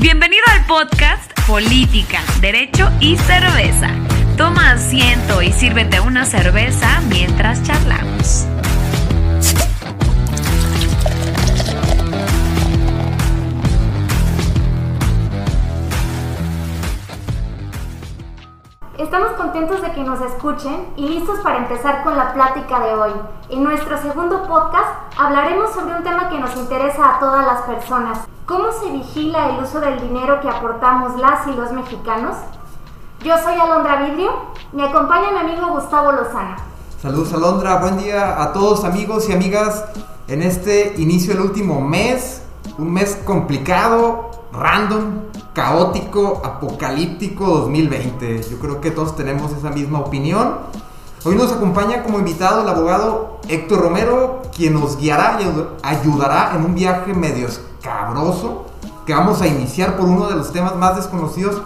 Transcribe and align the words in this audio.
Bienvenido 0.00 0.42
al 0.50 0.64
podcast 0.64 1.30
Política, 1.46 2.22
Derecho 2.40 2.90
y 3.00 3.18
Cerveza. 3.18 3.90
Toma 4.38 4.72
asiento 4.72 5.42
y 5.42 5.52
sírvete 5.52 6.00
una 6.00 6.24
cerveza 6.24 7.02
mientras 7.10 7.62
charlamos. 7.64 8.46
Estamos 19.00 19.30
contentos 19.30 19.80
de 19.80 19.92
que 19.92 20.02
nos 20.02 20.20
escuchen 20.20 20.84
y 20.94 21.08
listos 21.08 21.38
para 21.38 21.56
empezar 21.56 22.04
con 22.04 22.18
la 22.18 22.34
plática 22.34 22.80
de 22.80 22.94
hoy. 22.94 23.12
En 23.48 23.64
nuestro 23.64 23.96
segundo 23.96 24.42
podcast 24.42 24.88
hablaremos 25.16 25.72
sobre 25.72 25.94
un 25.94 26.02
tema 26.02 26.28
que 26.28 26.38
nos 26.38 26.54
interesa 26.56 27.16
a 27.16 27.18
todas 27.18 27.46
las 27.46 27.62
personas. 27.62 28.18
¿Cómo 28.44 28.70
se 28.70 28.90
vigila 28.90 29.48
el 29.48 29.64
uso 29.64 29.80
del 29.80 30.02
dinero 30.02 30.42
que 30.42 30.50
aportamos 30.50 31.18
las 31.18 31.46
y 31.48 31.52
los 31.52 31.72
mexicanos? 31.72 32.36
Yo 33.24 33.38
soy 33.38 33.54
Alondra 33.54 34.02
Vidrio, 34.02 34.32
me 34.72 34.84
acompaña 34.84 35.30
mi 35.30 35.50
amigo 35.50 35.68
Gustavo 35.68 36.12
Lozano. 36.12 36.56
Saludos 37.00 37.32
Alondra, 37.32 37.76
buen 37.76 37.96
día 37.96 38.42
a 38.42 38.52
todos 38.52 38.84
amigos 38.84 39.30
y 39.30 39.32
amigas 39.32 39.82
en 40.28 40.42
este 40.42 40.92
inicio 40.98 41.32
del 41.32 41.44
último 41.44 41.80
mes, 41.80 42.42
un 42.76 42.92
mes 42.92 43.18
complicado, 43.24 44.30
random, 44.52 45.29
caótico, 45.60 46.40
apocalíptico 46.42 47.44
2020. 47.44 48.44
Yo 48.50 48.58
creo 48.58 48.80
que 48.80 48.90
todos 48.90 49.14
tenemos 49.14 49.52
esa 49.52 49.68
misma 49.68 50.00
opinión. 50.00 50.54
Hoy 51.22 51.34
nos 51.34 51.52
acompaña 51.52 52.02
como 52.02 52.18
invitado 52.18 52.62
el 52.62 52.68
abogado 52.70 53.40
Héctor 53.46 53.82
Romero, 53.82 54.40
quien 54.56 54.72
nos 54.72 54.96
guiará 54.96 55.38
y 55.42 55.86
ayudará 55.86 56.52
en 56.56 56.64
un 56.64 56.74
viaje 56.74 57.12
medio 57.12 57.46
escabroso 57.46 58.64
que 59.04 59.12
vamos 59.12 59.42
a 59.42 59.48
iniciar 59.48 59.98
por 59.98 60.06
uno 60.08 60.28
de 60.28 60.36
los 60.36 60.50
temas 60.50 60.76
más 60.76 60.96
desconocidos 60.96 61.60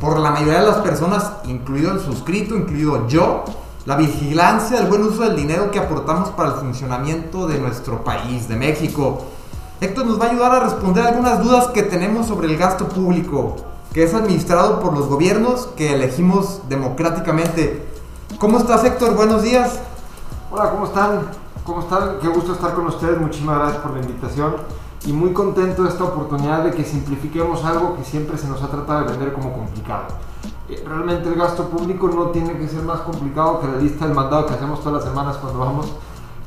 por 0.00 0.20
la 0.20 0.30
mayoría 0.30 0.60
de 0.60 0.68
las 0.68 0.78
personas, 0.78 1.32
incluido 1.46 1.90
el 1.90 1.98
suscrito, 1.98 2.54
incluido 2.54 3.08
yo, 3.08 3.42
la 3.84 3.96
vigilancia 3.96 4.78
del 4.78 4.88
buen 4.88 5.02
uso 5.02 5.22
del 5.22 5.34
dinero 5.34 5.72
que 5.72 5.80
aportamos 5.80 6.28
para 6.30 6.50
el 6.50 6.54
funcionamiento 6.54 7.48
de 7.48 7.58
nuestro 7.58 8.04
país, 8.04 8.46
de 8.46 8.54
México. 8.54 9.24
Héctor 9.82 10.04
nos 10.04 10.20
va 10.20 10.26
a 10.26 10.30
ayudar 10.30 10.52
a 10.52 10.60
responder 10.60 11.06
algunas 11.06 11.42
dudas 11.42 11.68
que 11.68 11.82
tenemos 11.82 12.26
sobre 12.26 12.48
el 12.48 12.58
gasto 12.58 12.86
público, 12.86 13.56
que 13.94 14.02
es 14.02 14.12
administrado 14.12 14.78
por 14.78 14.92
los 14.92 15.06
gobiernos 15.06 15.68
que 15.68 15.94
elegimos 15.94 16.60
democráticamente. 16.68 17.88
¿Cómo 18.38 18.58
estás 18.58 18.84
Héctor? 18.84 19.14
Buenos 19.14 19.42
días. 19.42 19.80
Hola, 20.50 20.70
¿cómo 20.70 20.84
están? 20.84 21.22
¿Cómo 21.64 21.80
están? 21.80 22.18
Qué 22.20 22.28
gusto 22.28 22.52
estar 22.52 22.74
con 22.74 22.88
ustedes. 22.88 23.18
Muchísimas 23.18 23.56
gracias 23.56 23.82
por 23.82 23.92
la 23.92 24.00
invitación. 24.00 24.56
Y 25.06 25.14
muy 25.14 25.32
contento 25.32 25.84
de 25.84 25.88
esta 25.88 26.04
oportunidad 26.04 26.62
de 26.62 26.72
que 26.72 26.84
simplifiquemos 26.84 27.64
algo 27.64 27.96
que 27.96 28.04
siempre 28.04 28.36
se 28.36 28.48
nos 28.48 28.62
ha 28.62 28.68
tratado 28.68 29.06
de 29.06 29.12
vender 29.12 29.32
como 29.32 29.50
complicado. 29.54 30.08
Eh, 30.68 30.84
realmente 30.86 31.26
el 31.26 31.36
gasto 31.36 31.70
público 31.70 32.06
no 32.08 32.26
tiene 32.26 32.58
que 32.58 32.68
ser 32.68 32.82
más 32.82 33.00
complicado 33.00 33.60
que 33.60 33.68
la 33.68 33.78
lista 33.78 34.04
del 34.04 34.14
mandado 34.14 34.44
que 34.44 34.52
hacemos 34.52 34.80
todas 34.80 35.02
las 35.02 35.10
semanas 35.10 35.38
cuando 35.38 35.58
vamos 35.58 35.86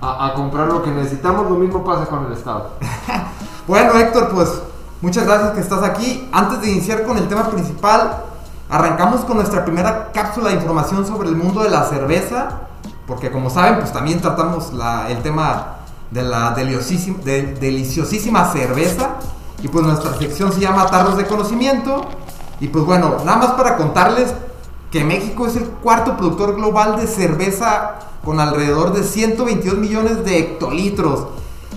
a, 0.03 0.33
comprar 0.33 0.67
lo 0.67 0.83
que 0.83 0.91
necesitamos. 0.91 1.49
Lo 1.49 1.55
mismo 1.55 1.83
pasa 1.83 2.05
con 2.05 2.25
el 2.25 2.33
Estado. 2.33 2.71
bueno, 3.67 3.97
Héctor, 3.97 4.29
pues 4.33 4.49
muchas 5.01 5.25
gracias 5.25 5.51
que 5.51 5.61
estás 5.61 5.83
aquí. 5.83 6.29
Antes 6.31 6.61
de 6.61 6.71
iniciar 6.71 7.03
con 7.03 7.17
el 7.17 7.27
tema 7.27 7.49
principal, 7.49 8.23
arrancamos 8.69 9.21
con 9.21 9.37
nuestra 9.37 9.63
primera 9.63 10.11
cápsula 10.11 10.49
de 10.49 10.55
información 10.55 11.05
sobre 11.05 11.29
el 11.29 11.35
mundo 11.35 11.63
de 11.63 11.69
la 11.69 11.83
cerveza. 11.83 12.59
Porque 13.07 13.31
como 13.31 13.49
saben, 13.49 13.79
pues 13.79 13.91
también 13.91 14.21
tratamos 14.21 14.71
el 15.09 15.21
tema 15.21 15.77
de 16.11 16.23
la 16.23 16.51
deliciosísima, 16.51 17.17
de, 17.23 17.53
deliciosísima 17.55 18.51
cerveza. 18.51 19.11
Y 19.61 19.69
pues 19.69 19.85
nuestra 19.85 20.13
sección 20.17 20.51
se 20.51 20.59
llama 20.59 20.85
Tarros 20.87 21.17
de 21.17 21.25
Conocimiento. 21.25 22.05
Y 22.59 22.67
pues 22.67 22.85
bueno, 22.85 23.17
nada 23.25 23.37
más 23.37 23.51
para 23.51 23.77
contarles 23.77 24.33
que 24.93 25.03
México 25.03 25.47
es 25.47 25.55
el 25.55 25.63
cuarto 25.63 26.15
productor 26.17 26.55
global 26.55 26.97
de 26.97 27.07
cerveza 27.07 27.95
con 28.23 28.39
alrededor 28.39 28.93
de 28.93 29.03
122 29.03 29.79
millones 29.79 30.23
de 30.23 30.37
hectolitros. 30.37 31.29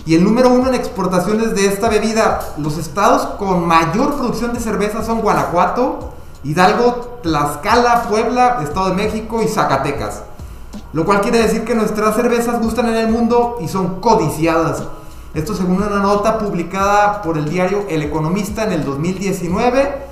Y 0.05 0.17
el 0.17 0.23
número 0.23 0.51
uno 0.51 0.69
en 0.69 0.75
exportaciones 0.75 1.55
de 1.55 1.65
esta 1.65 1.89
bebida, 1.89 2.41
los 2.59 2.77
estados 2.77 3.23
con 3.39 3.67
mayor 3.67 4.17
producción 4.17 4.53
de 4.53 4.61
cerveza 4.61 5.03
son 5.03 5.23
Guanajuato, 5.23 6.13
Hidalgo, 6.45 7.21
Tlaxcala, 7.23 8.03
Puebla, 8.03 8.59
Estado 8.63 8.91
de 8.91 8.97
México 8.97 9.41
y 9.43 9.49
Zacatecas. 9.49 10.23
Lo 10.93 11.07
cual 11.07 11.23
quiere 11.23 11.39
decir 11.39 11.65
que 11.65 11.75
nuestras 11.75 12.17
cervezas 12.17 12.61
gustan 12.61 12.89
en 12.89 12.97
el 12.97 13.09
mundo 13.09 13.57
y 13.63 13.69
son 13.69 13.99
codiciadas. 14.03 14.83
Esto 15.33 15.55
según 15.55 15.83
una 15.83 16.01
nota 16.01 16.39
publicada 16.39 17.23
por 17.23 17.39
el 17.39 17.49
diario 17.49 17.87
El 17.89 18.03
Economista 18.03 18.65
en 18.65 18.73
el 18.73 18.85
2019 18.85 20.05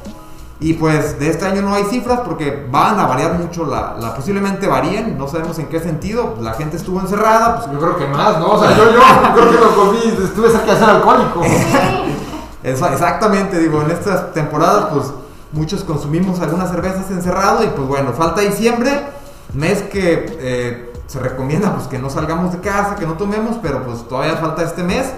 y 0.65 0.73
pues 0.73 1.19
de 1.19 1.29
este 1.29 1.45
año 1.45 1.61
no 1.61 1.75
hay 1.75 1.85
cifras 1.85 2.21
porque 2.21 2.67
van 2.71 2.99
a 2.99 3.07
variar 3.07 3.35
mucho, 3.35 3.67
la, 3.67 4.15
posiblemente 4.17 4.67
varíen, 4.67 5.19
no 5.19 5.29
sabemos 5.29 5.59
en 5.59 5.67
qué 5.67 5.79
sentido. 5.79 6.39
La 6.41 6.55
gente 6.55 6.79
estuvo 6.79 7.01
encerrada, 7.01 7.57
pues 7.57 7.71
yo 7.71 7.79
creo 7.79 7.99
que 7.99 8.07
más, 8.07 8.39
¿no? 8.39 8.53
O 8.53 8.59
sea, 8.59 8.75
yo, 8.75 8.85
yo 8.91 9.01
creo 9.35 9.51
que 9.51 9.59
lo 9.59 9.77
comí, 9.77 9.99
estuve 10.25 10.49
cerca 10.49 10.73
de 10.73 10.79
ser 10.79 10.89
alcohólico. 10.89 11.43
Exactamente, 12.65 13.59
digo, 13.59 13.83
en 13.83 13.91
estas 13.91 14.33
temporadas 14.33 14.87
pues 14.91 15.13
muchos 15.53 15.85
consumimos 15.85 16.41
algunas 16.41 16.71
cervezas 16.71 17.11
encerrado 17.11 17.63
y 17.63 17.67
pues 17.67 17.87
bueno, 17.87 18.15
falta 18.15 18.41
diciembre, 18.41 19.03
mes 19.53 19.83
que 19.83 20.35
eh, 20.41 20.93
se 21.07 21.19
recomienda 21.19 21.75
pues 21.75 21.89
que 21.89 21.99
no 21.99 22.09
salgamos 22.09 22.53
de 22.53 22.61
casa, 22.61 22.95
que 22.95 23.07
no 23.07 23.19
tomemos, 23.19 23.59
pero 23.61 23.85
pues 23.85 24.09
todavía 24.09 24.37
falta 24.39 24.63
este 24.63 24.83
mes 24.83 25.13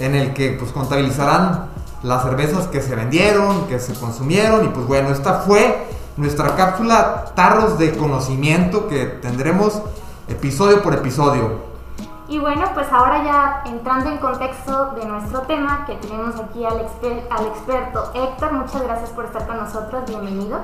en 0.00 0.16
el 0.16 0.34
que 0.34 0.56
pues 0.58 0.72
contabilizarán 0.72 1.70
las 2.02 2.22
cervezas 2.22 2.66
que 2.68 2.80
se 2.80 2.94
vendieron, 2.94 3.66
que 3.66 3.78
se 3.78 3.94
consumieron 3.94 4.64
y 4.64 4.68
pues 4.68 4.86
bueno, 4.86 5.10
esta 5.10 5.40
fue 5.40 5.86
nuestra 6.16 6.56
cápsula 6.56 7.26
Tarros 7.34 7.78
de 7.78 7.96
Conocimiento 7.96 8.88
que 8.88 9.06
tendremos 9.06 9.82
episodio 10.28 10.82
por 10.82 10.94
episodio. 10.94 11.72
Y 12.28 12.38
bueno, 12.38 12.64
pues 12.72 12.86
ahora 12.90 13.22
ya 13.22 13.62
entrando 13.66 14.10
en 14.10 14.18
contexto 14.18 14.92
de 14.92 15.04
nuestro 15.04 15.40
tema, 15.42 15.84
que 15.86 15.96
tenemos 15.96 16.34
aquí 16.36 16.64
al, 16.64 16.86
al 17.30 17.46
experto 17.46 18.10
Héctor, 18.14 18.52
muchas 18.52 18.82
gracias 18.82 19.10
por 19.10 19.26
estar 19.26 19.46
con 19.46 19.58
nosotros, 19.58 20.02
bienvenido. 20.06 20.60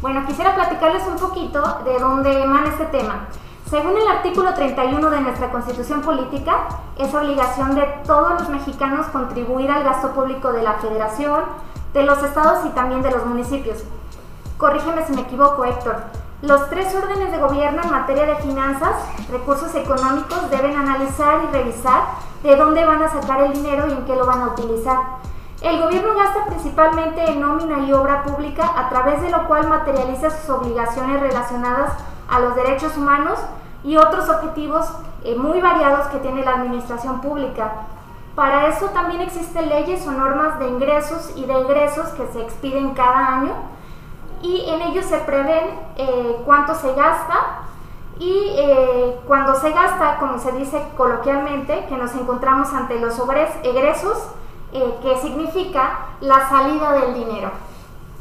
Bueno, 0.00 0.24
quisiera 0.26 0.54
platicarles 0.54 1.02
un 1.06 1.16
poquito 1.16 1.62
de 1.84 1.98
dónde 1.98 2.42
emana 2.42 2.70
este 2.70 2.86
tema. 2.86 3.26
Según 3.68 3.96
el 3.96 4.08
artículo 4.08 4.54
31 4.54 5.10
de 5.10 5.20
nuestra 5.20 5.50
Constitución 5.50 6.00
Política, 6.02 6.68
es 6.98 7.14
obligación 7.14 7.74
de 7.74 7.82
todos 8.06 8.32
los 8.40 8.48
mexicanos 8.48 9.06
contribuir 9.08 9.70
al 9.70 9.84
gasto 9.84 10.10
público 10.10 10.52
de 10.52 10.62
la 10.62 10.74
Federación, 10.74 11.42
de 11.92 12.02
los 12.02 12.22
estados 12.22 12.66
y 12.66 12.70
también 12.70 13.02
de 13.02 13.10
los 13.10 13.24
municipios. 13.26 13.84
Corrígeme 14.58 15.06
si 15.06 15.12
me 15.12 15.22
equivoco, 15.22 15.64
Héctor. 15.64 15.96
Los 16.42 16.70
tres 16.70 16.94
órdenes 16.94 17.32
de 17.32 17.38
gobierno 17.38 17.82
en 17.82 17.90
materia 17.90 18.26
de 18.26 18.36
finanzas, 18.36 18.94
recursos 19.30 19.74
económicos, 19.74 20.50
deben 20.50 20.74
analizar 20.74 21.40
y 21.44 21.52
revisar 21.54 22.02
de 22.42 22.56
dónde 22.56 22.84
van 22.84 23.02
a 23.02 23.08
sacar 23.10 23.42
el 23.42 23.52
dinero 23.52 23.86
y 23.88 23.92
en 23.92 24.04
qué 24.04 24.16
lo 24.16 24.26
van 24.26 24.42
a 24.42 24.46
utilizar. 24.48 24.98
El 25.60 25.78
gobierno 25.78 26.14
gasta 26.14 26.46
principalmente 26.46 27.22
en 27.30 27.40
nómina 27.40 27.80
y 27.80 27.92
obra 27.92 28.22
pública, 28.22 28.70
a 28.74 28.88
través 28.88 29.20
de 29.20 29.28
lo 29.28 29.46
cual 29.46 29.68
materializa 29.68 30.30
sus 30.30 30.48
obligaciones 30.48 31.20
relacionadas 31.20 31.92
a 32.30 32.40
los 32.40 32.54
derechos 32.54 32.96
humanos 32.96 33.38
y 33.84 33.96
otros 33.96 34.28
objetivos 34.28 34.86
eh, 35.24 35.34
muy 35.36 35.60
variados 35.60 36.06
que 36.06 36.18
tiene 36.18 36.44
la 36.44 36.52
administración 36.52 37.20
pública. 37.20 37.72
Para 38.34 38.68
eso 38.68 38.86
también 38.86 39.20
existen 39.20 39.68
leyes 39.68 40.06
o 40.06 40.12
normas 40.12 40.58
de 40.58 40.68
ingresos 40.68 41.32
y 41.36 41.44
de 41.44 41.60
egresos 41.60 42.08
que 42.10 42.26
se 42.32 42.40
expiden 42.40 42.94
cada 42.94 43.40
año 43.40 43.52
y 44.42 44.70
en 44.70 44.80
ellos 44.82 45.04
se 45.04 45.18
prevén 45.18 45.78
eh, 45.96 46.36
cuánto 46.46 46.74
se 46.74 46.94
gasta 46.94 47.34
y 48.18 48.52
eh, 48.54 49.18
cuando 49.26 49.54
se 49.56 49.70
gasta, 49.72 50.18
como 50.18 50.38
se 50.38 50.52
dice 50.52 50.82
coloquialmente, 50.96 51.86
que 51.88 51.96
nos 51.96 52.14
encontramos 52.14 52.72
ante 52.72 52.98
los 53.00 53.18
egresos, 53.62 54.18
que 54.72 55.18
significa 55.20 56.06
la 56.20 56.48
salida 56.48 56.92
del 56.92 57.14
dinero. 57.14 57.50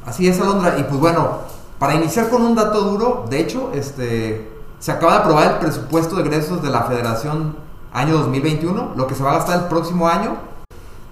Así 0.05 0.27
es, 0.27 0.41
Alondra. 0.41 0.77
Y 0.79 0.83
pues 0.83 0.99
bueno, 0.99 1.39
para 1.79 1.95
iniciar 1.95 2.29
con 2.29 2.41
un 2.41 2.55
dato 2.55 2.81
duro, 2.81 3.25
de 3.29 3.39
hecho, 3.39 3.71
este, 3.73 4.51
se 4.79 4.91
acaba 4.91 5.13
de 5.13 5.19
aprobar 5.19 5.51
el 5.53 5.57
presupuesto 5.59 6.17
de 6.17 6.23
egresos 6.23 6.61
de 6.61 6.69
la 6.69 6.83
Federación 6.83 7.55
año 7.93 8.17
2021, 8.17 8.91
lo 8.95 9.07
que 9.07 9.15
se 9.15 9.23
va 9.23 9.31
a 9.31 9.35
gastar 9.35 9.61
el 9.61 9.65
próximo 9.65 10.07
año, 10.07 10.35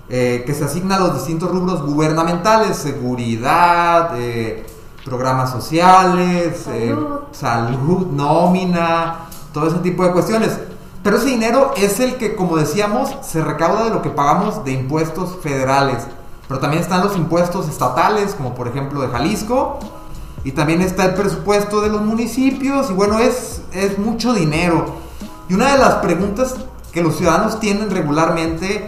eh, 0.09 0.43
que 0.45 0.53
se 0.53 0.65
asigna 0.65 0.97
a 0.97 0.99
los 0.99 1.13
distintos 1.15 1.49
rubros 1.49 1.81
gubernamentales, 1.81 2.77
seguridad, 2.77 4.11
eh, 4.15 4.65
programas 5.05 5.51
sociales, 5.51 6.65
eh, 6.67 6.95
salud, 7.31 8.07
nómina, 8.07 9.27
todo 9.53 9.67
ese 9.67 9.77
tipo 9.79 10.03
de 10.03 10.11
cuestiones. 10.11 10.59
Pero 11.01 11.17
ese 11.17 11.27
dinero 11.27 11.71
es 11.77 12.01
el 12.01 12.17
que, 12.17 12.35
como 12.35 12.57
decíamos, 12.57 13.15
se 13.21 13.41
recauda 13.41 13.85
de 13.85 13.91
lo 13.91 14.01
que 14.01 14.09
pagamos 14.09 14.65
de 14.65 14.73
impuestos 14.73 15.37
federales. 15.41 16.05
Pero 16.47 16.59
también 16.59 16.83
están 16.83 17.01
los 17.01 17.15
impuestos 17.15 17.69
estatales, 17.69 18.35
como 18.35 18.53
por 18.53 18.67
ejemplo 18.67 19.01
de 19.01 19.07
Jalisco, 19.07 19.79
y 20.47 20.53
también 20.53 20.81
está 20.81 21.03
el 21.03 21.13
presupuesto 21.13 21.81
de 21.81 21.89
los 21.89 22.01
municipios 22.01 22.89
y 22.89 22.93
bueno, 22.93 23.19
es, 23.19 23.63
es 23.73 23.99
mucho 23.99 24.33
dinero. 24.33 24.85
Y 25.49 25.53
una 25.53 25.73
de 25.73 25.77
las 25.77 25.95
preguntas 25.95 26.55
que 26.93 27.03
los 27.03 27.17
ciudadanos 27.17 27.59
tienen 27.59 27.91
regularmente 27.91 28.87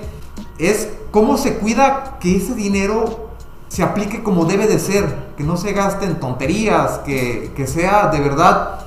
es 0.57 0.87
cómo 1.11 1.37
se 1.37 1.55
cuida 1.55 2.17
que 2.21 2.37
ese 2.37 2.55
dinero 2.55 3.31
se 3.67 3.83
aplique 3.83 4.23
como 4.23 4.45
debe 4.45 4.67
de 4.67 4.79
ser, 4.79 5.33
que 5.35 5.43
no 5.43 5.57
se 5.57 5.73
gaste 5.73 6.05
en 6.05 6.21
tonterías, 6.21 6.99
que, 6.99 7.51
que 7.53 7.67
sea 7.67 8.07
de 8.07 8.21
verdad 8.21 8.79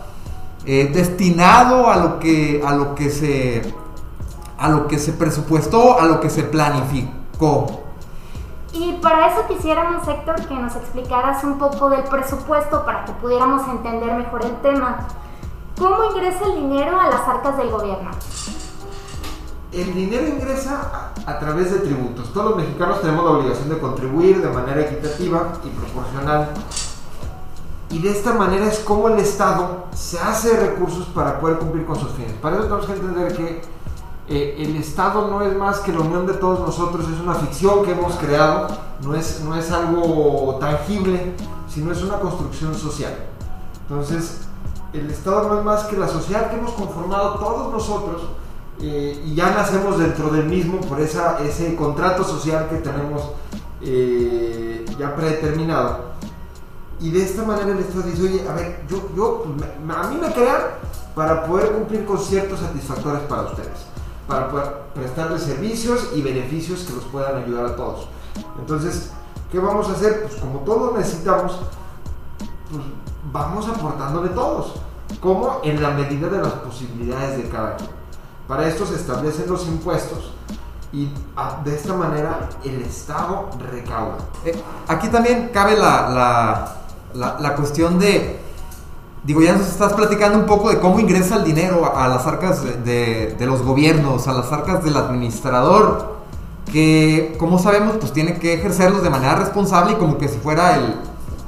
eh, 0.65 0.91
destinado 0.95 1.91
a 1.91 1.99
lo 1.99 2.19
que 2.21 2.63
a 2.65 2.75
lo 2.75 2.95
que 2.95 3.11
se 3.11 3.61
a 4.57 4.71
lo 4.71 4.89
que 4.89 4.99
se 4.99 5.13
presupuestó, 5.13 6.01
a 6.01 6.07
lo 6.07 6.21
que 6.21 6.31
se 6.31 6.43
planificó. 6.43 7.82
Y 8.73 8.93
para 9.03 9.29
eso 9.29 9.47
quisiéramos, 9.47 10.07
Héctor, 10.09 10.47
que 10.47 10.55
nos 10.55 10.75
explicaras 10.77 11.45
un 11.45 11.59
poco 11.59 11.91
del 11.91 12.05
presupuesto 12.05 12.85
para 12.85 13.05
que 13.05 13.13
pudiéramos 13.13 13.69
entender 13.69 14.15
mejor 14.15 14.45
el 14.45 14.57
tema. 14.63 15.07
¿Cómo 15.79 16.05
ingresa 16.05 16.47
el 16.47 16.57
dinero 16.57 16.99
a 16.99 17.09
las 17.09 17.29
arcas 17.29 17.57
del 17.59 17.71
gobierno? 17.71 18.11
El 19.73 19.95
dinero 19.95 20.27
ingresa 20.27 21.13
a, 21.27 21.39
través 21.39 21.73
de 21.73 21.81
tributos. 21.81 22.33
Todos 22.33 22.51
los 22.51 22.57
mexicanos 22.57 23.01
tenemos 23.01 23.25
la 23.25 23.31
obligación 23.33 23.69
de 23.69 23.79
contribuir 23.79 24.43
de 24.43 24.49
manera 24.49 24.81
equitativa 24.83 25.53
y 25.65 25.69
proporcional 25.71 26.51
y 27.93 27.99
de 27.99 28.11
esta 28.11 28.33
manera 28.33 28.67
es 28.67 28.79
como 28.79 29.09
el 29.09 29.19
Estado 29.19 29.85
se 29.95 30.19
hace 30.19 30.59
recursos 30.59 31.07
para 31.09 31.39
poder 31.39 31.59
cumplir 31.59 31.85
con 31.85 31.97
sus 31.97 32.11
fines. 32.13 32.33
Para 32.35 32.57
eso 32.57 32.65
tenemos 32.65 32.87
que 32.87 32.93
entender 32.93 33.37
que 33.37 33.63
eh, 34.29 34.57
el 34.59 34.77
Estado 34.77 35.29
no 35.29 35.43
es 35.43 35.57
más 35.57 35.81
que 35.81 35.93
la 35.93 36.01
unión 36.01 36.27
de 36.27 36.35
todos 36.35 36.61
nosotros, 36.61 37.07
es 37.09 37.21
una 37.21 37.35
ficción 37.35 37.85
que 37.85 37.93
hemos 37.93 38.15
creado, 38.15 38.69
no 39.03 39.15
es, 39.15 39.41
no 39.41 39.57
es 39.57 39.71
algo 39.71 40.59
tangible, 40.61 41.35
sino 41.69 41.93
es 41.93 42.03
una 42.03 42.19
construcción 42.21 42.75
social. 42.75 43.15
Entonces, 43.89 44.43
el 44.93 45.11
Estado 45.11 45.49
no 45.49 45.59
es 45.59 45.65
más 45.65 45.85
que 45.85 45.97
la 45.97 46.09
sociedad 46.09 46.51
que 46.51 46.57
hemos 46.57 46.73
conformado 46.73 47.35
todos 47.39 47.73
nosotros 47.73 48.23
eh, 48.81 49.23
y 49.25 49.35
ya 49.35 49.51
nacemos 49.51 49.99
dentro 49.99 50.29
del 50.31 50.45
mismo 50.45 50.81
por 50.81 51.01
esa, 51.01 51.39
ese 51.41 51.75
contrato 51.77 52.25
social 52.25 52.69
que 52.69 52.77
tenemos 52.77 53.23
eh, 53.81 54.85
ya 54.99 55.15
predeterminado 55.15 56.13
y 57.03 57.11
de 57.11 57.25
esta 57.25 57.43
manera 57.43 57.73
el 57.73 57.81
Estado 57.81 58.03
dice, 58.03 58.23
oye, 58.23 58.49
a 58.49 58.55
ver, 58.55 58.85
yo, 58.89 59.09
yo, 59.17 59.43
pues, 59.45 59.97
a 59.97 60.09
mí 60.09 60.19
me 60.21 60.33
crean 60.33 60.63
para 61.17 61.45
poder 61.45 61.73
cumplir 61.73 62.05
con 62.05 62.17
ciertos 62.17 62.61
satisfactores 62.61 63.23
para 63.23 63.43
ustedes, 63.43 63.87
para 64.33 64.49
poder 64.49 64.73
prestarles 64.95 65.43
servicios 65.43 66.09
y 66.15 66.23
beneficios 66.23 66.81
que 66.81 66.95
los 66.95 67.05
puedan 67.05 67.43
ayudar 67.43 67.67
a 67.67 67.77
todos. 67.77 68.09
Entonces, 68.59 69.11
¿qué 69.51 69.59
vamos 69.59 69.89
a 69.91 69.93
hacer? 69.93 70.23
Pues 70.23 70.41
como 70.41 70.61
todos 70.61 70.97
necesitamos, 70.97 71.61
pues 72.71 72.83
vamos 73.31 73.69
aportándole 73.69 74.31
todos, 74.31 74.77
como 75.21 75.61
en 75.63 75.83
la 75.83 75.91
medida 75.91 76.29
de 76.29 76.39
las 76.39 76.53
posibilidades 76.55 77.43
de 77.43 77.49
cada 77.51 77.77
quien. 77.77 77.91
Para 78.49 78.67
esto 78.67 78.87
se 78.87 78.95
establecen 78.95 79.51
los 79.51 79.67
impuestos 79.67 80.33
y 80.93 81.11
ah, 81.37 81.61
de 81.63 81.75
esta 81.75 81.93
manera 81.93 82.49
el 82.65 82.81
Estado 82.83 83.51
recauda. 83.71 84.17
Eh, 84.47 84.59
aquí 84.89 85.09
también 85.09 85.51
cabe 85.53 85.77
la, 85.77 86.09
la 86.09 86.83
la, 87.15 87.55
cuestión 87.55 87.99
de, 87.99 88.41
digo, 89.25 89.41
ya 89.41 89.53
nos 89.53 89.69
estás 89.69 89.93
platicando 89.93 90.39
un 90.39 90.47
poco 90.47 90.71
de 90.71 90.79
cómo 90.81 90.99
ingresa 90.99 91.37
el 91.37 91.45
dinero 91.45 91.93
a, 91.97 92.09
las 92.09 92.27
arcas 92.27 92.63
de, 92.85 93.37
los 93.41 93.63
gobiernos, 93.63 94.27
a 94.27 94.33
las 94.33 94.51
arcas 94.53 94.83
del 94.85 94.97
administrador, 94.97 96.17
que 96.73 97.37
como 97.39 97.59
sabemos, 97.59 97.97
pues 98.01 98.13
tiene 98.13 98.39
que 98.39 98.55
ejercerlos 98.55 99.03
de 99.03 99.11
manera 99.11 99.37
responsable 99.37 99.93
y 99.93 99.97
como 99.97 100.19
que 100.19 100.29
si 100.29 100.39
fuera 100.39 100.77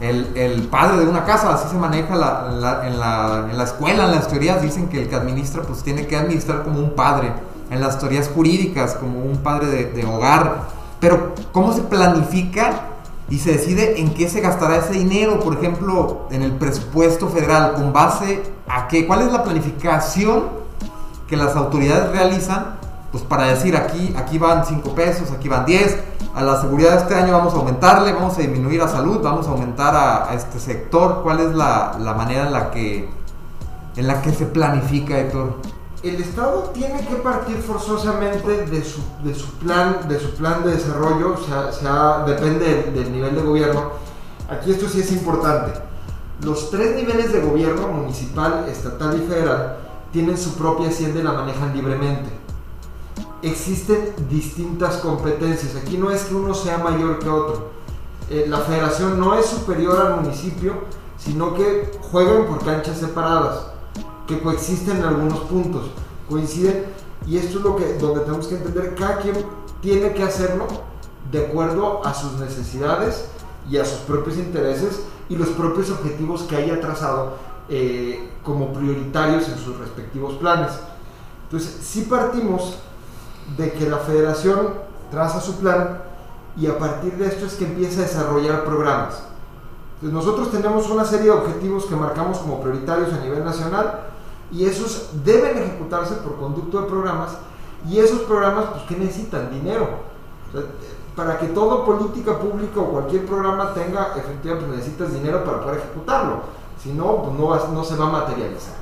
el, 0.00 0.68
padre 0.70 0.98
de 0.98 1.06
una 1.06 1.24
casa, 1.24 1.54
así 1.54 1.68
se 1.68 1.76
maneja 1.76 2.14
en, 2.14 2.20
la, 2.20 3.64
escuela, 3.64 4.04
en 4.04 4.10
las 4.10 4.28
teorías 4.28 4.62
dicen 4.62 4.88
que 4.88 5.02
el 5.02 5.08
que 5.08 5.16
administra, 5.16 5.62
pues 5.62 5.82
tiene 5.82 6.06
que 6.06 6.16
administrar 6.16 6.62
como 6.62 6.78
un 6.78 6.94
padre, 6.94 7.32
en 7.70 7.80
las 7.80 7.98
teorías 7.98 8.28
jurídicas, 8.28 8.94
como 8.94 9.20
un 9.20 9.38
padre 9.38 9.66
de, 9.66 9.84
de 9.86 10.04
hogar, 10.04 10.68
pero 11.00 11.34
¿cómo 11.52 11.72
se 11.72 11.80
planifica? 11.82 12.93
Y 13.28 13.38
se 13.38 13.52
decide 13.52 14.00
en 14.00 14.12
qué 14.14 14.28
se 14.28 14.40
gastará 14.40 14.76
ese 14.76 14.92
dinero, 14.92 15.40
por 15.40 15.54
ejemplo, 15.54 16.26
en 16.30 16.42
el 16.42 16.52
presupuesto 16.52 17.28
federal, 17.28 17.74
con 17.74 17.92
base 17.92 18.42
a 18.68 18.86
qué, 18.88 19.06
cuál 19.06 19.22
es 19.22 19.32
la 19.32 19.42
planificación 19.42 20.44
que 21.26 21.36
las 21.36 21.56
autoridades 21.56 22.10
realizan, 22.10 22.76
pues 23.10 23.24
para 23.24 23.46
decir 23.46 23.76
aquí, 23.76 24.14
aquí 24.16 24.38
van 24.38 24.66
5 24.66 24.94
pesos, 24.94 25.30
aquí 25.30 25.48
van 25.48 25.64
10, 25.64 25.98
a 26.34 26.42
la 26.42 26.60
seguridad 26.60 26.96
este 26.96 27.14
año 27.14 27.32
vamos 27.32 27.54
a 27.54 27.58
aumentarle, 27.58 28.12
vamos 28.12 28.36
a 28.36 28.40
disminuir 28.40 28.82
a 28.82 28.88
salud, 28.88 29.20
vamos 29.22 29.46
a 29.46 29.50
aumentar 29.50 29.94
a, 29.96 30.34
este 30.34 30.58
sector, 30.58 31.22
cuál 31.22 31.40
es 31.40 31.54
la, 31.54 31.96
la, 31.98 32.12
manera 32.14 32.46
en 32.46 32.52
la 32.52 32.70
que 32.70 33.08
en 33.96 34.08
la 34.08 34.20
que 34.20 34.32
se 34.32 34.46
planifica, 34.46 35.16
Héctor 35.16 35.60
el 36.04 36.16
Estado 36.16 36.70
tiene 36.74 37.06
que 37.06 37.16
partir 37.16 37.56
forzosamente 37.56 38.66
de 38.66 38.84
su, 38.84 39.00
plan, 39.58 40.06
de 40.06 40.20
su 40.20 40.34
plan 40.34 40.62
de 40.62 40.72
desarrollo, 40.72 41.34
o 41.34 41.72
sea, 41.72 42.24
depende 42.26 42.90
del, 42.94 43.10
nivel 43.10 43.34
de 43.34 43.42
gobierno. 43.42 43.92
Aquí 44.50 44.70
esto 44.70 44.88
sí 44.88 45.00
es 45.00 45.10
importante. 45.12 45.72
Los 46.42 46.70
tres 46.70 46.96
niveles 46.96 47.32
de 47.32 47.40
gobierno, 47.40 47.88
municipal, 47.88 48.66
estatal 48.68 49.16
y 49.16 49.26
federal, 49.26 49.78
tienen 50.12 50.36
su 50.36 50.54
propia 50.54 50.88
hacienda 50.88 51.20
y 51.20 51.22
la 51.22 51.32
manejan 51.32 51.74
libremente. 51.74 52.30
Existen 53.40 54.14
distintas 54.28 54.96
competencias. 54.96 55.74
Aquí 55.76 55.96
no 55.96 56.10
es 56.10 56.24
que 56.24 56.34
uno 56.34 56.52
sea 56.54 56.78
mayor 56.78 57.18
que 57.18 57.28
otro. 57.30 57.70
Eh, 58.28 58.44
la 58.48 58.58
federación 58.58 59.18
no 59.18 59.38
es 59.38 59.46
superior 59.46 59.98
al 59.98 60.20
municipio, 60.20 60.74
sino 61.16 61.54
que 61.54 61.98
juegan 62.10 62.46
por 62.46 62.62
canchas 62.64 62.98
separadas 62.98 63.73
que 64.26 64.40
coexisten 64.40 64.98
en 64.98 65.04
algunos 65.04 65.40
puntos, 65.40 65.90
coinciden 66.28 66.84
y 67.26 67.38
esto 67.38 67.58
es 67.58 67.64
lo 67.64 67.76
que 67.76 67.94
donde 67.98 68.20
tenemos 68.20 68.46
que 68.46 68.56
entender 68.56 68.94
cada 68.94 69.18
quien 69.18 69.36
tiene 69.80 70.12
que 70.12 70.22
hacerlo 70.22 70.66
de 71.30 71.46
acuerdo 71.46 72.04
a 72.06 72.14
sus 72.14 72.32
necesidades 72.34 73.26
y 73.68 73.78
a 73.78 73.84
sus 73.84 73.98
propios 74.00 74.36
intereses 74.36 75.00
y 75.28 75.36
los 75.36 75.48
propios 75.48 75.90
objetivos 75.90 76.42
que 76.42 76.56
haya 76.56 76.80
trazado 76.80 77.34
eh, 77.68 78.30
como 78.42 78.72
prioritarios 78.72 79.48
en 79.48 79.58
sus 79.58 79.78
respectivos 79.78 80.34
planes. 80.34 80.72
Entonces, 81.44 81.78
si 81.82 82.02
partimos 82.02 82.76
de 83.56 83.72
que 83.72 83.88
la 83.88 83.98
federación 83.98 84.74
traza 85.10 85.40
su 85.40 85.56
plan 85.56 86.02
y 86.56 86.66
a 86.66 86.78
partir 86.78 87.14
de 87.14 87.26
esto 87.26 87.46
es 87.46 87.54
que 87.54 87.64
empieza 87.64 88.00
a 88.00 88.04
desarrollar 88.04 88.64
programas. 88.64 89.22
Nosotros 90.02 90.50
tenemos 90.50 90.90
una 90.90 91.04
serie 91.04 91.26
de 91.26 91.30
objetivos 91.30 91.86
que 91.86 91.96
marcamos 91.96 92.38
como 92.38 92.60
prioritarios 92.60 93.12
a 93.12 93.20
nivel 93.20 93.44
nacional 93.44 94.13
y 94.50 94.66
esos 94.66 95.10
deben 95.24 95.58
ejecutarse 95.58 96.14
por 96.16 96.36
conducto 96.36 96.82
de 96.82 96.88
programas 96.88 97.36
y 97.88 97.98
esos 97.98 98.20
programas 98.22 98.66
pues 98.66 98.82
¿qué 98.88 98.96
necesitan? 98.96 99.50
Dinero. 99.50 99.88
para 101.16 101.38
que 101.38 101.46
toda 101.48 101.84
política 101.84 102.38
pública 102.38 102.80
o 102.80 102.90
cualquier 102.90 103.26
programa 103.26 103.72
tenga 103.72 104.14
efectivamente 104.16 104.66
pues, 104.66 104.78
necesitas 104.78 105.12
dinero 105.12 105.44
para 105.44 105.60
poder 105.62 105.78
ejecutarlo, 105.78 106.40
si 106.82 106.92
no, 106.92 107.22
pues 107.22 107.38
no, 107.38 107.72
no 107.72 107.84
se 107.84 107.96
va 107.96 108.06
a 108.06 108.10
materializar. 108.10 108.74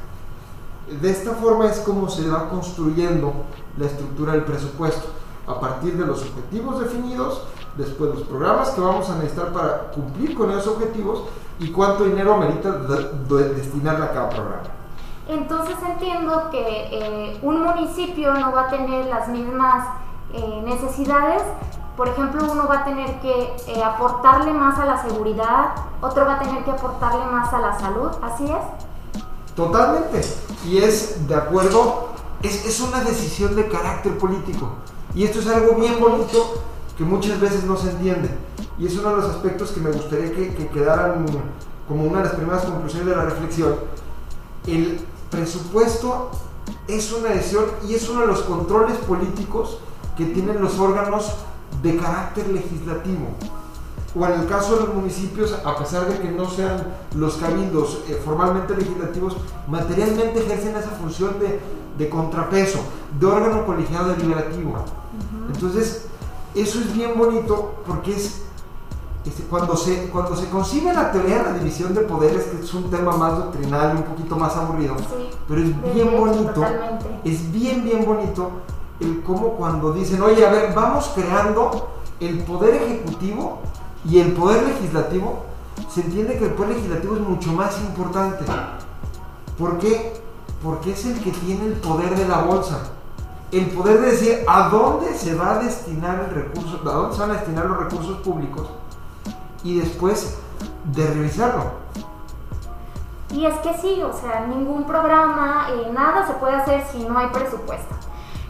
De 1.00 1.10
esta 1.10 1.32
forma 1.32 1.66
es 1.66 1.78
como 1.80 2.08
se 2.08 2.28
va 2.28 2.48
construyendo 2.48 3.32
la 3.78 3.86
estructura 3.86 4.32
del 4.32 4.44
presupuesto, 4.44 5.08
a 5.46 5.58
partir 5.60 5.96
de 5.96 6.06
los 6.06 6.22
objetivos 6.22 6.80
definidos, 6.80 7.42
después 7.76 8.14
los 8.14 8.22
programas 8.24 8.70
que 8.70 8.80
vamos 8.80 9.08
a 9.10 9.16
necesitar 9.16 9.52
para 9.52 9.90
cumplir 9.90 10.34
con 10.34 10.50
esos 10.50 10.68
objetivos 10.68 11.24
y 11.58 11.68
cuánto 11.70 12.04
dinero 12.04 12.34
amerita 12.34 12.70
destinarle 12.70 14.04
a 14.04 14.12
cada 14.12 14.28
programa. 14.28 14.81
Entonces 15.28 15.76
entiendo 15.86 16.50
que 16.50 16.88
eh, 16.90 17.38
un 17.42 17.62
municipio 17.62 18.34
no 18.34 18.52
va 18.52 18.62
a 18.62 18.68
tener 18.68 19.06
las 19.06 19.28
mismas 19.28 19.86
eh, 20.34 20.62
necesidades. 20.64 21.42
Por 21.96 22.08
ejemplo, 22.08 22.50
uno 22.50 22.66
va 22.66 22.80
a 22.80 22.84
tener 22.84 23.20
que 23.20 23.54
eh, 23.68 23.82
aportarle 23.84 24.52
más 24.52 24.78
a 24.78 24.86
la 24.86 25.02
seguridad, 25.02 25.74
otro 26.00 26.24
va 26.24 26.36
a 26.36 26.38
tener 26.40 26.64
que 26.64 26.70
aportarle 26.70 27.24
más 27.26 27.52
a 27.52 27.60
la 27.60 27.78
salud. 27.78 28.10
¿Así 28.22 28.44
es? 28.44 29.22
Totalmente. 29.54 30.22
Y 30.66 30.78
es 30.78 31.28
de 31.28 31.34
acuerdo, 31.34 32.08
es, 32.42 32.64
es 32.66 32.80
una 32.80 33.00
decisión 33.00 33.54
de 33.54 33.68
carácter 33.68 34.18
político. 34.18 34.70
Y 35.14 35.24
esto 35.24 35.40
es 35.40 35.46
algo 35.48 35.74
bien 35.74 36.00
bonito 36.00 36.62
que 36.96 37.04
muchas 37.04 37.38
veces 37.38 37.64
no 37.64 37.76
se 37.76 37.90
entiende. 37.90 38.30
Y 38.78 38.86
es 38.86 38.98
uno 38.98 39.10
de 39.10 39.16
los 39.16 39.26
aspectos 39.26 39.70
que 39.70 39.80
me 39.80 39.90
gustaría 39.90 40.32
que, 40.32 40.54
que 40.54 40.68
quedaran 40.68 41.26
como 41.86 42.04
una 42.04 42.18
de 42.18 42.24
las 42.24 42.34
primeras 42.34 42.64
conclusiones 42.64 43.06
de 43.06 43.16
la 43.16 43.24
reflexión. 43.24 43.74
El 44.66 45.04
presupuesto 45.32 46.30
es 46.86 47.12
una 47.12 47.30
decisión 47.30 47.64
y 47.88 47.94
es 47.94 48.08
uno 48.08 48.20
de 48.20 48.26
los 48.28 48.42
controles 48.42 48.96
políticos 48.98 49.78
que 50.16 50.26
tienen 50.26 50.60
los 50.60 50.78
órganos 50.78 51.32
de 51.82 51.96
carácter 51.96 52.48
legislativo. 52.48 53.28
O 54.14 54.26
en 54.26 54.40
el 54.40 54.46
caso 54.46 54.76
de 54.76 54.86
los 54.86 54.94
municipios, 54.94 55.54
a 55.64 55.76
pesar 55.78 56.06
de 56.06 56.18
que 56.18 56.30
no 56.30 56.48
sean 56.48 56.86
los 57.16 57.36
cabildos 57.36 58.00
eh, 58.08 58.20
formalmente 58.22 58.76
legislativos, 58.76 59.38
materialmente 59.66 60.40
ejercen 60.40 60.76
esa 60.76 60.90
función 60.90 61.40
de, 61.40 61.60
de 61.96 62.08
contrapeso, 62.10 62.80
de 63.18 63.26
órgano 63.26 63.64
colegiado 63.64 64.10
deliberativo. 64.10 64.84
Entonces, 65.52 66.04
eso 66.54 66.78
es 66.78 66.92
bien 66.92 67.18
bonito 67.18 67.82
porque 67.86 68.14
es 68.14 68.42
este, 69.24 69.44
cuando, 69.44 69.76
se, 69.76 70.08
cuando 70.08 70.34
se 70.34 70.48
concibe 70.48 70.92
la 70.92 71.12
teoría 71.12 71.38
de 71.38 71.42
la 71.44 71.58
división 71.58 71.94
de 71.94 72.00
poderes, 72.00 72.44
que 72.44 72.64
es 72.64 72.74
un 72.74 72.90
tema 72.90 73.16
más 73.16 73.38
doctrinal 73.38 73.94
y 73.94 73.98
un 73.98 74.02
poquito 74.02 74.36
más 74.36 74.56
aburrido, 74.56 74.96
pero 75.46 75.60
es 75.60 75.94
bien 75.94 76.16
bonito, 76.18 76.64
es 77.22 77.52
bien, 77.52 77.84
bien 77.84 78.04
bonito 78.04 78.50
el 78.98 79.22
cómo 79.22 79.50
cuando 79.50 79.92
dicen, 79.92 80.20
oye, 80.22 80.44
a 80.44 80.50
ver, 80.50 80.74
vamos 80.74 81.12
creando 81.14 81.88
el 82.20 82.38
poder 82.40 82.82
ejecutivo 82.82 83.60
Y 84.04 84.18
el 84.18 84.32
poder 84.32 84.64
legislativo, 84.64 85.44
se 85.88 86.00
entiende 86.00 86.36
que 86.36 86.46
el 86.46 86.54
poder 86.54 86.74
legislativo 86.74 87.14
es 87.14 87.20
mucho 87.20 87.52
más 87.52 87.80
importante. 87.80 88.44
¿Por 89.56 89.78
qué? 89.78 90.20
Porque 90.60 90.90
es 90.90 91.06
el 91.06 91.20
que 91.20 91.30
tiene 91.30 91.66
el 91.66 91.74
poder 91.74 92.16
de 92.16 92.26
la 92.26 92.42
bolsa. 92.42 92.80
El 93.52 93.66
poder 93.66 94.00
de 94.00 94.10
decir 94.10 94.44
a 94.48 94.68
dónde 94.70 95.16
se 95.16 95.36
va 95.36 95.52
a 95.52 95.58
destinar 95.62 96.26
el 96.28 96.34
recurso, 96.34 96.80
a 96.84 96.92
dónde 96.92 97.14
se 97.14 97.20
van 97.20 97.30
a 97.30 97.34
destinar 97.34 97.66
los 97.66 97.78
recursos 97.78 98.18
públicos 98.18 98.81
y 99.64 99.78
después 99.78 100.38
de 100.84 101.06
revisarlo. 101.06 101.82
Y 103.30 103.46
es 103.46 103.54
que 103.60 103.72
sí, 103.78 104.02
o 104.02 104.12
sea, 104.12 104.46
ningún 104.46 104.84
programa, 104.84 105.68
eh, 105.70 105.90
nada 105.92 106.26
se 106.26 106.34
puede 106.34 106.54
hacer 106.54 106.84
si 106.92 107.04
no 107.04 107.18
hay 107.18 107.28
presupuesto. 107.28 107.94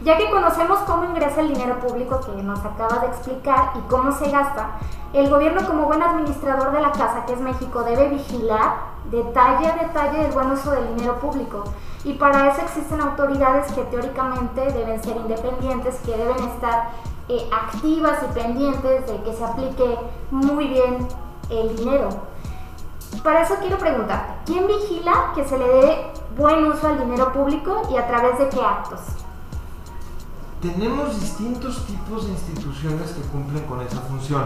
Ya 0.03 0.17
que 0.17 0.29
conocemos 0.29 0.79
cómo 0.79 1.05
ingresa 1.05 1.39
el 1.39 1.53
dinero 1.53 1.79
público 1.79 2.19
que 2.19 2.43
nos 2.43 2.59
acaba 2.59 2.99
de 2.99 3.07
explicar 3.07 3.71
y 3.75 3.89
cómo 3.89 4.11
se 4.11 4.29
gasta, 4.29 4.71
el 5.13 5.29
gobierno 5.29 5.65
como 5.65 5.85
buen 5.85 6.03
administrador 6.03 6.73
de 6.73 6.81
la 6.81 6.91
casa, 6.91 7.23
que 7.25 7.33
es 7.33 7.39
México, 7.39 7.83
debe 7.83 8.09
vigilar 8.09 8.93
detalle 9.09 9.67
a 9.67 9.75
detalle 9.75 10.25
el 10.25 10.31
buen 10.31 10.51
uso 10.51 10.71
del 10.71 10.95
dinero 10.95 11.19
público. 11.19 11.63
Y 12.03 12.13
para 12.13 12.51
eso 12.51 12.61
existen 12.61 12.99
autoridades 12.99 13.71
que 13.71 13.83
teóricamente 13.83 14.61
deben 14.73 15.01
ser 15.01 15.15
independientes, 15.15 15.95
que 16.05 16.17
deben 16.17 16.43
estar 16.49 16.89
eh, 17.29 17.49
activas 17.51 18.19
y 18.29 18.33
pendientes 18.33 19.07
de 19.07 19.21
que 19.23 19.33
se 19.33 19.43
aplique 19.43 19.97
muy 20.31 20.67
bien 20.67 21.07
el 21.49 21.75
dinero. 21.75 22.09
Para 23.23 23.43
eso 23.43 23.55
quiero 23.59 23.77
preguntar, 23.77 24.41
¿quién 24.45 24.67
vigila 24.67 25.31
que 25.35 25.45
se 25.45 25.57
le 25.57 25.67
dé 25.67 26.11
buen 26.37 26.65
uso 26.65 26.87
al 26.87 26.99
dinero 26.99 27.31
público 27.31 27.83
y 27.91 27.97
a 27.97 28.07
través 28.07 28.39
de 28.39 28.49
qué 28.49 28.59
actos? 28.59 28.99
Tenemos 30.61 31.19
distintos 31.19 31.85
tipos 31.85 32.25
de 32.25 32.31
instituciones 32.31 33.11
que 33.11 33.21
cumplen 33.23 33.65
con 33.65 33.81
esa 33.81 33.99
función. 34.01 34.43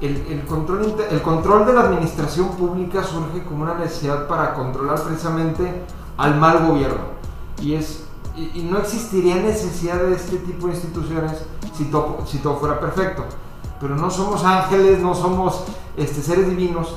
El, 0.00 0.44
control, 0.46 0.94
el 1.10 1.22
control 1.22 1.66
de 1.66 1.72
la 1.72 1.82
administración 1.82 2.50
pública 2.56 3.02
surge 3.02 3.42
como 3.44 3.64
una 3.64 3.74
necesidad 3.74 4.28
para 4.28 4.54
controlar 4.54 5.00
precisamente 5.02 5.84
al 6.16 6.36
mal 6.36 6.66
gobierno. 6.66 7.16
Y, 7.60 7.74
es, 7.74 8.05
y, 8.36 8.62
no 8.62 8.78
existiría 8.78 9.36
necesidad 9.36 10.02
de 10.02 10.14
este 10.14 10.36
tipo 10.38 10.66
de 10.66 10.74
instituciones 10.74 11.32
si 11.76 11.84
todo, 11.86 12.56
fuera 12.58 12.78
perfecto. 12.78 13.24
Pero 13.80 13.96
no 13.96 14.10
somos 14.10 14.44
ángeles, 14.44 15.00
no 15.00 15.14
somos 15.14 15.64
este, 15.96 16.22
seres 16.22 16.48
divinos 16.48 16.96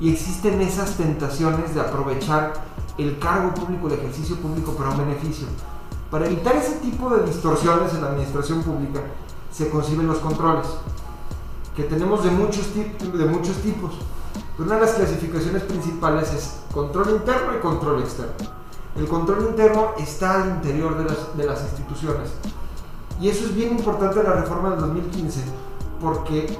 y 0.00 0.12
existen 0.12 0.60
esas 0.60 0.96
tentaciones 0.96 1.74
de 1.74 1.80
aprovechar 1.80 2.52
el 2.98 3.18
cargo 3.18 3.54
público, 3.54 3.88
el 3.88 3.94
ejercicio 3.94 4.36
público 4.36 4.72
para 4.72 4.90
un 4.90 4.98
beneficio. 4.98 5.46
Para 6.10 6.26
evitar 6.26 6.56
ese 6.56 6.76
tipo 6.76 7.10
de 7.10 7.24
distorsiones 7.24 7.92
en 7.94 8.02
la 8.02 8.08
administración 8.08 8.62
pública, 8.62 9.00
se 9.50 9.70
conciben 9.70 10.06
los 10.06 10.18
controles, 10.18 10.66
que 11.74 11.84
tenemos 11.84 12.24
de 12.24 12.30
muchos, 12.30 12.74
de 12.74 13.24
muchos 13.26 13.56
tipos. 13.58 13.94
una 14.58 14.76
de 14.76 14.80
las 14.80 14.92
clasificaciones 14.92 15.62
principales 15.64 16.32
es 16.32 16.60
control 16.72 17.10
interno 17.10 17.56
y 17.56 17.60
control 17.60 18.00
externo. 18.00 18.34
El 18.96 19.08
control 19.08 19.48
interno 19.50 19.90
está 19.98 20.42
al 20.42 20.48
interior 20.48 20.96
de 20.96 21.04
las, 21.04 21.36
de 21.36 21.44
las 21.44 21.62
instituciones. 21.62 22.30
Y 23.20 23.28
eso 23.28 23.44
es 23.44 23.54
bien 23.54 23.78
importante 23.78 24.20
en 24.20 24.26
la 24.26 24.32
reforma 24.32 24.70
del 24.70 24.80
2015, 24.80 25.42
porque 26.00 26.58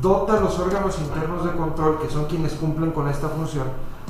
dota 0.00 0.34
a 0.34 0.40
los 0.40 0.58
órganos 0.58 0.98
internos 0.98 1.44
de 1.44 1.52
control, 1.52 1.98
que 2.00 2.10
son 2.10 2.26
quienes 2.26 2.54
cumplen 2.54 2.90
con 2.92 3.08
esta 3.08 3.28
función, 3.28 3.66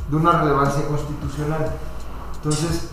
de 0.08 0.16
una 0.16 0.40
relevancia 0.40 0.86
constitucional. 0.86 1.72
Entonces, 2.36 2.90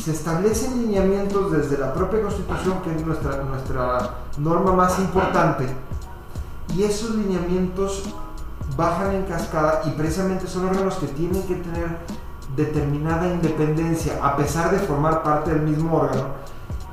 se 0.00 0.10
establecen 0.10 0.82
lineamientos 0.82 1.52
desde 1.52 1.78
la 1.78 1.92
propia 1.92 2.22
Constitución, 2.22 2.80
que 2.82 2.94
es 2.94 3.06
nuestra, 3.06 3.42
nuestra 3.42 4.10
norma 4.38 4.72
más 4.72 4.98
importante, 4.98 5.68
y 6.74 6.82
esos 6.82 7.10
lineamientos 7.14 8.02
bajan 8.76 9.14
en 9.14 9.22
cascada 9.24 9.82
y 9.84 9.90
precisamente 9.90 10.46
son 10.46 10.66
órganos 10.66 10.94
que 10.96 11.06
tienen 11.08 11.42
que 11.44 11.54
tener 11.56 11.98
determinada 12.56 13.26
independencia 13.26 14.18
a 14.22 14.36
pesar 14.36 14.70
de 14.70 14.78
formar 14.78 15.22
parte 15.22 15.50
del 15.52 15.62
mismo 15.62 15.96
órgano 15.96 16.28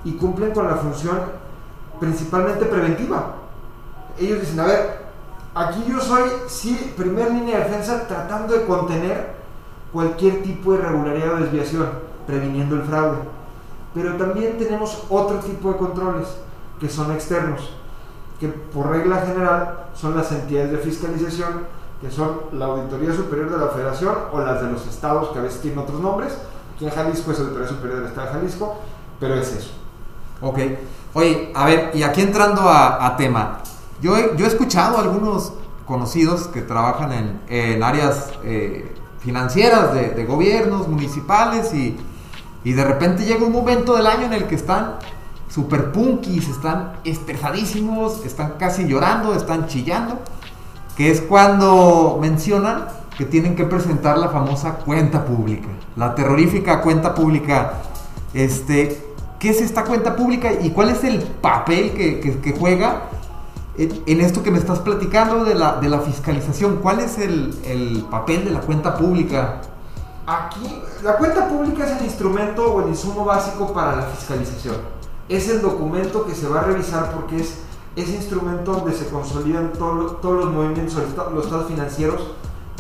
y 0.04 0.14
cumplen 0.14 0.52
con 0.52 0.68
la 0.68 0.76
función 0.76 1.20
principalmente 2.00 2.66
preventiva. 2.66 3.36
Ellos 4.20 4.42
dicen, 4.42 4.60
a 4.60 4.66
ver, 4.66 5.02
aquí 5.54 5.86
yo 5.88 6.00
soy, 6.00 6.30
sí, 6.48 6.94
primer 6.98 7.32
línea 7.32 7.60
de 7.60 7.64
defensa 7.66 8.08
tratando 8.08 8.54
de 8.54 8.66
contener 8.66 9.36
cualquier 9.94 10.42
tipo 10.42 10.74
de 10.74 10.80
irregularidad 10.80 11.34
o 11.34 11.38
desviación 11.38 11.90
previniendo 12.26 12.76
el 12.76 12.84
fraude. 12.84 13.20
Pero 13.94 14.16
también 14.16 14.58
tenemos 14.58 15.04
otro 15.10 15.40
tipo 15.40 15.72
de 15.72 15.78
controles 15.78 16.28
que 16.80 16.90
son 16.90 17.12
externos, 17.12 17.74
que 18.40 18.48
por 18.48 18.90
regla 18.90 19.18
general 19.18 19.86
son 19.94 20.16
las 20.16 20.32
entidades 20.32 20.72
de 20.72 20.78
fiscalización, 20.78 21.66
que 22.02 22.12
son 22.12 22.42
la 22.54 22.66
Auditoría 22.66 23.14
Superior 23.14 23.52
de 23.52 23.58
la 23.58 23.68
Federación 23.68 24.16
o 24.34 24.40
las 24.40 24.62
de 24.62 24.72
los 24.72 24.86
estados, 24.88 25.30
que 25.30 25.40
a 25.40 25.42
veces 25.44 25.62
tienen 25.62 25.80
otros 25.80 26.00
nombres. 26.00 26.38
Aquí 26.76 26.86
en 26.86 26.92
Jalisco 26.92 27.32
es 27.32 27.40
Auditoría 27.40 27.68
Superior 27.68 28.00
del 28.00 28.08
Estado 28.08 28.28
de 28.28 28.34
Jalisco, 28.34 28.78
pero 29.20 29.36
es 29.36 29.54
eso. 29.54 29.72
Ok. 30.42 30.60
Oye, 31.14 31.52
a 31.54 31.66
ver, 31.66 31.92
y 31.94 32.04
aquí 32.04 32.22
entrando 32.22 32.64
a, 32.68 33.16
tema, 33.18 33.60
yo 34.02 34.18
he, 34.18 34.36
yo 34.38 34.46
he 34.46 34.48
escuchado 34.48 34.98
a 34.98 35.02
algunos 35.02 35.54
conocidos 35.86 36.48
que 36.48 36.62
trabajan 36.62 37.12
en, 37.12 37.42
en 37.50 37.84
áreas 37.84 38.32
eh, 38.44 38.96
financieras 39.20 39.94
de, 39.94 40.10
de, 40.12 40.26
gobiernos 40.26 40.88
municipales 40.88 41.74
y 41.74 41.98
y 42.64 42.74
de 42.74 42.84
repente 42.84 43.26
llega 43.26 43.44
un 43.46 43.52
momento 43.52 43.96
del 43.96 44.08
año 44.08 44.26
en 44.28 44.34
el 44.34 44.48
que 44.48 44.56
están 44.56 44.98
super 45.50 45.92
punkis, 45.92 46.48
están 46.48 46.94
estresadísimos, 47.04 48.24
están 48.26 48.54
casi 48.60 48.88
llorando, 48.88 49.34
están 49.34 49.68
chillando, 49.68 50.20
es 51.10 51.22
cuando 51.22 52.18
mencionan 52.22 52.88
que 53.18 53.26
tienen 53.26 53.56
que 53.56 53.66
presentar 53.66 54.18
la 54.18 54.30
famosa 54.30 54.76
cuenta 54.76 55.26
pública, 55.26 55.68
la 55.96 56.16
terrorífica 56.16 56.82
cuenta 56.82 57.14
pública. 57.14 57.74
Este, 58.34 59.06
¿Qué 59.40 59.50
es 59.50 59.62
esta 59.62 59.84
cuenta 59.84 60.16
pública 60.16 60.52
y 60.54 60.70
cuál 60.70 60.90
es 60.90 61.04
el 61.04 61.20
papel 61.20 61.92
que, 61.94 62.56
juega 62.58 63.04
en, 63.78 64.22
esto 64.22 64.44
que 64.44 64.52
me 64.52 64.60
estás 64.60 64.80
platicando 64.80 65.44
de 65.44 65.56
la, 65.56 65.80
de 65.80 65.90
la 65.90 66.00
fiscalización? 66.00 66.78
¿Cuál 66.78 67.00
es 67.00 67.18
el, 67.18 67.54
el 67.66 68.06
papel 68.10 68.46
de 68.46 68.52
la 68.52 68.62
cuenta 68.62 68.96
pública 68.96 69.62
Aquí, 70.28 70.82
la 71.04 71.18
cuenta 71.18 71.48
pública 71.50 71.84
es 71.86 72.00
el 72.00 72.06
instrumento 72.06 72.74
o 72.74 72.82
el 72.84 72.90
insumo 72.90 73.26
básico 73.26 73.74
para 73.74 73.96
la 73.96 74.04
fiscalización. 74.04 74.76
Es 75.28 75.50
el 75.50 75.62
documento 75.62 76.26
que 76.26 76.36
se 76.36 76.48
va 76.48 76.60
a 76.60 76.64
revisar 76.64 77.12
porque 77.12 77.42
es 77.42 77.56
ese 77.96 78.16
instrumento 78.16 78.74
donde 78.74 78.94
se 78.94 79.10
consolidan 79.10 79.74
todos 79.74 80.22
los 80.24 80.54
movimientos, 80.54 80.96
los 81.34 81.46
estados 81.46 81.68
financieros 81.68 82.22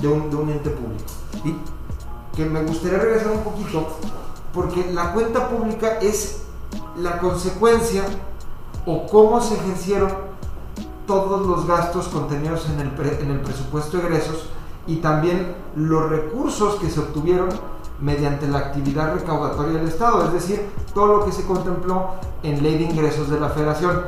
de 0.01 0.08
un, 0.08 0.50
ente 0.50 0.70
público. 0.70 1.03
Y 1.44 1.56
que 2.36 2.46
me 2.46 2.63
gustaría 2.63 2.98
regresar 2.98 3.32
un 3.32 3.44
poquito 3.44 3.88
porque 4.53 4.91
la 4.91 5.13
cuenta 5.13 5.50
pública 5.50 6.00
es 6.00 6.44
la 6.98 7.20
consecuencia 7.20 8.03
o 8.86 9.06
cómo 9.06 9.41
se 9.41 9.56
ejercieron 9.56 10.12
todos 11.06 11.46
los 11.46 11.68
gastos 11.68 12.08
contenidos 12.08 12.68
en 12.70 12.80
el, 12.80 13.20
en 13.22 13.32
el 13.32 13.41
presupuesto 13.41 13.98
de 13.98 14.03
egresos 14.03 14.48
y 14.88 14.98
también 14.98 15.56
los 15.75 16.10
recursos 16.10 16.75
que 16.75 16.89
se 16.89 17.00
obtuvieron 17.00 17.50
mediante 18.00 18.48
la 18.48 18.60
actividad 18.60 19.13
recaudatoria 19.13 19.80
del 19.80 19.88
Estado, 19.88 20.25
es 20.25 20.34
decir, 20.34 20.70
todo 20.94 21.18
lo 21.18 21.25
que 21.25 21.32
se 21.32 21.46
contempló 21.46 22.15
en 22.44 22.63
ley 22.63 22.77
de 22.77 22.86
ingresos 22.86 23.30
de 23.30 23.39
la 23.39 23.50
federación. 23.50 24.01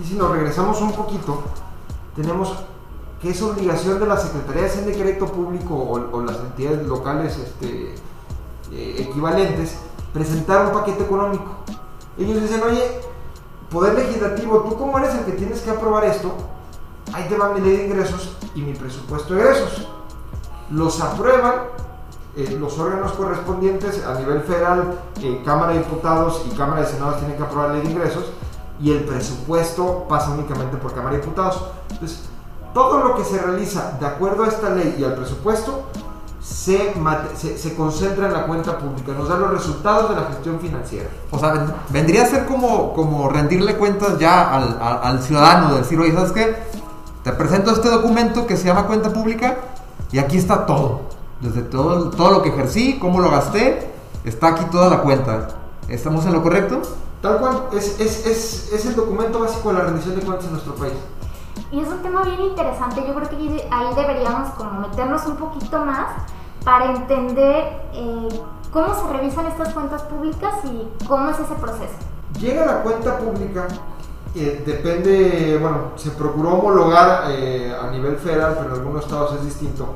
Y 0.00 0.06
si 0.06 0.14
nos 0.14 0.30
regresamos 0.30 0.80
un 0.80 0.92
poquito, 0.92 1.42
tenemos 2.16 2.54
que 3.20 3.30
es 3.30 3.42
obligación 3.42 4.00
de 4.00 4.06
la 4.06 4.16
Secretaría 4.16 4.62
de 4.62 4.68
Hacienda 4.68 4.92
y 4.92 4.94
Crédito 4.94 5.26
Público 5.26 5.74
o, 5.74 6.22
las 6.22 6.36
entidades 6.36 6.86
locales 6.86 7.36
este, 7.36 7.94
eh, 8.72 8.96
equivalentes 8.98 9.76
presentar 10.12 10.66
un 10.66 10.72
paquete 10.72 11.04
económico. 11.04 11.56
Ellos 12.18 12.40
dicen, 12.40 12.62
oye, 12.62 12.82
Poder 13.70 13.94
Legislativo, 13.94 14.60
tú 14.62 14.76
como 14.76 14.98
eres 14.98 15.14
el 15.14 15.24
que 15.24 15.32
tienes 15.32 15.60
que 15.60 15.70
aprobar 15.70 16.04
esto, 16.04 16.32
ahí 17.12 17.28
te 17.28 17.36
va 17.36 17.50
mi 17.50 17.60
ley 17.60 17.76
de 17.76 17.86
ingresos 17.86 18.36
y 18.54 18.62
mi 18.62 18.72
presupuesto 18.72 19.34
de 19.34 19.42
egresos 19.42 19.86
los 20.70 21.00
aprueban 21.00 21.54
eh, 22.36 22.56
los 22.58 22.78
órganos 22.78 23.12
correspondientes 23.12 24.04
a 24.04 24.18
nivel 24.18 24.40
federal, 24.42 24.98
eh, 25.20 25.42
Cámara 25.44 25.72
de 25.72 25.78
Diputados 25.80 26.44
y 26.50 26.56
Cámara 26.56 26.82
de 26.82 26.86
Senados 26.88 27.18
tienen 27.18 27.36
que 27.36 27.42
aprobar 27.42 27.68
la 27.68 27.74
ley 27.74 27.82
de 27.82 27.90
ingresos 27.92 28.24
y 28.82 28.90
el 28.92 29.04
presupuesto 29.04 30.06
pasa 30.08 30.30
únicamente 30.30 30.76
por 30.76 30.94
Cámara 30.94 31.16
de 31.16 31.22
Diputados. 31.22 31.62
Entonces, 31.90 32.20
todo 32.72 33.04
lo 33.04 33.16
que 33.16 33.24
se 33.24 33.38
realiza 33.38 33.96
de 33.98 34.06
acuerdo 34.06 34.44
a 34.44 34.48
esta 34.48 34.70
ley 34.70 34.96
y 34.98 35.04
al 35.04 35.14
presupuesto 35.14 35.84
se, 36.40 36.94
se, 37.36 37.74
concentra 37.74 38.26
en 38.26 38.32
la 38.32 38.46
cuenta 38.46 38.78
pública, 38.78 39.12
nos 39.12 39.28
da 39.28 39.36
los 39.36 39.50
resultados 39.50 40.08
de 40.08 40.16
la 40.16 40.26
gestión 40.28 40.58
financiera. 40.58 41.08
O 41.30 41.38
sea, 41.38 41.76
vendría 41.90 42.22
a 42.22 42.26
ser 42.26 42.46
como, 42.46 42.94
como 42.94 43.28
rendirle 43.28 43.76
cuentas 43.76 44.18
ya 44.18 44.54
al, 44.54 44.78
al, 44.80 45.00
al 45.02 45.22
ciudadano, 45.22 45.76
decir, 45.76 46.00
oye, 46.00 46.14
¿sabes 46.14 46.32
qué? 46.32 46.56
Te 47.22 47.32
presento 47.32 47.72
este 47.72 47.90
documento 47.90 48.46
que 48.46 48.56
se 48.56 48.64
llama 48.64 48.86
cuenta 48.86 49.12
pública 49.12 49.58
y 50.10 50.18
aquí 50.18 50.38
está 50.38 50.64
todo. 50.64 51.02
Desde 51.40 51.62
todo, 51.62 52.10
todo 52.10 52.30
lo 52.30 52.42
que 52.42 52.48
ejercí, 52.50 52.98
cómo 52.98 53.20
lo 53.20 53.30
gasté, 53.30 53.90
está 54.24 54.48
aquí 54.48 54.64
toda 54.70 54.88
la 54.88 55.02
cuenta. 55.02 55.48
¿Estamos 55.88 56.24
en 56.24 56.32
lo 56.32 56.42
correcto? 56.42 56.80
Tal 57.22 57.38
cual, 57.38 57.68
es, 57.72 58.00
es, 58.00 58.26
es, 58.26 58.72
es 58.72 58.86
el 58.86 58.96
documento 58.96 59.40
básico 59.40 59.68
de 59.68 59.78
la 59.78 59.84
rendición 59.84 60.16
de 60.16 60.22
cuentas 60.22 60.46
en 60.46 60.52
nuestro 60.52 60.74
país. 60.74 60.94
Y 61.70 61.80
es 61.80 61.88
un 61.88 62.02
tema 62.02 62.22
bien 62.22 62.40
interesante, 62.40 63.04
yo 63.06 63.14
creo 63.14 63.28
que 63.28 63.68
ahí 63.70 63.94
deberíamos 63.94 64.48
como 64.54 64.80
meternos 64.80 65.24
un 65.26 65.36
poquito 65.36 65.84
más 65.84 66.08
para 66.64 66.92
entender 66.96 67.82
eh, 67.92 68.28
cómo 68.72 68.94
se 68.94 69.12
revisan 69.12 69.46
estas 69.46 69.72
cuentas 69.74 70.02
públicas 70.02 70.54
y 70.64 70.88
cómo 71.06 71.30
es 71.30 71.38
ese 71.38 71.54
proceso. 71.54 71.94
Llega 72.40 72.66
la 72.66 72.82
cuenta 72.82 73.18
pública, 73.18 73.68
eh, 74.34 74.62
depende, 74.64 75.58
bueno, 75.60 75.92
se 75.96 76.10
procuró 76.10 76.54
homologar 76.54 77.24
eh, 77.30 77.74
a 77.80 77.90
nivel 77.90 78.16
federal, 78.16 78.54
pero 78.56 78.70
en 78.70 78.80
algunos 78.80 79.04
estados 79.04 79.34
es 79.34 79.44
distinto 79.44 79.86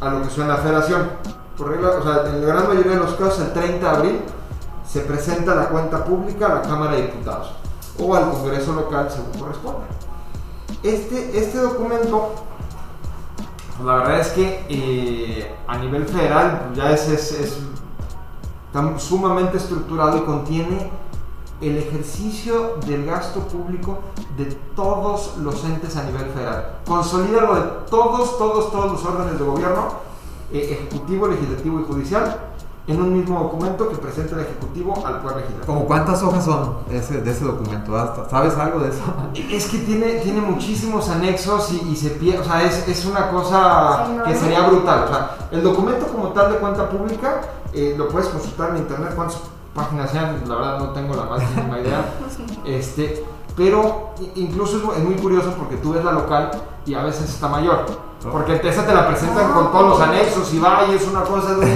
a 0.00 0.10
lo 0.10 0.22
que 0.22 0.30
suena 0.30 0.56
la 0.56 0.62
federación. 0.62 1.10
Por 1.56 1.68
regla, 1.68 1.90
o 1.98 2.02
sea, 2.02 2.26
en 2.26 2.46
la 2.46 2.54
gran 2.54 2.68
mayoría 2.68 2.92
de 2.92 2.98
los 2.98 3.14
casos, 3.14 3.40
el 3.40 3.52
30 3.52 3.78
de 3.78 3.96
abril 3.96 4.20
se 4.86 5.00
presenta 5.00 5.54
la 5.54 5.68
cuenta 5.68 6.04
pública 6.04 6.46
a 6.46 6.54
la 6.56 6.62
Cámara 6.62 6.92
de 6.92 7.02
Diputados 7.02 7.52
o 7.98 8.14
al 8.14 8.30
Congreso 8.30 8.72
local 8.72 9.08
según 9.10 9.40
corresponda. 9.40 9.86
Este, 10.82 11.38
este 11.38 11.58
documento, 11.58 12.34
la 13.84 13.94
verdad 13.96 14.20
es 14.20 14.28
que 14.28 14.66
eh, 14.68 15.56
a 15.66 15.78
nivel 15.78 16.06
federal 16.06 16.72
ya 16.74 16.92
es, 16.92 17.08
es, 17.08 17.32
es 17.32 17.58
tan 18.72 19.00
sumamente 19.00 19.56
estructurado 19.56 20.18
y 20.18 20.20
contiene 20.22 20.90
el 21.60 21.78
ejercicio 21.78 22.76
del 22.86 23.06
gasto 23.06 23.40
público 23.40 23.98
de 24.36 24.44
todos 24.74 25.38
los 25.38 25.64
entes 25.64 25.96
a 25.96 26.04
nivel 26.04 26.26
federal. 26.26 26.80
Consolida 26.86 27.40
lo 27.40 27.54
de 27.54 27.62
todos, 27.90 28.36
todos, 28.36 28.70
todos 28.70 28.92
los 28.92 29.04
órdenes 29.04 29.38
de 29.38 29.44
gobierno, 29.44 29.88
eh, 30.52 30.78
ejecutivo, 30.78 31.28
legislativo 31.28 31.80
y 31.80 31.84
judicial, 31.84 32.38
en 32.88 33.02
un 33.02 33.18
mismo 33.18 33.40
documento 33.40 33.88
que 33.88 33.96
presenta 33.96 34.36
el 34.36 34.42
Ejecutivo 34.42 34.94
al 35.04 35.20
Poder 35.20 35.38
Legislativo. 35.38 35.66
¿Cómo 35.66 35.86
cuántas 35.86 36.22
hojas 36.22 36.44
son 36.44 36.76
ese, 36.90 37.20
de 37.20 37.30
ese 37.30 37.44
documento? 37.44 37.92
¿Sabes 38.30 38.56
algo 38.56 38.78
de 38.78 38.90
eso? 38.90 39.02
Es 39.34 39.66
que 39.66 39.78
tiene, 39.78 40.20
tiene 40.20 40.40
muchísimos 40.40 41.08
anexos 41.08 41.72
y, 41.72 41.96
se 41.96 42.10
pierde, 42.10 42.40
o 42.40 42.44
sea, 42.44 42.62
es, 42.62 42.86
es 42.86 43.04
una 43.04 43.30
cosa 43.30 44.22
que 44.24 44.34
sería 44.34 44.68
brutal. 44.68 45.04
O 45.04 45.08
sea, 45.08 45.36
el 45.50 45.62
documento 45.62 46.06
como 46.06 46.28
tal 46.28 46.52
de 46.52 46.58
cuenta 46.58 46.88
pública 46.88 47.40
eh, 47.72 47.94
lo 47.98 48.08
puedes 48.08 48.28
consultar 48.28 48.70
en 48.70 48.78
internet, 48.78 49.12
cuántas 49.16 49.38
páginas 49.74 50.10
sean, 50.10 50.42
la 50.46 50.54
verdad 50.54 50.78
no 50.78 50.90
tengo 50.90 51.14
la 51.14 51.24
más 51.24 51.42
mínima 51.54 51.80
idea. 51.80 52.04
Este, 52.64 53.24
pero 53.56 54.10
incluso 54.34 54.92
es 54.94 55.04
muy 55.04 55.14
curioso 55.14 55.54
porque 55.56 55.76
tú 55.76 55.92
ves 55.92 56.04
la 56.04 56.10
local 56.10 56.50
y 56.84 56.94
a 56.94 57.04
veces 57.04 57.30
está 57.30 57.48
mayor. 57.48 57.86
Porque 58.32 58.60
esa 58.62 58.84
te 58.84 58.92
la 58.92 59.06
presentan 59.06 59.52
con 59.52 59.70
todos 59.70 59.88
los 59.90 60.00
anexos 60.00 60.52
y 60.52 60.58
va 60.58 60.84
y 60.90 60.94
es 60.94 61.06
una 61.06 61.22
cosa 61.22 61.54
de 61.54 61.66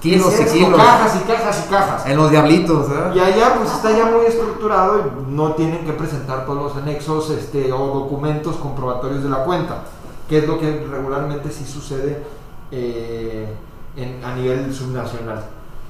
kilos 0.00 0.40
y 0.40 0.44
kilos. 0.44 0.76
Cajas 0.76 1.16
y 1.16 1.26
cajas 1.26 1.64
y 1.64 1.70
cajas. 1.70 2.06
En 2.06 2.16
los 2.16 2.30
diablitos, 2.30 2.88
¿eh? 2.90 3.12
Y 3.14 3.20
allá 3.20 3.54
pues 3.56 3.72
está 3.72 3.90
ya 3.96 4.06
muy 4.06 4.26
estructurado 4.26 5.00
y 5.00 5.32
no 5.32 5.52
tienen 5.52 5.84
que 5.84 5.92
presentar 5.92 6.46
todos 6.46 6.62
los 6.62 6.82
anexos 6.82 7.30
este, 7.30 7.72
o 7.72 7.78
documentos 7.78 8.56
comprobatorios 8.56 9.22
de 9.22 9.30
la 9.30 9.44
cuenta, 9.44 9.82
que 10.28 10.38
es 10.38 10.46
lo 10.46 10.58
que 10.58 10.86
regularmente 10.90 11.50
sí 11.50 11.64
sucede 11.64 12.24
eh, 12.70 13.54
en, 13.96 14.24
a 14.24 14.34
nivel 14.34 14.72
subnacional. 14.74 15.44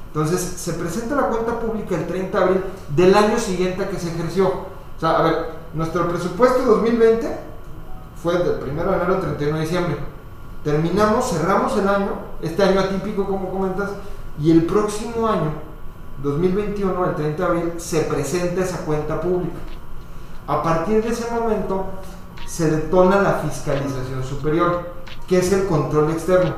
Entonces 0.08 0.40
se 0.40 0.72
presenta 0.74 1.14
la 1.14 1.28
cuenta 1.28 1.60
pública 1.60 1.94
el 1.96 2.06
30 2.06 2.38
de 2.38 2.44
abril 2.44 2.64
del 2.94 3.14
año 3.14 3.38
siguiente 3.38 3.84
a 3.84 3.90
que 3.90 3.98
se 3.98 4.08
ejerció. 4.08 4.48
O 4.48 5.00
sea, 5.00 5.18
a 5.18 5.22
ver, 5.22 5.50
nuestro 5.74 6.08
presupuesto 6.08 6.62
2020 6.62 7.38
fue 8.22 8.38
del 8.38 8.58
1 8.62 8.64
de 8.64 8.70
enero 8.70 9.14
al 9.14 9.20
31 9.20 9.56
de 9.56 9.62
diciembre 9.62 10.16
terminamos, 10.66 11.30
cerramos 11.30 11.78
el 11.78 11.86
año, 11.86 12.08
este 12.42 12.62
año 12.62 12.80
atípico 12.80 13.26
como 13.26 13.50
comentas, 13.50 13.90
y 14.40 14.50
el 14.50 14.64
próximo 14.64 15.26
año, 15.26 15.52
2021, 16.22 17.04
el 17.06 17.14
30 17.14 17.42
de 17.42 17.48
abril, 17.48 17.72
se 17.78 18.00
presenta 18.02 18.62
esa 18.62 18.78
cuenta 18.84 19.20
pública. 19.20 19.56
A 20.46 20.62
partir 20.62 21.02
de 21.02 21.10
ese 21.10 21.30
momento 21.30 21.86
se 22.46 22.70
detona 22.70 23.20
la 23.20 23.34
fiscalización 23.34 24.22
superior, 24.22 24.94
que 25.26 25.38
es 25.38 25.52
el 25.52 25.66
control 25.66 26.12
externo. 26.12 26.54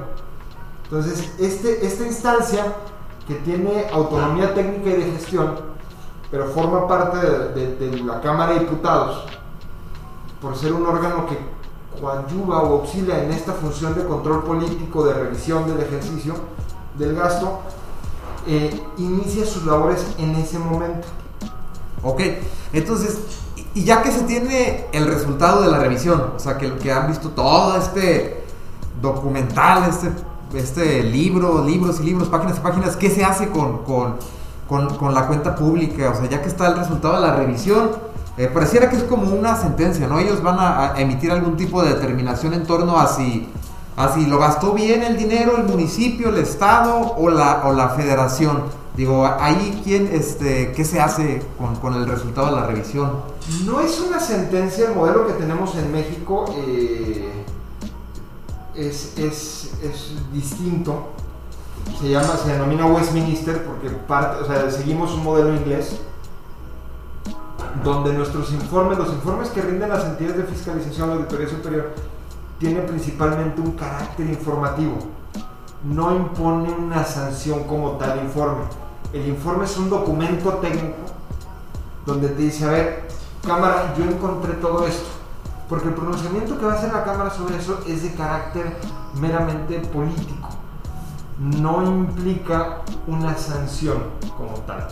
Entonces, 0.84 1.32
este, 1.38 1.86
esta 1.86 2.04
instancia 2.04 2.74
que 3.26 3.34
tiene 3.36 3.86
autonomía 3.92 4.54
técnica 4.54 4.90
y 4.90 5.04
de 5.04 5.12
gestión, 5.12 5.54
pero 6.30 6.46
forma 6.46 6.86
parte 6.86 7.18
de 7.18 8.02
la 8.04 8.20
Cámara 8.20 8.54
de 8.54 8.60
Diputados, 8.60 9.24
por 10.40 10.56
ser 10.56 10.72
un 10.72 10.86
órgano 10.86 11.26
que 11.26 11.57
coadyuva 12.00 12.62
o 12.62 12.80
auxilia 12.80 13.24
en 13.24 13.32
esta 13.32 13.52
función 13.52 13.94
de 13.94 14.04
control 14.04 14.44
político, 14.44 15.04
de 15.04 15.14
revisión 15.14 15.66
del 15.66 15.80
ejercicio 15.80 16.34
del 16.98 17.14
gasto, 17.14 17.60
eh, 18.46 18.80
inicia 18.96 19.44
sus 19.44 19.64
labores 19.64 20.06
en 20.18 20.34
ese 20.36 20.58
momento. 20.58 21.06
Ok, 22.02 22.20
entonces, 22.72 23.18
y 23.74 23.84
ya 23.84 24.02
que 24.02 24.12
se 24.12 24.22
tiene 24.22 24.86
el 24.92 25.06
resultado 25.06 25.62
de 25.62 25.70
la 25.70 25.78
revisión, 25.78 26.32
o 26.36 26.38
sea, 26.38 26.56
que, 26.56 26.76
que 26.78 26.92
han 26.92 27.08
visto 27.08 27.30
todo 27.30 27.76
este 27.76 28.44
documental, 29.02 29.88
este, 29.88 30.10
este 30.54 31.02
libro, 31.02 31.64
libros 31.64 32.00
y 32.00 32.04
libros, 32.04 32.28
páginas 32.28 32.58
y 32.58 32.60
páginas, 32.60 32.96
¿qué 32.96 33.10
se 33.10 33.24
hace 33.24 33.50
con, 33.50 33.84
con, 33.84 34.16
con, 34.68 34.96
con 34.96 35.14
la 35.14 35.26
cuenta 35.26 35.54
pública? 35.54 36.10
O 36.10 36.14
sea, 36.14 36.28
ya 36.28 36.40
que 36.40 36.48
está 36.48 36.68
el 36.68 36.76
resultado 36.76 37.14
de 37.16 37.20
la 37.20 37.34
revisión, 37.34 37.90
eh, 38.38 38.46
pareciera 38.46 38.88
que 38.88 38.94
es 38.94 39.02
como 39.02 39.32
una 39.32 39.56
sentencia, 39.56 40.06
¿no? 40.06 40.20
Ellos 40.20 40.40
van 40.44 40.58
a, 40.60 40.94
emitir 40.96 41.32
algún 41.32 41.56
tipo 41.56 41.82
de 41.82 41.94
determinación 41.94 42.54
en 42.54 42.64
torno 42.64 42.96
a 42.96 43.08
si, 43.08 43.48
lo 44.28 44.38
gastó 44.38 44.74
bien 44.74 45.02
el 45.02 45.16
dinero 45.16 45.56
el 45.56 45.64
municipio, 45.64 46.28
el 46.28 46.38
estado 46.38 47.16
o 47.16 47.28
la, 47.30 47.62
o 47.66 47.72
la 47.72 47.88
federación. 47.88 48.62
Digo, 48.96 49.26
ahí 49.26 49.80
quién, 49.82 50.08
este, 50.12 50.70
¿qué 50.70 50.84
se 50.84 51.00
hace 51.00 51.42
con, 51.80 51.94
el 51.94 52.06
resultado 52.06 52.46
de 52.46 52.60
la 52.60 52.66
revisión? 52.68 53.10
No 53.64 53.80
es 53.80 54.00
una 54.00 54.20
sentencia, 54.20 54.88
el 54.88 54.94
modelo 54.94 55.26
que 55.26 55.32
tenemos 55.32 55.74
en 55.74 55.90
México 55.90 56.44
eh, 56.56 57.44
es, 58.76 59.70
distinto. 60.32 61.08
Se 62.00 62.08
llama, 62.08 62.36
se 62.36 62.52
denomina 62.52 62.86
Westminster 62.86 63.64
porque 63.64 63.88
parte, 63.90 64.44
o 64.44 64.46
sea, 64.46 64.70
seguimos 64.70 65.12
un 65.14 65.24
modelo 65.24 65.52
inglés 65.56 65.96
donde 67.84 68.12
nuestros 68.12 68.52
informes, 68.52 68.98
los 68.98 69.12
informes 69.12 69.48
que 69.50 69.62
rinden 69.62 69.88
las 69.88 70.04
entidades 70.04 70.38
de 70.38 70.44
fiscalización, 70.44 71.08
la 71.08 71.14
auditoría 71.16 71.48
superior, 71.48 71.92
tienen 72.58 72.86
principalmente 72.86 73.60
un 73.60 73.72
carácter 73.72 74.26
informativo. 74.26 74.98
No 75.84 76.14
impone 76.14 76.72
una 76.72 77.04
sanción 77.04 77.64
como 77.64 77.92
tal 77.92 78.18
informe. 78.22 78.64
El 79.12 79.28
informe 79.28 79.64
es 79.64 79.76
un 79.76 79.88
documento 79.88 80.54
técnico 80.54 80.96
donde 82.04 82.28
te 82.28 82.42
dice, 82.42 82.64
a 82.64 82.70
ver, 82.70 83.08
cámara, 83.46 83.94
yo 83.96 84.04
encontré 84.04 84.54
todo 84.54 84.86
esto. 84.86 85.08
Porque 85.68 85.88
el 85.88 85.94
pronunciamiento 85.94 86.58
que 86.58 86.64
va 86.64 86.72
a 86.72 86.76
hacer 86.76 86.92
la 86.92 87.04
cámara 87.04 87.30
sobre 87.30 87.56
eso 87.56 87.80
es 87.86 88.02
de 88.02 88.14
carácter 88.14 88.76
meramente 89.20 89.78
político. 89.80 90.48
No 91.38 91.84
implica 91.84 92.78
una 93.06 93.36
sanción 93.36 93.98
como 94.36 94.54
tal. 94.60 94.88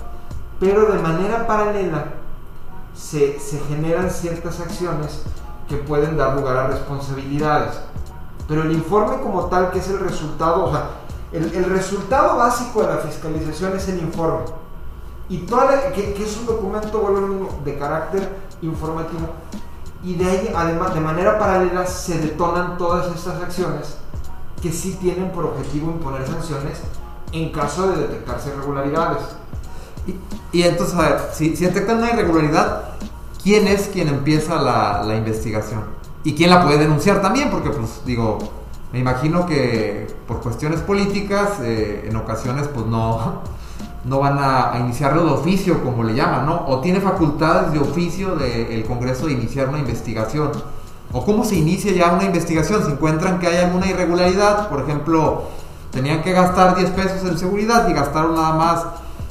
Pero 0.61 0.93
de 0.93 0.99
manera 0.99 1.47
paralela, 1.47 2.13
se, 2.97 3.39
generan 3.69 4.11
ciertas 4.11 4.61
acciones 4.61 5.23
que 5.69 5.77
pueden 5.77 6.17
dar 6.17 6.37
lugar 6.37 6.57
a 6.57 6.67
responsabilidades. 6.69 7.79
Pero 8.49 8.63
el 8.63 8.73
informe 8.73 9.21
como 9.21 9.47
tal, 9.47 9.71
que 9.71 9.81
es 9.81 9.89
el 9.89 9.99
resultado, 9.99 10.65
o 10.65 10.71
sea, 10.71 10.91
el, 11.33 11.65
resultado 11.65 12.37
básico 12.37 12.83
de 12.83 12.95
la 12.95 12.99
fiscalización 12.99 13.77
es 13.77 13.89
el 13.89 13.99
informe. 13.99 14.45
Y 15.29 15.39
que, 15.39 16.23
es 16.23 16.37
un 16.39 16.47
documento, 16.47 17.53
de 17.65 17.79
carácter 17.79 18.37
informativo. 18.63 19.29
Y 20.05 20.15
de 20.15 20.25
ahí, 20.25 20.53
además, 20.55 20.95
de 20.95 21.01
manera 21.01 21.39
paralela, 21.39 21.85
se 21.85 22.19
detonan 22.19 22.79
todas 22.79 23.15
estas 23.15 23.43
acciones 23.43 23.97
que 24.63 24.73
sí 24.73 24.97
tienen 25.01 25.33
por 25.33 25.47
objetivo 25.47 25.91
imponer 25.91 26.27
sanciones 26.27 26.81
en 27.33 27.51
caso 27.51 27.89
de 27.89 28.03
detectarse 28.03 28.51
irregularidades. 28.51 29.23
Y, 30.53 30.63
entonces, 30.63 30.95
a 30.95 31.03
ver, 31.03 31.21
si, 31.33 31.57
si 31.57 31.65
detectan 31.65 31.99
una 31.99 32.11
irregularidad, 32.11 32.91
¿quién 33.43 33.67
es 33.67 33.89
quien 33.89 34.09
empieza 34.09 34.61
la, 34.61 35.03
la, 35.03 35.17
investigación? 35.17 35.85
¿Y 36.25 36.35
quién 36.35 36.51
la 36.51 36.63
puede 36.63 36.79
denunciar 36.79 37.21
también? 37.21 37.51
Porque, 37.51 37.71
pues, 37.71 38.03
digo, 38.05 38.39
me 38.93 39.01
imagino 39.01 39.47
que 39.47 40.07
por 40.27 40.41
cuestiones 40.41 40.81
políticas, 40.81 41.61
eh, 41.61 42.07
en 42.09 42.17
ocasiones, 42.17 42.69
pues 42.73 42.87
no, 42.87 43.43
no 44.05 44.21
van 44.21 44.39
a, 44.39 44.79
iniciarlo 44.81 45.25
de 45.25 45.31
oficio, 45.33 45.83
como 45.83 46.05
le 46.05 46.15
llaman, 46.15 46.47
¿no? 46.47 46.65
O 46.69 46.81
tiene 46.81 47.01
facultades 47.01 47.73
de 47.73 47.79
oficio 47.79 48.37
del 48.37 48.85
Congreso 48.85 49.27
de 49.27 49.33
iniciar 49.33 49.69
una 49.69 49.79
investigación. 49.79 50.53
¿O 51.13 51.25
cómo 51.25 51.45
se 51.45 51.57
inicia 51.57 51.93
ya 51.93 52.13
una 52.13 52.25
investigación? 52.25 52.85
Si 52.85 52.93
encuentran 52.93 53.39
que 53.39 53.47
hay 53.47 53.57
alguna 53.59 53.87
irregularidad, 53.87 54.69
por 54.69 54.81
ejemplo, 54.81 55.45
tenían 55.91 56.23
que 56.23 56.33
gastar 56.33 56.77
10 56.77 56.91
pesos 56.91 57.29
en 57.29 57.39
seguridad 57.39 57.89
y 57.89 57.93
gastaron 57.93 58.35
nada 58.35 58.55
más 58.55 58.87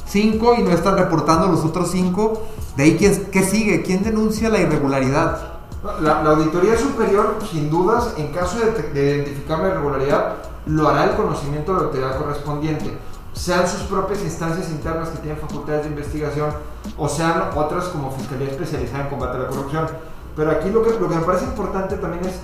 5 0.06 0.56
y 0.56 0.64
no 0.64 0.72
están 0.72 0.98
reportando 0.98 1.48
los 1.48 1.64
otros 1.66 1.92
5, 1.92 2.42
de 2.78 2.84
ahí 2.84 2.98
¿qué, 2.98 3.44
sigue? 3.44 3.82
¿Quién 3.84 4.04
denuncia 4.04 4.50
la 4.50 4.60
irregularidad? 4.60 5.54
La, 6.02 6.22
Auditoría 6.22 6.78
Superior, 6.78 7.38
sin 7.50 7.70
dudas, 7.70 8.14
en 8.18 8.32
caso 8.34 8.58
de, 8.60 9.16
identificar 9.16 9.60
la 9.60 9.70
irregularidad, 9.70 10.36
lo 10.66 10.90
hará 10.90 11.06
el 11.06 11.16
conocimiento 11.16 11.74
de 11.74 11.80
la 11.80 11.86
autoridad 11.86 12.18
correspondiente, 12.18 12.98
sean 13.34 13.68
sus 13.68 13.82
propias 13.82 14.22
instancias 14.24 14.70
internas 14.70 15.10
que 15.10 15.20
tienen 15.20 15.40
facultades 15.40 15.84
de 15.84 15.90
investigación 15.90 16.50
o 16.98 17.08
sean 17.08 17.50
otras 17.56 17.86
como 17.86 18.12
Fiscalía 18.12 18.50
Especializada 18.50 19.04
en 19.04 19.10
Combate 19.10 19.38
a 19.38 19.42
la 19.42 19.48
Corrupción. 19.48 19.88
Pero 20.36 20.52
aquí 20.52 20.70
lo 20.70 20.84
que, 20.84 20.92
lo 21.00 21.08
que 21.08 21.16
me 21.16 21.22
parece 21.22 21.46
importante 21.46 21.96
también 21.98 22.26
es 22.26 22.40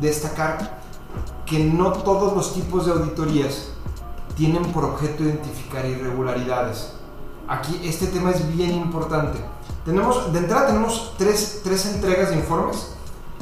destacar 0.00 0.80
que 1.44 1.58
no 1.64 1.92
todos 1.92 2.34
los 2.34 2.54
tipos 2.54 2.86
de 2.86 2.92
auditorías 2.92 3.68
tienen 4.36 4.64
por 4.72 4.84
objeto 4.84 5.22
identificar 5.22 5.84
irregularidades. 5.86 6.95
Aquí 7.48 7.80
este 7.84 8.06
tema 8.08 8.30
es 8.30 8.56
bien 8.56 8.72
importante. 8.72 9.38
Tenemos, 9.84 10.32
de 10.32 10.38
entrada 10.40 10.66
tenemos 10.66 11.14
tres, 11.16 11.60
tres 11.62 11.86
entregas 11.86 12.30
de 12.30 12.36
informes. 12.36 12.92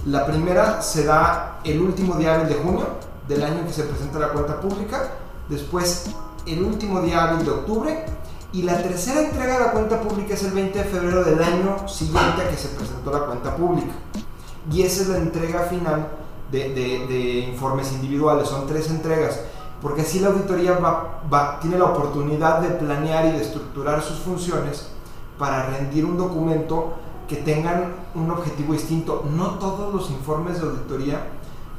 La 0.05 0.27
primera 0.27 0.83
se 0.83 1.05
da 1.05 1.61
el 1.65 1.81
último 1.81 2.17
día 2.17 2.35
hábil 2.35 2.49
de 2.49 2.55
junio 2.57 2.87
del 3.27 3.43
año 3.43 3.65
que 3.67 3.73
se 3.73 3.85
presenta 3.85 4.19
la 4.19 4.29
cuenta 4.29 4.61
pública, 4.61 5.13
después 5.49 6.11
el 6.47 6.63
último 6.63 7.01
día 7.01 7.25
hábil 7.25 7.47
de 7.47 7.51
octubre 7.51 8.05
y 8.53 8.63
la 8.63 8.83
tercera 8.83 9.23
entrega 9.23 9.55
de 9.55 9.65
la 9.65 9.73
cuenta 9.73 10.01
pública 10.01 10.35
es 10.35 10.43
el 10.43 10.53
20 10.53 10.79
de 10.79 10.85
febrero 10.85 11.25
del 11.25 11.43
año 11.43 11.89
siguiente 11.89 12.43
a 12.43 12.51
que 12.51 12.57
se 12.57 12.69
presentó 12.69 13.11
la 13.11 13.27
cuenta 13.27 13.57
pública. 13.57 13.93
Y 14.71 14.83
esa 14.83 15.03
es 15.03 15.09
la 15.09 15.19
entrega 15.19 15.61
final 15.61 16.07
de, 16.53 16.69
de, 16.69 17.39
informes 17.51 17.93
individuales, 17.93 18.49
son 18.49 18.67
tres 18.67 18.89
entregas, 18.91 19.41
porque 19.85 20.01
así 20.01 20.19
la 20.19 20.29
auditoría 20.29 20.79
tiene 21.61 21.77
la 21.77 21.85
oportunidad 21.85 22.61
de 22.61 22.71
planear 22.71 23.27
y 23.27 23.33
de 23.33 23.43
estructurar 23.43 24.01
sus 24.01 24.17
funciones 24.17 24.89
para 25.39 25.67
rendir 25.67 26.07
un 26.07 26.17
documento 26.17 26.95
que 27.29 27.37
tengan 27.37 27.93
un 28.15 28.31
objetivo 28.31 28.73
distinto. 28.73 29.27
No 29.37 29.59
todos 29.59 29.93
los 29.93 30.09
informes 30.09 30.59
de 30.59 30.69
auditoría 30.69 31.27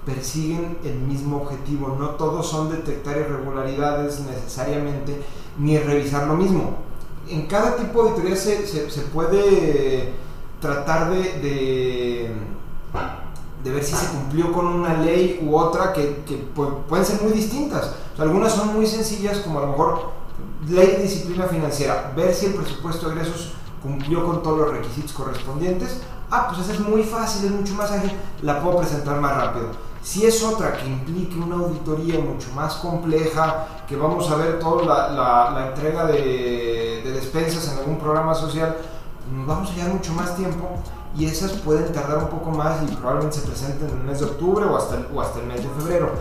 persiguen 0.06 0.78
el 0.84 1.00
mismo 1.00 1.38
objetivo, 1.38 1.96
no 2.00 2.10
todos 2.10 2.48
son 2.48 2.70
detectar 2.70 3.18
irregularidades 3.18 4.20
necesariamente, 4.20 5.20
ni 5.58 5.80
revisar 5.80 6.28
lo 6.28 6.36
mismo. 6.36 6.76
En 7.28 7.48
cada 7.48 7.76
tipo 7.76 8.04
de 8.04 8.10
auditoría 8.12 8.36
se, 8.36 9.02
puede 9.12 10.14
tratar 10.62 11.10
de 11.10 12.36
ver 13.72 13.84
si 13.84 13.96
se 13.96 14.08
cumplió 14.08 14.52
con 14.52 14.68
una 14.68 14.98
ley 14.98 15.40
u 15.46 15.56
otra 15.56 15.92
que, 15.92 16.24
que 16.26 16.36
pueden 16.36 17.06
ser 17.06 17.22
muy 17.22 17.32
distintas. 17.32 17.92
algunas 18.18 18.54
son 18.54 18.74
muy 18.76 18.86
sencillas, 18.86 19.40
como 19.40 19.60
a 19.60 19.62
lo 19.64 19.68
mejor 19.70 20.12
ley 20.68 20.88
de 20.88 21.04
disciplina 21.04 21.46
financiera, 21.46 22.14
ver 22.16 22.34
si 22.34 22.48
el 22.48 22.54
presupuesto 22.54 23.10
de 23.10 23.16
egresos 23.16 23.54
cumplió 23.82 24.26
con 24.26 24.42
todos 24.42 24.60
los 24.60 24.72
requisitos 24.72 25.14
correspondientes. 25.14 26.02
Ah, 26.32 26.48
pues 26.48 26.62
esa 26.62 26.74
es 26.74 26.80
muy 26.80 27.04
fácil, 27.04 27.46
es 27.46 27.52
mucho 27.52 27.74
más 27.76 27.92
ágil, 27.92 28.12
la 28.42 28.62
puedo 28.62 28.78
presentar 28.78 29.20
más 29.20 29.36
rápido. 29.36 29.68
Si 30.02 30.26
es 30.26 30.44
otra 30.44 30.78
que 30.78 30.86
implique 30.86 31.36
una 31.36 31.56
auditoría 31.56 32.20
mucho 32.20 32.52
más 32.54 32.76
compleja, 32.76 33.68
que 33.88 33.96
vamos 33.96 34.30
a 34.30 34.36
ver 34.36 34.60
toda 34.60 34.86
la, 34.86 35.52
la, 35.52 35.68
entrega 35.68 36.06
de, 36.06 37.02
de, 37.04 37.12
despensas 37.12 37.72
en 37.72 37.80
algún 37.80 37.98
programa 37.98 38.36
social, 38.36 38.78
vamos 39.46 39.72
a 39.72 39.74
llevar 39.74 39.94
mucho 39.94 40.14
más 40.14 40.36
tiempo 40.36 40.70
y 41.18 41.26
esas 41.26 41.54
pueden 41.54 41.92
tardar 41.94 42.18
un 42.18 42.30
poco 42.30 42.52
más 42.52 42.84
y 42.84 42.94
probablemente 42.96 43.38
se 43.40 43.48
presenten 43.48 43.90
en 43.90 43.98
el 43.98 44.04
mes 44.04 44.20
de 44.20 44.26
octubre 44.26 44.66
o 44.66 44.76
hasta 44.76 44.96
el, 44.96 45.08
o 45.14 45.22
hasta 45.22 45.40
el 45.40 45.48
mes 45.48 45.64
de 45.64 45.70
febrero. 45.70 46.12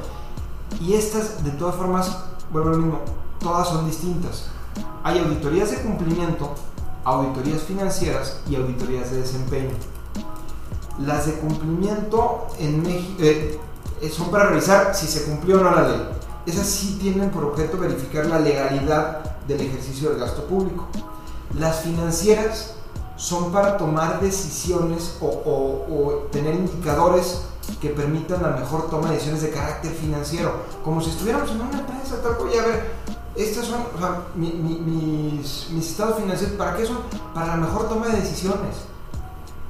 Y 0.80 0.94
estas, 0.94 1.42
de 1.42 1.50
todas 1.52 1.74
formas, 1.74 2.16
vuelvo 2.52 2.70
lo 2.70 2.76
mismo, 2.78 3.00
todas 3.40 3.68
son 3.68 3.86
distintas. 3.86 4.46
Hay 5.02 5.18
auditorías 5.18 5.70
de 5.70 5.78
cumplimiento, 5.78 6.54
auditorías 7.04 7.62
financieras 7.62 8.40
y 8.48 8.56
auditorías 8.56 9.10
de 9.10 9.18
desempeño. 9.18 9.74
Las 11.00 11.26
de 11.26 11.34
cumplimiento 11.34 12.46
en 12.58 12.82
México 12.82 13.16
eh, 13.20 13.58
son 14.10 14.30
para 14.30 14.46
revisar 14.46 14.94
si 14.94 15.06
se 15.06 15.24
cumplió 15.24 15.60
o 15.60 15.64
no 15.64 15.70
la 15.72 15.88
ley. 15.88 16.08
Esas 16.46 16.66
sí 16.66 16.98
tienen 17.00 17.30
por 17.30 17.44
objeto 17.44 17.78
verificar 17.78 18.26
la 18.26 18.38
legalidad 18.38 19.38
del 19.48 19.60
ejercicio 19.60 20.10
del 20.10 20.20
gasto 20.20 20.44
público. 20.44 20.86
Las 21.58 21.80
financieras 21.80 22.74
son 23.16 23.52
para 23.52 23.76
tomar 23.76 24.20
decisiones 24.20 25.16
o, 25.20 26.26
tener 26.32 26.54
indicadores 26.54 27.42
que 27.80 27.90
permitan 27.90 28.42
la 28.42 28.50
mejor 28.50 28.90
toma 28.90 29.08
de 29.08 29.14
decisiones 29.14 29.42
de 29.42 29.50
carácter 29.50 29.92
financiero, 29.92 30.52
como 30.84 31.00
si 31.00 31.10
estuviéramos 31.10 31.50
en 31.50 31.60
una 31.60 31.78
empresa, 31.78 32.20
tal 32.22 32.36
cual, 32.36 32.50
a 32.58 32.66
ver, 32.66 32.92
estos 33.36 33.66
son 33.66 33.80
mis, 34.34 35.68
mis 35.70 35.90
estados 35.90 36.20
financieros, 36.20 36.56
¿para 36.56 36.76
qué 36.76 36.86
son? 36.86 36.98
Para 37.32 37.48
la 37.48 37.56
mejor 37.56 37.88
toma 37.88 38.08
de 38.08 38.20
decisiones. 38.20 38.76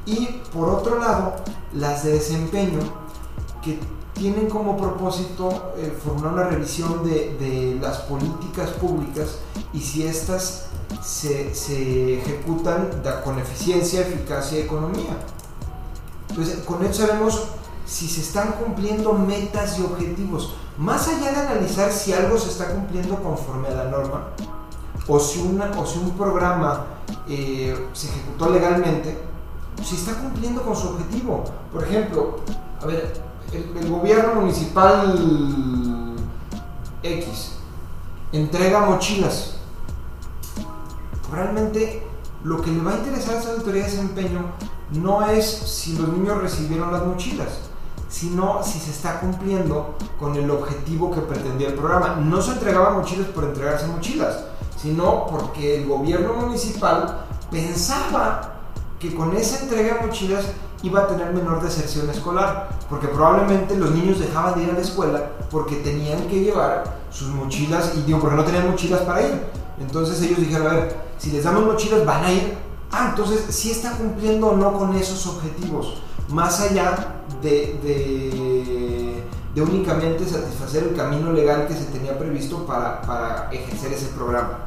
Y 0.07 0.27
por 0.53 0.69
otro 0.69 0.99
lado, 0.99 1.35
las 1.73 2.05
de 2.05 2.13
desempeño, 2.13 2.81
que 3.63 3.79
tienen 4.13 4.49
como 4.49 4.77
propósito 4.77 5.75
eh, 5.77 5.97
formar 6.05 6.33
una 6.35 6.45
revisión 6.45 7.05
de, 7.05 7.37
de, 7.39 7.79
las 7.81 7.99
políticas 7.99 8.71
públicas 8.71 9.39
y 9.73 9.81
si 9.81 10.07
éstas 10.07 10.67
se, 11.05 11.55
se 11.55 12.19
ejecutan 12.19 13.03
con 13.23 13.39
eficiencia, 13.39 14.01
eficacia 14.01 14.59
y 14.59 14.63
economía. 14.63 15.17
Entonces, 16.31 16.61
con 16.65 16.85
esto 16.85 17.07
sabemos 17.07 17.45
si 17.85 18.09
se 18.09 18.23
están 18.23 18.53
cumpliendo 18.53 19.13
metas 19.13 19.79
y 19.79 19.83
objetivos. 19.83 20.55
Más 20.79 21.07
allá 21.09 21.33
de 21.33 21.47
analizar 21.47 21.93
si 21.93 22.13
algo 22.13 22.39
se 22.39 22.49
está 22.49 22.71
cumpliendo 22.71 23.23
conforme 23.23 23.69
a 23.69 23.75
la 23.75 23.85
norma, 23.85 24.29
o 25.07 25.21
si, 25.21 25.41
una, 25.41 25.71
o 25.79 25.87
si 25.87 25.99
un 25.99 26.13
programa 26.13 26.87
eh, 27.29 27.77
se 27.93 28.09
ejecutó 28.09 28.51
legalmente, 28.51 29.19
si 29.83 29.97
está 29.97 30.15
cumpliendo 30.15 30.63
con 30.63 30.75
su 30.75 30.89
objetivo. 30.89 31.45
Por 31.71 31.85
ejemplo, 31.85 32.41
a 32.81 32.87
ver, 32.87 33.13
el 33.53 33.91
gobierno 33.91 34.41
municipal 34.41 36.17
X 37.03 37.53
entrega 38.33 38.87
mochilas 38.87 39.54
realmente 41.35 42.03
lo 42.45 42.61
que 42.61 42.71
le 42.71 42.83
va 42.83 42.93
a 42.93 42.97
interesar 42.99 43.37
a 43.37 43.39
esa 43.41 43.53
autoridad 43.53 43.87
de 43.87 43.91
desempeño 43.91 44.41
no 44.93 45.27
es 45.27 45.47
si 45.47 45.97
los 45.97 46.09
niños 46.09 46.41
recibieron 46.41 46.93
las 46.93 47.05
mochilas, 47.05 47.49
sino 48.09 48.63
si 48.63 48.79
se 48.79 48.91
está 48.91 49.21
cumpliendo 49.21 49.97
con 50.21 50.37
el 50.37 50.51
objetivo 50.51 51.11
que 51.11 51.21
pretendía 51.21 51.69
el 51.69 51.75
programa. 51.75 52.17
No 52.17 52.41
se 52.41 52.53
entregaban 52.53 52.95
mochilas 52.95 53.29
por 53.29 53.45
entregarse 53.45 53.87
mochilas, 53.87 54.45
sino 54.77 55.27
porque 55.27 55.81
el 55.81 55.89
gobierno 55.89 56.35
municipal 56.35 57.25
pensaba 57.51 58.53
que 59.01 59.15
con 59.15 59.35
esa 59.37 59.65
entrega 59.65 59.97
de 59.97 60.07
mochilas 60.07 60.45
iba 60.83 61.01
a 61.01 61.07
tener 61.07 61.33
menor 61.33 61.63
deserción 61.63 62.09
escolar, 62.11 62.69
porque 62.91 63.09
probablemente 63.09 63.75
los 63.77 63.91
niños 63.91 64.19
dejaban 64.19 64.55
de 64.55 64.65
ir 64.65 64.71
a 64.71 64.75
la 64.75 64.81
escuela 64.81 65.31
porque 65.51 65.77
tenían 65.77 66.29
que 66.29 66.41
llevar 66.41 66.85
sus 67.11 67.29
mochilas, 67.29 67.93
y 67.97 68.03
digo, 68.03 68.21
porque 68.21 68.37
no 68.37 68.45
tenían 68.45 68.71
mochilas 68.71 69.01
para 69.01 69.23
ir. 69.23 69.43
Entonces 69.81 70.21
ellos 70.23 70.39
dijeron, 70.39 70.67
a 70.67 70.75
ver, 70.75 70.97
si 71.25 71.31
les 71.31 71.43
damos 71.43 71.65
mochilas 71.65 72.05
van 72.05 72.23
a 72.23 72.31
ir. 72.31 72.55
Ah, 72.93 73.07
entonces 73.11 73.47
sí 73.49 73.71
está 73.71 73.93
cumpliendo 73.93 74.49
o 74.49 74.57
no 74.57 74.75
con 74.75 74.95
esos 74.95 75.27
objetivos, 75.27 76.03
más 76.29 76.61
allá 76.61 77.23
de, 77.41 77.81
de, 79.55 79.63
únicamente 79.63 80.27
satisfacer 80.27 80.85
el 80.85 80.95
camino 80.95 81.33
legal 81.33 81.67
que 81.67 81.75
se 81.75 81.87
tenía 81.87 82.19
previsto 82.19 82.67
para, 82.67 83.01
para 83.03 83.51
ejercer 83.51 83.93
ese 83.93 84.09
programa. 84.09 84.59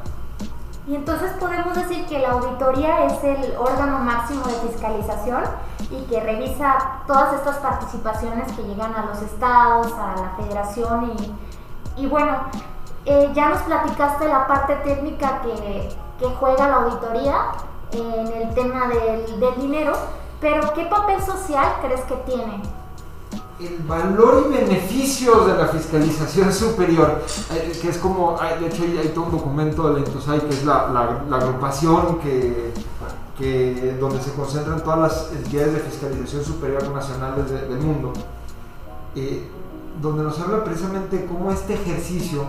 Y 0.88 0.96
entonces 0.96 1.30
podemos 1.38 1.76
decir 1.76 2.06
que 2.06 2.18
la 2.18 2.32
auditoría 2.32 3.06
es 3.06 3.22
el 3.22 3.54
órgano 3.56 3.98
máximo 3.98 4.42
de 4.46 4.68
fiscalización 4.68 5.44
y 5.90 6.02
que 6.10 6.20
revisa 6.20 7.02
todas 7.06 7.34
estas 7.34 7.58
participaciones 7.58 8.50
que 8.52 8.62
llegan 8.62 8.94
a 8.94 9.06
los 9.06 9.22
estados, 9.22 9.92
a 9.92 10.16
la 10.16 10.34
federación 10.36 11.12
y, 11.96 12.02
y 12.02 12.06
bueno, 12.06 12.38
eh, 13.04 13.30
ya 13.32 13.50
nos 13.50 13.62
platicaste 13.62 14.26
la 14.26 14.46
parte 14.46 14.74
técnica 14.76 15.40
que, 15.42 16.07
que 16.18 16.26
juega 16.26 16.68
la 16.68 16.74
auditoría 16.76 17.52
en 17.92 18.42
el 18.42 18.54
tema 18.54 18.88
del, 18.88 19.40
del, 19.40 19.60
dinero, 19.60 19.92
pero 20.40 20.72
¿qué 20.74 20.84
papel 20.86 21.22
social 21.22 21.76
crees 21.80 22.00
que 22.02 22.14
tiene? 22.26 22.62
El 23.60 23.78
valor 23.88 24.46
y 24.46 24.52
beneficios 24.52 25.46
de 25.46 25.54
la 25.54 25.66
fiscalización 25.66 26.52
superior, 26.52 27.22
eh, 27.52 27.76
que 27.80 27.88
es 27.88 27.98
como, 27.98 28.38
de 28.38 28.66
hecho 28.66 28.84
hay, 28.84 29.08
todo 29.08 29.24
un 29.24 29.32
documento 29.32 29.92
de 29.92 30.00
la 30.00 30.06
que 30.40 30.48
es 30.48 30.64
la, 30.64 30.88
la, 30.88 31.36
agrupación 31.36 32.20
que, 32.20 32.72
que, 33.36 33.96
donde 33.98 34.20
se 34.20 34.32
concentran 34.34 34.82
todas 34.84 34.98
las 34.98 35.32
entidades 35.32 35.74
de 35.74 35.80
fiscalización 35.80 36.44
superior 36.44 36.88
nacionales 36.90 37.50
del 37.50 37.78
mundo, 37.80 38.12
eh, 39.16 39.48
donde 40.00 40.22
nos 40.22 40.38
habla 40.38 40.62
precisamente 40.62 41.26
cómo 41.26 41.50
este 41.50 41.74
ejercicio 41.74 42.44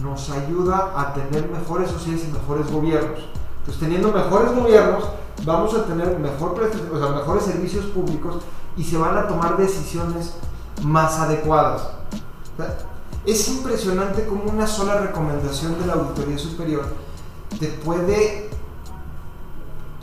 nos 0.00 0.30
ayuda 0.30 0.92
a 0.96 1.12
tener 1.12 1.50
mejores 1.50 1.90
sociedades 1.90 2.28
y 2.28 2.32
mejores 2.32 2.70
gobiernos. 2.70 3.28
Entonces, 3.58 3.80
teniendo 3.80 4.12
mejores 4.12 4.54
gobiernos, 4.54 5.04
vamos 5.44 5.74
a 5.74 5.84
tener 5.84 6.18
mejores 6.18 7.44
servicios 7.44 7.86
públicos 7.86 8.42
y 8.76 8.84
se 8.84 8.96
van 8.96 9.16
a 9.16 9.26
tomar 9.28 9.56
decisiones 9.56 10.34
más 10.82 11.18
adecuadas. 11.18 11.88
es 13.26 13.48
impresionante 13.48 14.26
cómo 14.26 14.44
una 14.44 14.66
sola 14.66 14.98
recomendación 14.98 15.78
de 15.78 15.86
la 15.86 15.94
Auditoría 15.94 16.38
Superior 16.38 16.84
te 17.58 17.68
puede 17.68 18.50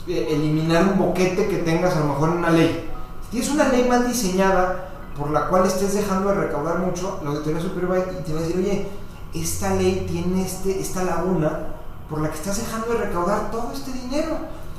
eh, 0.06 0.28
eliminar 0.30 0.84
un 0.84 0.98
boquete 0.98 1.48
que 1.48 1.58
tengas 1.58 1.96
a 1.96 2.00
lo 2.00 2.06
mejor 2.06 2.30
en 2.30 2.36
una 2.38 2.50
ley. 2.50 2.88
Si 3.24 3.30
tienes 3.30 3.50
una 3.50 3.68
ley 3.68 3.86
mal 3.88 4.06
diseñada 4.06 4.88
por 5.18 5.30
la 5.30 5.48
cual 5.48 5.66
estés 5.66 5.94
dejando 5.94 6.30
de 6.30 6.36
recaudar 6.36 6.78
mucho, 6.78 7.20
la 7.22 7.30
Auditoría 7.30 7.60
Superior 7.60 7.92
va 7.92 7.98
y 7.98 8.22
te 8.24 8.32
va 8.32 8.38
a 8.38 8.42
decir, 8.42 8.56
oye, 8.56 8.88
esta 9.34 9.74
ley 9.74 10.06
tiene 10.10 10.42
este, 10.42 10.80
esta 10.80 11.04
laguna 11.04 11.66
por 12.08 12.20
la 12.20 12.30
que 12.30 12.36
estás 12.36 12.58
dejando 12.58 12.88
de 12.88 12.98
recaudar 12.98 13.50
todo 13.50 13.70
este 13.72 13.92
dinero. 13.92 14.36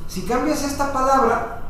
Si 0.07 0.23
cambias 0.23 0.63
esta 0.63 0.91
palabra, 0.91 1.61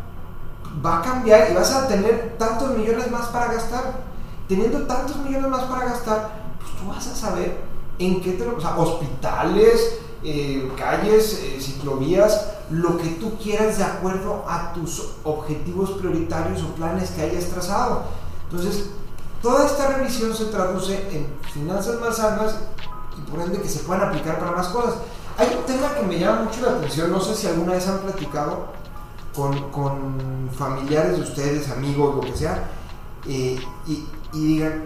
va 0.84 1.00
a 1.00 1.02
cambiar 1.02 1.52
y 1.52 1.54
vas 1.54 1.72
a 1.74 1.88
tener 1.88 2.36
tantos 2.40 2.76
millones 2.76 3.12
más 3.12 3.28
para 3.28 3.54
gastar. 3.54 4.02
Teniendo 4.48 4.86
tantos 4.88 5.18
millones 5.18 5.50
más 5.50 5.64
para 5.66 5.86
gastar, 5.86 6.32
pues 6.60 6.72
tú 6.76 6.88
vas 6.90 7.08
a 7.08 7.16
saber 7.16 7.62
en 8.00 8.22
qué 8.22 8.34
te 8.34 8.46
lo... 8.46 8.58
O 8.58 8.62
sea, 8.62 8.78
hospitales, 8.78 10.00
eh, 10.24 10.72
calles, 10.78 11.40
eh, 11.44 11.58
ciclovías, 11.62 12.48
lo 12.72 12.98
que 12.98 13.10
tú 13.10 13.38
quieras 13.38 13.78
de 13.78 13.84
acuerdo 13.84 14.44
a 14.48 14.74
tus 14.74 15.14
objetivos 15.24 15.92
prioritarios 15.92 16.64
o 16.64 16.74
planes 16.76 17.12
que 17.12 17.22
hayas 17.22 17.46
trazado. 17.46 18.04
Entonces, 18.50 18.90
toda 19.42 19.66
esta 19.66 19.88
revisión 19.88 20.36
se 20.36 20.46
traduce 20.46 20.96
en 21.12 21.28
finanzas 21.54 22.00
más 22.00 22.18
sanas 22.18 22.56
y 23.18 23.30
por 23.30 23.42
ende 23.42 23.62
que 23.62 23.68
se 23.68 23.80
puedan 23.80 24.08
aplicar 24.08 24.40
para 24.40 24.52
más 24.52 24.68
cosas. 24.68 24.96
Hay 25.38 25.56
un 25.58 25.66
tema 25.66 25.94
que 25.96 26.04
me 26.04 26.20
llama 26.20 26.44
mucho 26.44 26.62
la 26.62 26.78
atención, 26.78 27.12
no 27.12 27.20
sé 27.20 27.36
si 27.36 27.48
alguna 27.48 27.74
vez 27.74 27.88
han 27.88 28.00
platicado 28.00 28.68
con, 29.36 29.72
con 29.72 30.50
familiares 30.58 31.18
de 31.18 31.24
ustedes, 31.24 31.70
amigos, 31.72 32.16
lo 32.16 32.22
que 32.22 32.38
sea, 32.38 32.70
eh, 33.28 33.60
y, 33.88 34.06
y 34.34 34.48
digan, 34.48 34.84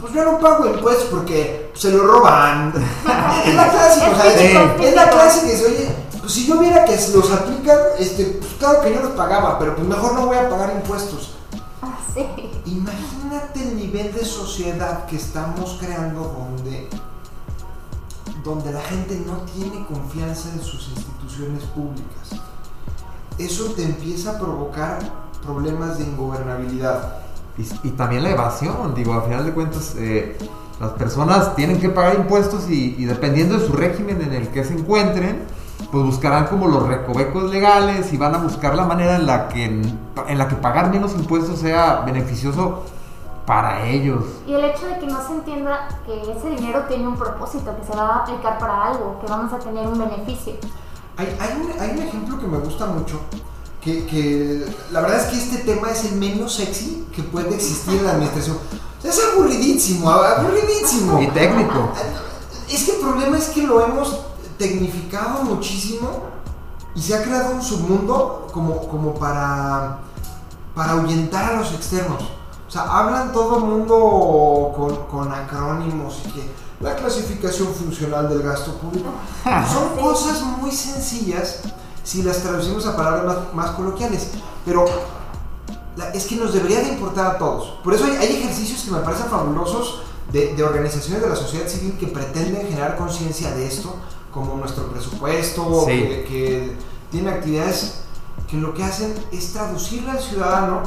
pues 0.00 0.12
yo 0.12 0.24
no 0.24 0.38
pago 0.38 0.66
impuestos 0.66 1.08
porque 1.10 1.70
se 1.74 1.90
lo 1.90 2.06
roban. 2.06 2.72
es 3.46 3.54
la 3.54 3.70
clásica, 3.70 4.10
o 4.10 4.16
sea, 4.16 4.34
es, 4.34 4.80
es 4.84 4.94
la 4.94 5.10
clásica 5.10 5.46
que 5.46 5.52
dice, 5.52 5.66
oye, 5.66 5.88
pues 6.20 6.32
si 6.32 6.46
yo 6.46 6.58
viera 6.58 6.84
que 6.84 6.92
los 7.14 7.30
aplican, 7.30 7.78
este, 7.98 8.24
pues 8.24 8.52
claro 8.58 8.82
que 8.82 8.94
yo 8.94 9.00
los 9.00 9.12
pagaba, 9.12 9.58
pero 9.58 9.74
pues 9.74 9.86
mejor 9.86 10.14
no 10.14 10.26
voy 10.26 10.36
a 10.36 10.50
pagar 10.50 10.72
impuestos. 10.74 11.37
Ah, 11.80 11.98
sí. 12.12 12.26
Imagínate 12.66 13.62
el 13.62 13.76
nivel 13.76 14.12
de 14.12 14.24
sociedad 14.24 15.06
que 15.06 15.16
estamos 15.16 15.78
creando 15.80 16.22
donde, 16.22 16.88
donde 18.42 18.72
la 18.72 18.80
gente 18.80 19.22
no 19.26 19.38
tiene 19.52 19.86
confianza 19.86 20.50
en 20.52 20.60
sus 20.60 20.88
instituciones 20.88 21.62
públicas. 21.64 22.30
Eso 23.38 23.66
te 23.76 23.84
empieza 23.84 24.32
a 24.32 24.38
provocar 24.38 24.98
problemas 25.44 25.98
de 25.98 26.04
ingobernabilidad. 26.04 27.18
Y, 27.56 27.88
y 27.88 27.90
también 27.92 28.24
la 28.24 28.30
evasión, 28.30 28.94
digo, 28.94 29.14
al 29.14 29.22
final 29.22 29.44
de 29.44 29.52
cuentas, 29.52 29.94
eh, 29.96 30.36
las 30.80 30.90
personas 30.92 31.54
tienen 31.54 31.80
que 31.80 31.88
pagar 31.88 32.16
impuestos 32.16 32.68
y, 32.68 32.96
y 32.98 33.04
dependiendo 33.04 33.58
de 33.58 33.66
su 33.66 33.72
régimen 33.72 34.20
en 34.22 34.32
el 34.32 34.48
que 34.48 34.64
se 34.64 34.74
encuentren, 34.74 35.44
pues 35.90 36.04
buscarán 36.04 36.46
como 36.46 36.66
los 36.68 36.86
recovecos 36.86 37.50
legales 37.50 38.12
y 38.12 38.16
van 38.16 38.34
a 38.34 38.38
buscar 38.38 38.74
la 38.74 38.84
manera 38.84 39.16
en 39.16 39.26
la 39.26 39.48
que, 39.48 39.64
en 39.64 40.38
la 40.38 40.48
que 40.48 40.56
pagar 40.56 40.90
menos 40.90 41.14
impuestos 41.14 41.60
sea 41.60 42.02
beneficioso 42.04 42.82
para 43.46 43.86
ellos. 43.86 44.24
Y 44.46 44.52
el 44.52 44.64
hecho 44.64 44.86
de 44.86 44.98
que 44.98 45.06
no 45.06 45.26
se 45.26 45.32
entienda 45.32 45.88
que 46.04 46.20
ese 46.30 46.50
dinero 46.50 46.84
tiene 46.86 47.08
un 47.08 47.16
propósito, 47.16 47.74
que 47.74 47.86
se 47.90 47.96
va 47.96 48.08
a 48.08 48.16
aplicar 48.18 48.58
para 48.58 48.88
algo, 48.88 49.18
que 49.20 49.26
vamos 49.26 49.50
a 49.52 49.58
tener 49.58 49.86
un 49.86 49.98
beneficio. 49.98 50.54
Hay, 51.16 51.34
hay, 51.40 51.62
un, 51.62 51.80
hay 51.80 51.90
un 51.92 52.02
ejemplo 52.02 52.38
que 52.38 52.46
me 52.46 52.58
gusta 52.58 52.84
mucho, 52.84 53.20
que, 53.80 54.04
que 54.04 54.66
la 54.92 55.00
verdad 55.00 55.20
es 55.20 55.24
que 55.26 55.36
este 55.36 55.58
tema 55.64 55.90
es 55.90 56.04
el 56.04 56.18
menos 56.18 56.54
sexy 56.54 57.06
que 57.16 57.22
puede 57.22 57.54
existir 57.54 57.98
en 57.98 58.04
la 58.04 58.12
administración. 58.12 58.58
O 58.98 59.00
sea, 59.00 59.10
es 59.10 59.20
aburridísimo, 59.32 60.10
aburridísimo. 60.10 61.22
Y 61.22 61.28
técnico. 61.28 61.90
Es 62.70 62.84
que 62.84 62.96
el 62.96 62.98
problema 62.98 63.38
es 63.38 63.48
que 63.48 63.62
lo 63.62 63.82
hemos 63.82 64.27
tecnificado 64.58 65.44
muchísimo 65.44 66.08
y 66.94 67.00
se 67.00 67.14
ha 67.14 67.22
creado 67.22 67.54
un 67.54 67.62
submundo 67.62 68.48
como, 68.52 68.86
como 68.88 69.14
para, 69.14 69.98
para 70.74 70.92
ahuyentar 70.92 71.52
a 71.54 71.56
los 71.58 71.72
externos. 71.72 72.22
O 72.66 72.70
sea, 72.70 72.82
hablan 72.82 73.32
todo 73.32 73.58
el 73.58 73.64
mundo 73.64 74.72
con, 74.76 74.96
con 75.06 75.32
acrónimos 75.32 76.20
y 76.26 76.30
que 76.32 76.50
la 76.80 76.94
clasificación 76.96 77.68
funcional 77.68 78.28
del 78.28 78.42
gasto 78.42 78.72
público. 78.74 79.08
Son 79.72 79.96
cosas 80.02 80.42
muy 80.42 80.70
sencillas 80.70 81.60
si 82.04 82.22
las 82.22 82.38
traducimos 82.42 82.86
a 82.86 82.96
palabras 82.96 83.24
más, 83.24 83.54
más 83.54 83.70
coloquiales, 83.70 84.28
pero 84.64 84.84
la- 85.96 86.10
es 86.10 86.26
que 86.26 86.36
nos 86.36 86.52
debería 86.52 86.80
de 86.80 86.88
importar 86.90 87.26
a 87.36 87.38
todos. 87.38 87.78
Por 87.82 87.94
eso 87.94 88.04
hay, 88.04 88.16
hay 88.16 88.36
ejercicios 88.36 88.82
que 88.82 88.90
me 88.90 88.98
parecen 89.00 89.26
fabulosos 89.26 90.02
de, 90.32 90.54
de 90.54 90.62
organizaciones 90.62 91.22
de 91.22 91.28
la 91.28 91.36
sociedad 91.36 91.66
civil 91.68 91.96
que 91.98 92.06
pretenden 92.08 92.66
generar 92.68 92.96
conciencia 92.96 93.50
de 93.54 93.66
esto, 93.66 93.94
como 94.32 94.56
nuestro 94.56 94.86
presupuesto, 94.90 95.84
Sí. 95.86 95.92
que, 95.92 96.24
que 96.28 96.76
tiene 97.10 97.30
actividades 97.30 98.00
que 98.48 98.56
lo 98.56 98.72
que 98.74 98.84
hacen 98.84 99.14
es 99.32 99.52
traducirle 99.52 100.10
al 100.10 100.20
ciudadano 100.20 100.82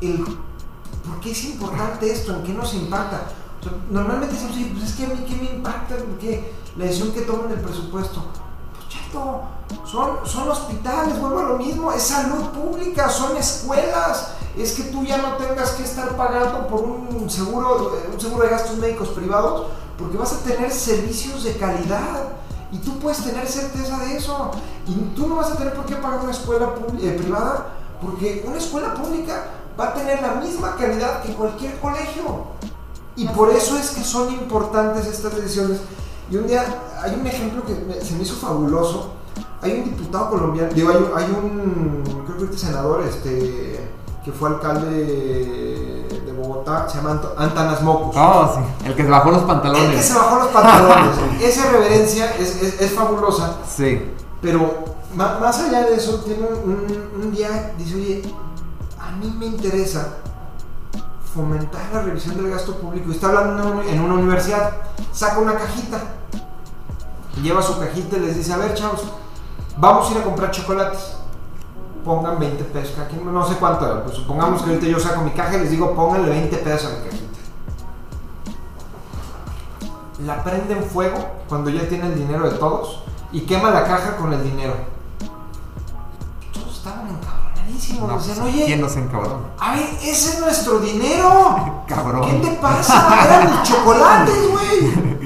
el 0.00 0.24
por 0.24 1.20
qué 1.20 1.30
es 1.32 1.44
importante 1.44 2.10
esto, 2.10 2.34
en 2.34 2.42
qué 2.44 2.52
nos 2.52 2.72
impacta. 2.74 3.22
O 3.60 3.62
sea, 3.62 3.72
normalmente 3.90 4.34
decimos, 4.34 4.56
"Oye, 4.56 4.70
pues 4.72 4.90
es 4.90 4.96
que 4.96 5.04
a 5.06 5.08
mí 5.08 5.24
qué 5.28 5.36
me 5.36 5.50
impacta, 5.56 5.96
que 6.20 6.52
la 6.76 6.84
decisión 6.84 7.12
que 7.12 7.22
toman 7.22 7.48
del 7.48 7.60
presupuesto. 7.60 8.24
Pues 8.74 8.88
chato, 8.88 9.40
son, 9.84 10.18
son 10.24 10.48
hospitales, 10.48 11.18
vuelvo 11.18 11.40
a 11.40 11.42
lo 11.44 11.56
mismo, 11.58 11.90
es 11.92 12.02
salud 12.02 12.44
pública, 12.50 13.08
son 13.08 13.36
escuelas, 13.36 14.28
es 14.56 14.72
que 14.74 14.84
tú 14.84 15.04
ya 15.04 15.18
no 15.18 15.36
tengas 15.36 15.70
que 15.72 15.82
estar 15.82 16.16
pagando 16.16 16.68
por 16.68 16.82
un 16.82 17.28
seguro, 17.28 17.96
eh, 17.96 18.10
un 18.12 18.20
seguro 18.20 18.44
de 18.44 18.50
gastos 18.50 18.76
médicos 18.78 19.08
privados, 19.08 19.66
porque 19.98 20.16
vas 20.16 20.32
a 20.34 20.38
tener 20.38 20.70
servicios 20.70 21.42
de 21.44 21.56
calidad 21.56 22.27
y 22.72 22.78
tú 22.78 22.98
puedes 22.98 23.22
tener 23.24 23.46
certeza 23.46 23.98
de 23.98 24.16
eso. 24.16 24.50
Y 24.86 24.94
tú 25.16 25.26
no 25.28 25.36
vas 25.36 25.50
a 25.52 25.56
tener 25.56 25.74
por 25.74 25.86
qué 25.86 25.96
pagar 25.96 26.20
una 26.20 26.32
escuela 26.32 26.70
eh, 27.00 27.16
privada, 27.20 27.68
porque 28.00 28.44
una 28.46 28.58
escuela 28.58 28.94
pública 28.94 29.44
va 29.78 29.88
a 29.88 29.94
tener 29.94 30.20
la 30.22 30.34
misma 30.36 30.76
calidad 30.76 31.22
que 31.22 31.34
cualquier 31.34 31.78
colegio. 31.80 32.46
Y 33.16 33.26
por 33.28 33.50
eso 33.50 33.76
es 33.76 33.90
que 33.90 34.04
son 34.04 34.32
importantes 34.32 35.06
estas 35.06 35.34
decisiones. 35.36 35.80
Y 36.30 36.36
un 36.36 36.46
día 36.46 36.64
hay 37.02 37.14
un 37.18 37.26
ejemplo 37.26 37.64
que 37.64 37.74
me- 37.74 38.00
se 38.00 38.14
me 38.14 38.22
hizo 38.22 38.34
fabuloso. 38.36 39.12
Hay 39.60 39.72
un 39.72 39.84
diputado 39.84 40.30
colombiano, 40.30 40.72
digo, 40.72 40.90
hay, 40.90 40.96
un- 40.96 41.10
hay 41.16 41.24
un, 41.24 42.22
creo 42.26 42.38
que 42.38 42.44
este 42.44 42.58
senador, 42.58 43.02
este, 43.02 43.90
que 44.24 44.30
fue 44.32 44.50
alcalde 44.50 44.88
de 44.90 45.04
Bogotá, 46.68 46.88
se 46.88 46.96
llama 46.98 47.10
Ant- 47.20 47.34
Antanas 47.38 47.82
Mocus. 47.82 48.16
Oh, 48.16 48.52
sí, 48.54 48.86
el 48.86 48.94
que 48.94 49.02
se 49.04 49.08
bajó 49.10 49.30
los 49.30 49.40
El 49.40 49.46
que 49.46 49.52
pantalones. 49.52 50.04
se 50.04 50.14
bajó 50.14 50.36
los 50.36 50.48
pantalones. 50.48 51.18
Esa 51.42 51.70
reverencia 51.70 52.30
es, 52.36 52.62
es- 52.62 52.80
es 52.80 52.92
fabulosa. 52.92 53.56
Sí. 53.68 54.10
Pero 54.42 54.84
más 55.16 55.58
allá 55.60 55.82
de 55.84 55.94
eso, 55.96 56.16
tiene 56.20 56.46
un, 56.46 56.86
un- 57.22 57.32
día, 57.32 57.72
dice, 57.76 57.94
oye, 57.96 58.34
a 59.00 59.10
mí 59.16 59.34
me 59.38 59.46
interesa 59.46 60.14
fomentar 61.34 61.82
la 61.92 62.02
revisión 62.02 62.36
del 62.36 62.50
gasto 62.50 62.74
público. 62.76 63.10
Está 63.10 63.28
hablando 63.28 63.82
en 63.82 64.00
una 64.00 64.14
universidad, 64.14 64.72
saca 65.12 65.38
una 65.38 65.54
cajita, 65.54 65.98
lleva 67.42 67.62
su 67.62 67.78
cajita 67.78 68.16
y 68.16 68.20
les 68.20 68.36
dice, 68.36 68.52
a 68.52 68.56
ver, 68.58 68.74
chavos, 68.74 69.02
vamos 69.76 70.08
a 70.08 70.12
ir 70.12 70.18
a 70.18 70.24
comprar 70.24 70.50
chocolates. 70.50 71.16
Pongan 72.04 72.38
20 72.38 72.64
pesos 72.64 72.94
cada 72.96 73.08
quien, 73.08 73.32
no 73.32 73.46
sé 73.46 73.54
cuánto, 73.56 74.02
pues 74.04 74.16
supongamos 74.16 74.62
que 74.62 74.70
ahorita 74.70 74.86
yo 74.86 74.98
saco 74.98 75.20
mi 75.22 75.30
caja 75.32 75.56
y 75.56 75.60
les 75.60 75.70
digo, 75.70 75.94
pónganle 75.94 76.30
20 76.30 76.56
pesos 76.58 76.90
a 76.92 76.96
mi 76.96 77.04
cajita. 77.04 77.38
La 80.24 80.42
prenden 80.42 80.82
fuego 80.82 81.18
cuando 81.48 81.70
ya 81.70 81.88
tiene 81.88 82.06
el 82.06 82.14
dinero 82.16 82.50
de 82.50 82.56
todos 82.58 83.02
y 83.30 83.42
quema 83.42 83.70
la 83.70 83.84
caja 83.84 84.16
con 84.16 84.32
el 84.32 84.42
dinero. 84.42 84.74
Todos 86.52 86.76
estaban 86.78 87.08
encabronadísimos. 87.08 88.08
No, 88.08 88.16
decían, 88.18 88.42
oye, 88.42 88.64
¿Quién 88.66 88.80
nos 88.80 88.96
encabrona? 88.96 89.46
a 89.58 89.74
ver, 89.76 89.88
ese 90.02 90.30
es 90.30 90.40
nuestro 90.40 90.80
dinero. 90.80 91.84
Cabrón. 91.86 92.28
¿Qué 92.42 92.48
te 92.48 92.56
pasa? 92.56 93.24
Eran 93.24 93.50
mis 93.50 93.68
chocolates, 93.68 94.50
güey. 94.50 95.18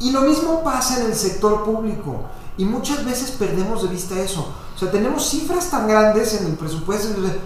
Y 0.00 0.10
lo 0.12 0.22
mismo 0.22 0.62
pasa 0.64 1.00
en 1.00 1.06
el 1.06 1.14
sector 1.14 1.64
público. 1.64 2.22
Y 2.56 2.64
muchas 2.64 3.04
veces 3.04 3.32
perdemos 3.32 3.82
de 3.82 3.88
vista 3.88 4.18
eso. 4.18 4.52
O 4.74 4.78
sea, 4.78 4.90
tenemos 4.90 5.28
cifras 5.28 5.70
tan 5.70 5.86
grandes 5.88 6.40
en 6.40 6.46
el 6.46 6.54
presupuesto. 6.54 7.08
dices, 7.20 7.36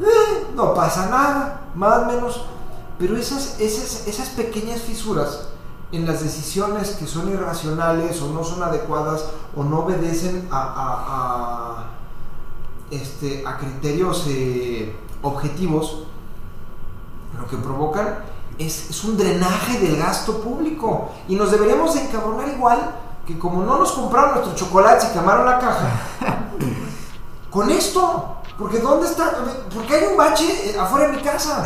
"Eh, 0.00 0.46
no 0.54 0.74
pasa 0.74 1.08
nada, 1.10 1.62
más 1.74 2.02
o 2.02 2.06
menos. 2.06 2.44
Pero 2.98 3.16
esas, 3.16 3.60
esas, 3.60 4.06
esas 4.08 4.28
pequeñas 4.30 4.80
fisuras 4.82 5.48
en 5.92 6.06
las 6.06 6.22
decisiones 6.22 6.90
que 6.90 7.06
son 7.06 7.30
irracionales 7.30 8.20
o 8.22 8.28
no 8.32 8.42
son 8.44 8.62
adecuadas 8.62 9.24
o 9.56 9.62
no 9.64 9.80
obedecen 9.80 10.48
a, 10.50 10.58
a- 11.80 11.84
este, 12.90 13.44
a 13.46 13.58
criterios 13.58 14.24
eh, 14.28 14.96
objetivos, 15.22 16.04
lo 17.38 17.46
que 17.46 17.56
provocan 17.58 18.18
es, 18.58 18.90
es 18.90 19.04
un 19.04 19.16
drenaje 19.16 19.78
del 19.78 19.96
gasto 19.96 20.40
público. 20.40 21.10
Y 21.28 21.36
nos 21.36 21.50
deberíamos 21.50 21.94
de 21.94 22.02
encabronar 22.02 22.48
igual 22.48 22.94
que 23.28 23.38
como 23.38 23.62
no 23.62 23.78
nos 23.78 23.92
compraron 23.92 24.30
nuestros 24.36 24.56
chocolates 24.56 25.10
y 25.10 25.12
quemaron 25.18 25.44
la 25.44 25.58
caja, 25.58 25.90
con 27.50 27.70
esto. 27.70 28.34
Porque 28.58 28.78
¿dónde 28.80 29.06
está? 29.06 29.32
Porque 29.72 29.94
hay 29.94 30.04
un 30.10 30.16
bache 30.16 30.70
eh, 30.70 30.76
afuera 30.80 31.08
de 31.08 31.16
mi 31.18 31.22
casa. 31.22 31.64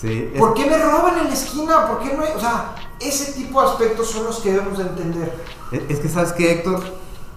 Sí. 0.00 0.30
es- 0.32 0.38
¿Por 0.38 0.54
qué 0.54 0.64
me 0.64 0.78
roban 0.78 1.18
en 1.18 1.24
la 1.24 1.32
esquina? 1.34 1.86
¿Por 1.88 1.98
qué 1.98 2.14
no 2.16 2.22
hay? 2.22 2.30
O 2.34 2.40
sea, 2.40 2.74
ese 3.00 3.32
tipo 3.32 3.60
de 3.60 3.68
aspectos 3.68 4.08
son 4.12 4.24
los 4.24 4.38
que 4.38 4.52
debemos 4.52 4.78
de 4.78 4.84
entender. 4.84 5.44
Es 5.72 5.82
es 5.90 5.98
que 5.98 6.08
sabes 6.08 6.32
que 6.32 6.52
Héctor, 6.52 6.80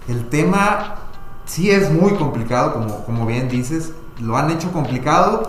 el 0.08 0.28
tema 0.30 0.94
sí 1.44 1.70
es 1.70 1.90
muy 1.90 2.14
complicado, 2.14 2.72
como, 2.72 3.04
como 3.04 3.26
bien 3.26 3.48
dices, 3.50 3.90
lo 4.20 4.36
han 4.38 4.48
hecho 4.50 4.72
complicado 4.72 5.42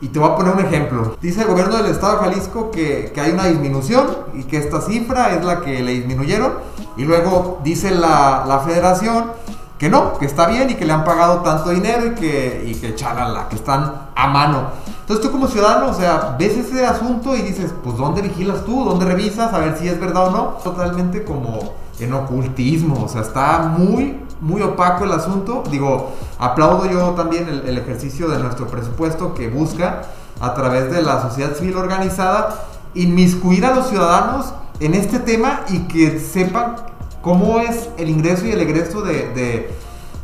y 0.00 0.08
te 0.08 0.18
voy 0.18 0.30
a 0.30 0.36
poner 0.36 0.54
un 0.54 0.64
ejemplo. 0.64 1.16
Dice 1.20 1.42
el 1.42 1.48
gobierno 1.48 1.76
del 1.76 1.86
estado 1.92 2.14
de 2.18 2.24
Jalisco 2.30 2.70
que, 2.70 3.10
que 3.14 3.20
hay 3.20 3.32
una 3.32 3.44
disminución 3.46 4.06
y 4.32 4.44
que 4.44 4.56
esta 4.56 4.80
cifra 4.80 5.34
es 5.34 5.44
la 5.44 5.60
que 5.60 5.82
le 5.82 5.92
disminuyeron 5.92 6.54
y 6.96 7.04
luego 7.04 7.60
dice 7.64 7.90
la, 7.90 8.44
la 8.46 8.60
federación 8.60 9.32
que 9.78 9.88
no, 9.88 10.16
que 10.18 10.26
está 10.26 10.46
bien 10.46 10.70
y 10.70 10.74
que 10.74 10.84
le 10.84 10.92
han 10.92 11.04
pagado 11.04 11.38
tanto 11.40 11.70
dinero 11.70 12.06
y 12.06 12.14
que, 12.14 12.64
y 12.66 12.74
que 12.76 12.94
chalala, 12.94 13.48
que 13.48 13.56
están 13.56 14.08
a 14.14 14.28
mano. 14.28 14.68
Entonces 15.00 15.24
tú 15.24 15.32
como 15.32 15.48
ciudadano, 15.48 15.90
o 15.90 15.94
sea, 15.94 16.36
ves 16.38 16.56
ese 16.56 16.86
asunto 16.86 17.36
y 17.36 17.42
dices, 17.42 17.74
pues 17.82 17.96
¿dónde 17.96 18.22
vigilas 18.22 18.64
tú? 18.64 18.84
¿Dónde 18.84 19.04
revisas? 19.04 19.52
A 19.52 19.58
ver 19.58 19.76
si 19.76 19.88
es 19.88 20.00
verdad 20.00 20.28
o 20.28 20.30
no. 20.30 20.42
Totalmente 20.62 21.24
como 21.24 21.74
en 21.98 22.12
ocultismo, 22.14 23.04
o 23.04 23.08
sea, 23.08 23.22
está 23.22 23.74
muy, 23.76 24.20
muy 24.40 24.62
opaco 24.62 25.04
el 25.04 25.12
asunto. 25.12 25.64
Digo, 25.70 26.12
aplaudo 26.38 26.86
yo 26.86 27.10
también 27.10 27.48
el, 27.48 27.68
el 27.68 27.78
ejercicio 27.78 28.28
de 28.28 28.38
nuestro 28.38 28.68
presupuesto 28.68 29.34
que 29.34 29.48
busca 29.48 30.02
a 30.40 30.54
través 30.54 30.90
de 30.90 31.02
la 31.02 31.20
sociedad 31.20 31.54
civil 31.54 31.76
organizada 31.76 32.60
inmiscuir 32.94 33.66
a 33.66 33.74
los 33.74 33.88
ciudadanos 33.88 34.54
en 34.80 34.94
este 34.94 35.18
tema 35.18 35.60
y 35.68 35.80
que 35.88 36.18
sepan 36.18 36.76
cómo 37.22 37.60
es 37.60 37.88
el 37.96 38.10
ingreso 38.10 38.46
y 38.46 38.52
el 38.52 38.60
egreso 38.60 39.02
de, 39.02 39.32
de, 39.32 39.70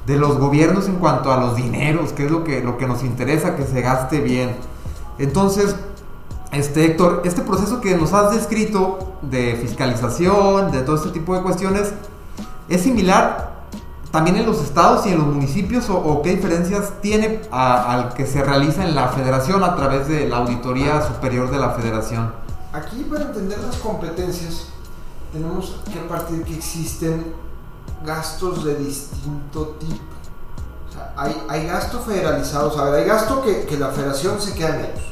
de 0.06 0.16
los 0.16 0.38
gobiernos 0.38 0.86
en 0.86 0.96
cuanto 0.96 1.32
a 1.32 1.38
los 1.38 1.56
dineros, 1.56 2.12
que 2.12 2.26
es 2.26 2.30
lo 2.30 2.44
que, 2.44 2.62
lo 2.62 2.76
que 2.76 2.86
nos 2.86 3.02
interesa, 3.02 3.56
que 3.56 3.64
se 3.64 3.80
gaste 3.80 4.20
bien. 4.20 4.56
Entonces, 5.18 5.76
este 6.52 6.84
Héctor, 6.84 7.22
este 7.24 7.42
proceso 7.42 7.80
que 7.80 7.96
nos 7.96 8.12
has 8.12 8.34
descrito 8.34 9.14
de 9.22 9.56
fiscalización, 9.60 10.72
de 10.72 10.82
todo 10.82 10.96
este 10.96 11.10
tipo 11.10 11.34
de 11.34 11.42
cuestiones, 11.42 11.92
¿es 12.68 12.82
similar 12.82 13.50
también 14.10 14.36
en 14.36 14.46
los 14.46 14.60
estados 14.60 15.06
y 15.06 15.10
en 15.10 15.18
los 15.18 15.26
municipios 15.28 15.88
o, 15.88 15.96
o 15.96 16.22
qué 16.22 16.34
diferencias 16.34 16.92
tiene 17.00 17.42
al 17.52 18.12
que 18.14 18.26
se 18.26 18.42
realiza 18.42 18.84
en 18.84 18.96
la 18.96 19.08
federación 19.08 19.62
a 19.62 19.76
través 19.76 20.08
de 20.08 20.28
la 20.28 20.38
Auditoría 20.38 21.00
Superior 21.02 21.50
de 21.50 21.58
la 21.58 21.70
Federación? 21.70 22.32
Aquí 22.72 23.02
para 23.04 23.22
entender 23.24 23.58
las 23.58 23.76
competencias 23.76 24.66
tenemos 25.32 25.76
que 25.92 25.98
partir 26.00 26.44
que 26.44 26.54
existen 26.56 27.32
gastos 28.04 28.64
de 28.64 28.76
distinto 28.76 29.76
tipo. 29.80 30.02
O 30.88 30.92
sea, 30.92 31.12
hay, 31.16 31.40
hay 31.48 31.66
gasto 31.66 32.00
federalizado, 32.00 32.68
o 32.70 32.72
sea, 32.72 32.92
hay 32.92 33.04
gasto 33.04 33.42
que, 33.42 33.64
que 33.66 33.76
la 33.78 33.88
federación 33.88 34.40
se 34.40 34.54
queda 34.54 34.76
en 34.76 34.84
ellos. 34.86 35.04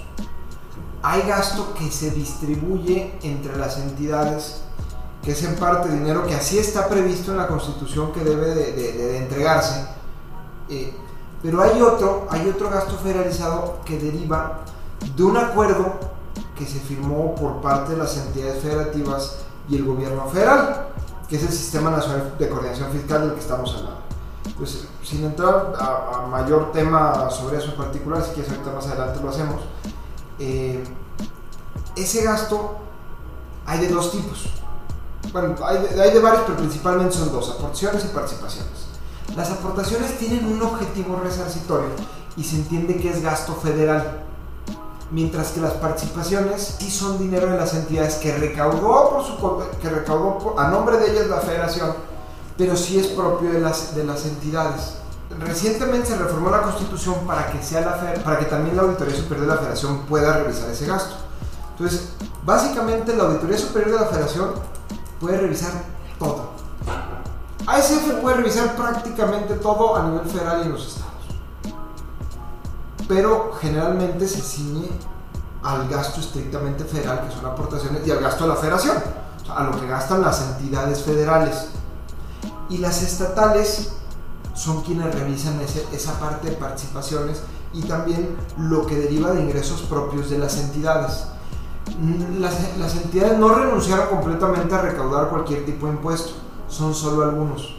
Hay 1.03 1.23
gasto 1.23 1.75
que 1.75 1.91
se 1.91 2.11
distribuye 2.11 3.17
entre 3.23 3.57
las 3.57 3.79
entidades, 3.79 4.63
que 5.23 5.33
es 5.33 5.43
en 5.45 5.55
parte 5.57 5.89
dinero 5.89 6.27
que 6.27 6.35
así 6.35 6.59
está 6.59 6.89
previsto 6.89 7.31
en 7.33 7.39
la 7.39 7.47
constitución 7.49 8.13
que 8.13 8.21
debe 8.25 8.55
de, 8.55 8.73
de- 8.73 8.93
de 8.93 9.19
entregarse. 9.19 9.87
Eh, 10.69 10.93
pero 11.43 11.63
hay 11.63 11.81
otro, 11.81 12.27
hay 12.31 12.49
otro 12.49 12.69
gasto 12.71 12.97
federalizado 12.99 13.79
que 13.85 13.99
deriva 13.99 14.61
de 15.17 15.23
un 15.23 15.37
acuerdo 15.37 15.95
que 16.59 16.67
se 16.67 16.81
firmó 16.81 17.35
por 17.37 17.61
parte 17.61 17.93
de 17.93 17.99
las 17.99 18.17
entidades 18.17 18.61
federativas 18.61 19.37
y 19.69 19.77
el 19.77 19.85
gobierno 19.85 20.27
federal, 20.29 20.89
que 21.29 21.37
es 21.37 21.43
el 21.43 21.53
Sistema 21.53 21.91
Nacional 21.91 22.35
de 22.37 22.49
Coordinación 22.49 22.91
Fiscal 22.91 23.23
del 23.23 23.35
que 23.35 23.41
estamos 23.41 23.71
hablando. 23.75 23.99
Pues 24.57 24.89
sin 25.05 25.25
entrar 25.25 25.73
a, 25.79 26.25
a 26.25 26.27
mayor 26.27 26.73
tema 26.73 27.31
sobre 27.31 27.59
eso 27.59 27.71
en 27.71 27.77
particular, 27.77 28.25
si 28.25 28.33
quieres 28.33 28.51
ahorita 28.51 28.73
más 28.73 28.87
adelante 28.89 29.21
lo 29.23 29.31
hacemos, 29.31 29.63
eh, 30.41 30.83
ese 31.95 32.23
gasto 32.23 32.77
hay 33.67 33.81
de 33.81 33.89
dos 33.89 34.11
tipos. 34.11 34.51
Bueno, 35.33 35.55
hay 35.65 35.79
de, 35.79 36.03
hay 36.03 36.13
de 36.13 36.21
varios, 36.21 36.43
pero 36.47 36.59
principalmente 36.59 37.15
son 37.15 37.31
dos, 37.31 37.51
aportaciones 37.51 38.05
y 38.05 38.09
participaciones. 38.09 38.89
Las 39.37 39.51
aportaciones 39.51 40.19
tienen 40.19 40.47
un 40.47 40.61
objetivo 40.63 41.21
resarcitorio 41.23 41.91
y 42.37 42.43
se 42.43 42.57
entiende 42.57 42.97
que 42.97 43.11
es 43.11 43.23
gasto 43.23 43.55
federal 43.55 44.25
mientras 45.11 45.53
que 45.53 45.61
las 45.61 45.73
participaciones 45.75 46.77
sí 46.79 46.91
son 46.91 47.19
dinero 47.19 47.51
de 47.51 47.57
las 47.57 47.75
entidades 47.75 48.17
que 48.17 48.37
recaudó, 48.37 49.11
por 49.11 49.25
su, 49.25 49.79
que 49.81 49.89
recaudó 49.89 50.59
a 50.59 50.69
nombre 50.69 50.99
de 50.99 51.13
ellas 51.13 51.29
la 51.29 51.41
federación, 51.41 51.95
pero 52.57 52.77
sí 52.77 52.99
es 52.99 53.09
propio 53.09 53.51
de 53.53 53.61
las, 53.61 53.95
de 53.95 54.05
las 54.05 54.25
entidades. 54.27 54.95
Recientemente 55.41 56.09
se 56.09 56.17
reformó 56.17 56.51
la 56.51 56.63
constitución 56.63 57.15
para 57.27 57.51
que, 57.51 57.63
sea 57.63 57.83
la 57.83 58.23
para 58.23 58.39
que 58.39 58.47
también 58.47 58.77
la 58.77 58.83
Auditoría 58.83 59.15
Superior 59.15 59.47
de 59.47 59.55
la 59.55 59.61
Federación 59.61 59.99
pueda 60.07 60.39
revisar 60.39 60.71
ese 60.71 60.87
gasto. 60.87 61.17
Entonces, 61.73 62.11
básicamente 62.45 63.15
la 63.15 63.25
Auditoría 63.25 63.59
Superior 63.59 63.93
de 63.93 64.01
la 64.01 64.07
Federación 64.07 64.51
puede 65.21 65.39
revisar 65.39 65.73
todo. 66.19 66.51
ASF 67.67 68.21
puede 68.23 68.37
revisar 68.37 68.75
prácticamente 68.77 69.55
todo 69.55 69.97
a 69.97 70.09
nivel 70.09 70.27
federal 70.27 70.61
y 70.63 70.67
en 70.67 70.73
los 70.73 70.89
estados 70.89 71.08
pero 73.09 73.53
generalmente 73.61 74.29
se 74.29 74.41
ciñe 74.43 74.89
al 75.63 75.89
gasto 75.89 76.21
estrictamente 76.21 76.85
federal, 76.85 77.27
que 77.27 77.35
son 77.35 77.47
aportaciones, 77.47 78.07
y 78.07 78.11
al 78.11 78.21
gasto 78.21 78.45
de 78.45 78.51
la 78.51 78.57
federación, 78.57 78.97
o 79.43 79.45
sea, 79.47 79.57
a 79.57 79.65
lo 79.65 79.81
que 79.81 79.87
gastan 79.89 80.23
las 80.23 80.41
entidades 80.43 81.03
federales. 81.03 81.69
Y 82.71 82.79
las 82.79 83.03
estatales 83.03 83.93
son 84.55 84.83
quienes 84.83 85.13
revisan 85.15 85.59
ese- 85.61 85.87
esa 85.93 86.19
parte 86.21 86.51
de 86.51 86.57
participaciones 86.57 87.41
y 87.73 87.83
también 87.83 88.37
lo 88.59 88.87
que 88.87 88.97
deriva 88.97 89.31
de 89.33 89.41
ingresos 89.41 89.83
propios 89.83 90.31
de 90.31 90.39
las 90.39 90.57
entidades. 90.59 91.25
Mm, 91.99 92.41
Las, 92.41 92.77
las 92.79 92.95
entidades 92.97 93.39
no 93.39 93.49
renunciaron 93.55 94.09
completamente 94.09 94.75
a 94.75 94.83
recaudar 94.83 95.29
cualquier 95.31 95.65
tipo 95.65 95.87
de 95.87 95.93
impuesto, 95.93 96.33
son 96.69 96.95
solo 96.95 97.25
algunos. 97.25 97.75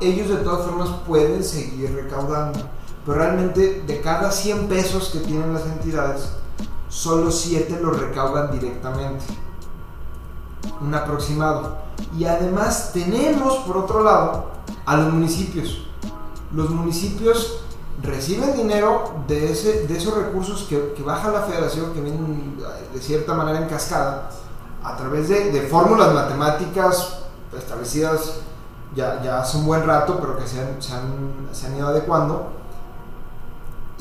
Ellos 0.00 0.28
de 0.30 0.36
todas 0.36 0.64
formas 0.66 0.88
pueden 1.06 1.44
seguir 1.44 1.94
recaudando, 1.94 2.58
pero 3.04 3.18
realmente 3.18 3.82
de 3.86 4.00
cada 4.00 4.30
100 4.30 4.68
pesos 4.68 5.10
que 5.12 5.18
tienen 5.20 5.52
las 5.52 5.64
entidades, 5.66 6.30
solo 6.88 7.30
7 7.30 7.78
los 7.82 7.98
recaudan 8.00 8.50
directamente. 8.52 9.24
Un 10.80 10.94
aproximado. 10.94 11.76
Y 12.16 12.24
además 12.24 12.90
tenemos, 12.92 13.54
por 13.66 13.76
otro 13.78 14.02
lado, 14.02 14.46
a 14.86 14.96
los 14.96 15.12
municipios. 15.12 15.86
Los 16.52 16.70
municipios 16.70 17.60
reciben 18.02 18.56
dinero 18.56 19.12
de, 19.28 19.50
ese, 19.52 19.86
de 19.86 19.96
esos 19.96 20.14
recursos 20.14 20.64
que, 20.68 20.92
que 20.94 21.02
baja 21.02 21.30
la 21.30 21.42
federación, 21.42 21.92
que 21.92 22.00
vienen 22.00 22.56
de 22.92 23.00
cierta 23.00 23.34
manera 23.34 23.60
en 23.60 23.68
cascada, 23.68 24.30
a 24.82 24.96
través 24.96 25.28
de, 25.28 25.50
de 25.52 25.62
fórmulas 25.62 26.12
matemáticas 26.12 27.18
establecidas 27.56 28.34
ya, 28.94 29.22
ya 29.22 29.40
hace 29.40 29.56
un 29.58 29.66
buen 29.66 29.86
rato, 29.86 30.18
pero 30.20 30.36
que 30.36 30.46
se 30.46 30.60
han, 30.60 30.82
se 30.82 30.92
han- 30.92 31.48
se 31.52 31.66
han 31.66 31.76
ido 31.76 31.88
adecuando. 31.88 32.50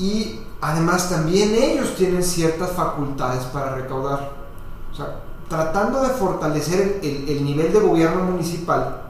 Y 0.02 0.40
además 0.62 1.10
también 1.10 1.54
ellos 1.54 1.96
tienen 1.96 2.24
ciertas 2.24 2.72
facultades 2.72 3.44
para 3.46 3.76
recaudar. 3.76 4.32
O 4.92 4.96
sea, 4.96 5.22
tratando 5.48 6.02
de 6.02 6.10
fortalecer 6.10 7.00
el, 7.04 7.10
el- 7.10 7.30
el 7.38 7.46
nivel 7.46 7.72
de 7.72 7.80
gobierno 7.80 8.24
municipal, 8.24 9.02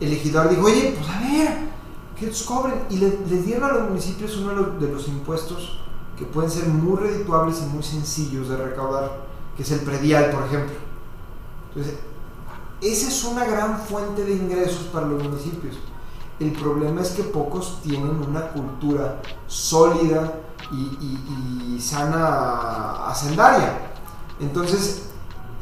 el 0.00 0.10
legislador 0.10 0.50
dijo, 0.50 0.66
oye, 0.66 0.94
pues 0.98 1.08
a 1.10 1.20
ver, 1.20 1.58
que 2.18 2.26
los 2.26 2.42
cobren. 2.42 2.74
Y 2.90 2.98
le- 2.98 3.18
les 3.28 3.46
dieron 3.46 3.70
a 3.70 3.72
los 3.72 3.88
municipios 3.88 4.36
uno 4.36 4.50
de 4.50 4.56
los, 4.56 4.80
de 4.80 4.88
los 4.92 5.08
impuestos 5.08 5.78
que 6.18 6.24
pueden 6.26 6.50
ser 6.50 6.68
muy 6.68 6.98
redituables 6.98 7.62
y 7.62 7.66
muy 7.74 7.82
sencillos 7.82 8.48
de 8.50 8.56
recaudar, 8.58 9.10
que 9.56 9.62
es 9.62 9.70
el 9.70 9.80
predial, 9.80 10.30
por 10.30 10.44
ejemplo. 10.44 10.74
Entonces, 11.70 11.94
esa 12.82 13.08
es 13.08 13.24
una 13.24 13.44
gran 13.46 13.78
fuente 13.80 14.24
de 14.24 14.34
ingresos 14.34 14.82
para 14.92 15.06
los 15.06 15.22
municipios. 15.22 15.76
El 16.42 16.52
problema 16.52 17.00
es 17.02 17.10
que 17.10 17.22
pocos 17.22 17.78
tienen 17.84 18.20
una 18.28 18.48
cultura 18.48 19.20
sólida 19.46 20.32
y, 20.72 21.80
sana 21.80 23.06
hacendaria. 23.08 23.78
Entonces, 24.40 25.02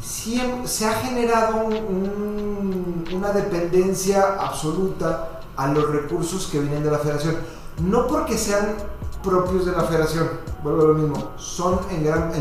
se 0.00 0.86
ha 0.86 0.92
generado 0.92 1.64
un- 1.66 1.74
un- 1.74 3.04
una 3.14 3.30
dependencia 3.32 4.36
absoluta 4.40 5.40
a 5.56 5.66
los 5.68 5.90
recursos 5.90 6.46
que 6.50 6.60
vienen 6.60 6.82
de 6.82 6.90
la 6.90 6.98
federación. 6.98 7.36
No 7.82 8.06
porque 8.06 8.38
sean 8.38 8.74
propios 9.22 9.66
de 9.66 9.72
la 9.72 9.82
federación, 9.82 10.28
vuelvo 10.62 10.82
a 10.82 10.84
lo 10.88 10.94
mismo, 10.94 11.30
son 11.36 11.78
en, 11.90 12.04
gran- 12.04 12.32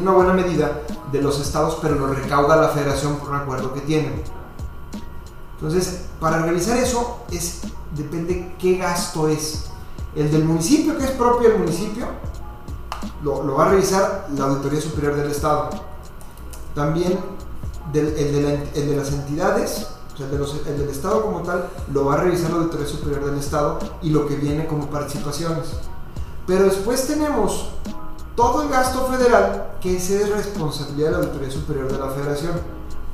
una 0.00 0.12
buena 0.12 0.32
medida 0.32 0.80
de 1.12 1.20
los 1.20 1.38
estados, 1.40 1.76
pero 1.82 1.96
lo 1.96 2.06
recauda 2.06 2.56
la 2.56 2.68
federación 2.68 3.16
por 3.16 3.28
un 3.30 3.36
acuerdo 3.36 3.74
que 3.74 3.80
tienen. 3.82 4.22
Entonces, 5.54 6.02
para 6.20 6.38
revisar 6.42 6.76
eso, 6.78 7.20
es, 7.30 7.60
depende 7.96 8.54
qué 8.58 8.76
gasto 8.78 9.28
es. 9.28 9.64
El 10.14 10.30
del 10.30 10.44
municipio, 10.44 10.96
que 10.98 11.04
es 11.04 11.10
propio 11.12 11.50
del 11.50 11.58
municipio, 11.58 12.06
lo, 13.22 13.54
va 13.54 13.66
a 13.66 13.68
revisar 13.70 14.28
la 14.36 14.44
Auditoría 14.44 14.80
Superior 14.80 15.16
del 15.16 15.30
Estado. 15.30 15.70
También 16.74 17.18
del- 17.92 18.14
el, 18.16 18.88
de 18.88 18.96
las 18.96 19.12
entidades, 19.12 19.86
o 20.14 20.16
sea, 20.16 20.26
el 20.26 20.78
del 20.78 20.88
Estado 20.88 21.22
como 21.22 21.40
tal, 21.42 21.68
lo 21.92 22.04
va 22.06 22.14
a 22.14 22.16
revisar 22.18 22.50
la 22.50 22.58
Auditoría 22.58 22.86
Superior 22.86 23.24
del 23.24 23.38
Estado 23.38 23.78
y 24.02 24.10
lo 24.10 24.26
que 24.26 24.36
viene 24.36 24.66
como 24.66 24.86
participaciones. 24.90 25.66
Pero 26.46 26.64
después 26.64 27.06
tenemos 27.06 27.70
todo 28.36 28.62
el 28.62 28.68
gasto 28.68 29.06
federal, 29.06 29.76
que 29.80 29.96
ese 29.96 30.22
es 30.22 30.28
responsabilidad 30.30 31.06
de 31.06 31.12
la 31.12 31.18
Auditoría 31.18 31.50
Superior 31.50 31.90
de 31.90 31.98
la 31.98 32.08
Federación, 32.10 32.52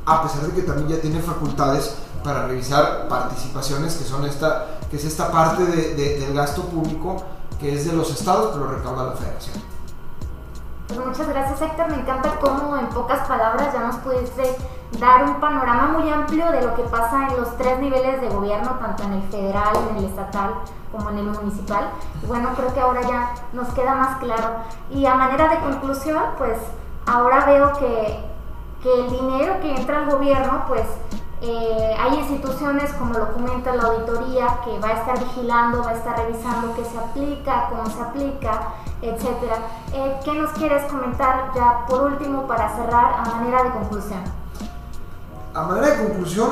a 0.07 0.23
pesar 0.23 0.43
de 0.47 0.53
que 0.55 0.63
también 0.63 0.89
ya 0.89 1.01
tiene 1.01 1.21
facultades 1.21 1.93
para 2.23 2.47
revisar 2.47 3.07
participaciones, 3.09 3.97
que, 3.97 4.05
son 4.05 4.25
esta, 4.25 4.67
que 4.91 4.97
es 4.97 5.05
esta 5.05 5.31
parte 5.31 5.65
de- 5.65 5.95
de- 5.95 6.21
del 6.21 6.35
gasto 6.35 6.63
público 6.65 7.17
que 7.59 7.75
es 7.75 7.87
de 7.87 7.93
los 7.93 8.11
estados, 8.11 8.51
pero 8.55 8.69
recauda 8.73 9.05
la 9.05 9.13
Federación. 9.13 9.57
Pues 10.89 10.99
muchas 11.07 11.29
gracias 11.29 11.61
Héctor, 11.63 11.89
me 11.91 12.01
encanta 12.01 12.31
cómo 12.41 12.77
en 12.77 12.87
pocas 12.89 13.27
palabras 13.29 13.73
ya 13.73 13.81
nos 13.81 13.97
pudiste 13.97 14.57
dar 14.99 15.23
un 15.25 15.39
panorama 15.41 15.97
muy 15.99 16.11
amplio 16.11 16.51
de 16.51 16.63
lo 16.63 16.75
que 16.75 16.83
pasa 16.83 17.29
en 17.29 17.37
los 17.37 17.57
tres 17.59 17.79
niveles 17.79 18.21
de 18.21 18.29
gobierno, 18.29 18.71
tanto 18.81 19.05
en 19.05 19.13
el 19.13 19.23
federal, 19.31 19.69
en 19.91 19.97
el 19.99 20.05
estatal 20.07 20.55
como 20.91 21.11
en 21.11 21.19
el 21.19 21.27
municipal. 21.27 21.91
Y 22.23 22.27
bueno, 22.27 22.49
creo 22.57 22.75
que 22.75 22.81
ahora 22.81 23.03
ya 23.03 23.35
nos 23.53 23.69
queda 23.69 23.95
más 23.95 24.19
claro. 24.19 24.49
Y 24.91 25.07
a 25.07 25.15
manera 25.15 25.49
de 25.49 25.61
conclusión, 25.61 26.21
pues 26.39 26.59
ahora 27.07 27.45
veo 27.45 27.73
que, 27.75 28.25
que 28.83 28.93
el 29.01 29.11
dinero 29.11 29.61
que 29.61 29.77
entra 29.77 29.99
al 29.99 30.11
gobierno, 30.11 30.65
pues 30.67 30.83
eh, 31.43 31.97
hay 31.99 32.19
instituciones, 32.19 32.93
como 32.93 33.15
lo 33.15 33.33
comenta 33.33 33.75
la 33.75 33.85
auditoría, 33.85 34.61
que 34.63 34.79
va 34.79 34.89
a 34.89 34.93
estar 34.93 35.19
vigilando, 35.19 35.83
va 35.83 35.91
a 35.91 35.95
estar 35.95 36.19
revisando 36.19 36.75
qué 36.75 36.85
se 36.85 36.99
aplica, 36.99 37.71
cómo 37.71 37.89
se 37.89 38.01
aplica, 38.03 38.75
etc. 39.01 39.25
Eh, 39.95 40.17
¿Qué 40.23 40.35
nos 40.35 40.51
quieres 40.51 40.91
comentar 40.91 41.51
ya 41.55 41.87
por 41.87 42.13
último 42.13 42.47
para 42.47 42.77
cerrar 42.77 43.15
a 43.15 43.37
manera 43.37 43.65
de 43.65 43.71
conclusión? 43.71 44.21
A 45.55 45.63
manera 45.63 45.97
de 45.97 46.07
conclusión, 46.09 46.51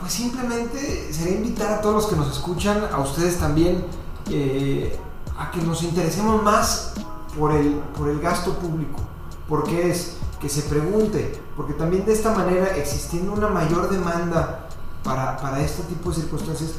pues 0.00 0.12
simplemente 0.14 1.12
sería 1.12 1.36
invitar 1.36 1.70
a 1.74 1.80
todos 1.82 1.96
los 1.96 2.06
que 2.06 2.16
nos 2.16 2.32
escuchan, 2.32 2.88
a 2.90 3.00
ustedes 3.00 3.38
también, 3.38 3.84
eh, 4.30 4.98
a 5.38 5.50
que 5.50 5.60
nos 5.60 5.82
interesemos 5.82 6.42
más 6.42 6.94
por 7.38 7.52
el, 7.52 7.74
por 7.96 8.08
el 8.08 8.18
gasto 8.18 8.54
público, 8.54 8.98
porque 9.46 9.90
es 9.90 10.16
que 10.42 10.48
se 10.48 10.62
pregunte, 10.62 11.40
porque 11.56 11.72
también 11.74 12.04
de 12.04 12.12
esta 12.12 12.34
manera, 12.34 12.76
existiendo 12.76 13.32
una 13.32 13.46
mayor 13.46 13.88
demanda 13.88 14.66
para, 15.04 15.36
para 15.36 15.60
este 15.60 15.84
tipo 15.84 16.10
de 16.10 16.16
circunstancias, 16.16 16.72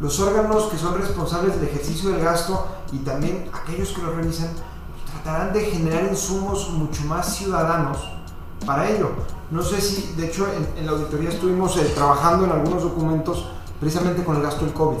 los 0.00 0.18
órganos 0.20 0.64
que 0.64 0.78
son 0.78 0.98
responsables 0.98 1.60
del 1.60 1.68
ejercicio 1.68 2.08
del 2.08 2.24
gasto 2.24 2.66
y 2.90 3.00
también 3.00 3.50
aquellos 3.52 3.90
que 3.90 4.00
lo 4.00 4.12
realizan 4.12 4.48
tratarán 5.12 5.52
de 5.52 5.60
generar 5.66 6.04
insumos 6.04 6.70
mucho 6.70 7.02
más 7.02 7.36
ciudadanos 7.36 7.98
para 8.64 8.88
ello. 8.88 9.10
No 9.50 9.62
sé 9.62 9.82
si, 9.82 10.14
de 10.16 10.28
hecho, 10.28 10.46
en, 10.78 10.86
la 10.86 10.92
auditoría 10.92 11.28
estuvimos 11.28 11.76
eh, 11.76 11.92
trabajando 11.94 12.46
en 12.46 12.52
algunos 12.52 12.82
documentos 12.82 13.48
precisamente 13.78 14.24
con 14.24 14.36
el 14.36 14.42
gasto 14.42 14.64
del 14.64 14.72
COVID. 14.72 14.98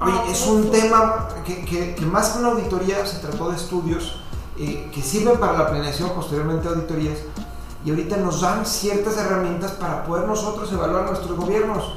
Oye, 0.00 0.14
ah, 0.18 0.24
es 0.30 0.46
un 0.46 0.70
tema 0.70 1.28
que, 1.44 1.62
que, 1.66 1.94
que 1.94 2.06
más 2.06 2.30
que 2.30 2.38
una 2.38 2.48
auditoría 2.52 3.04
se 3.04 3.18
trató 3.18 3.50
de 3.50 3.56
estudios 3.56 4.21
eh, 4.58 4.90
que 4.92 5.02
sirven 5.02 5.38
para 5.38 5.56
la 5.56 5.70
planeación, 5.70 6.10
posteriormente 6.10 6.68
auditorías, 6.68 7.18
y 7.84 7.90
ahorita 7.90 8.16
nos 8.18 8.40
dan 8.40 8.64
ciertas 8.64 9.16
herramientas 9.16 9.72
para 9.72 10.04
poder 10.04 10.26
nosotros 10.26 10.70
evaluar 10.72 11.06
nuestros 11.06 11.36
gobiernos. 11.36 11.94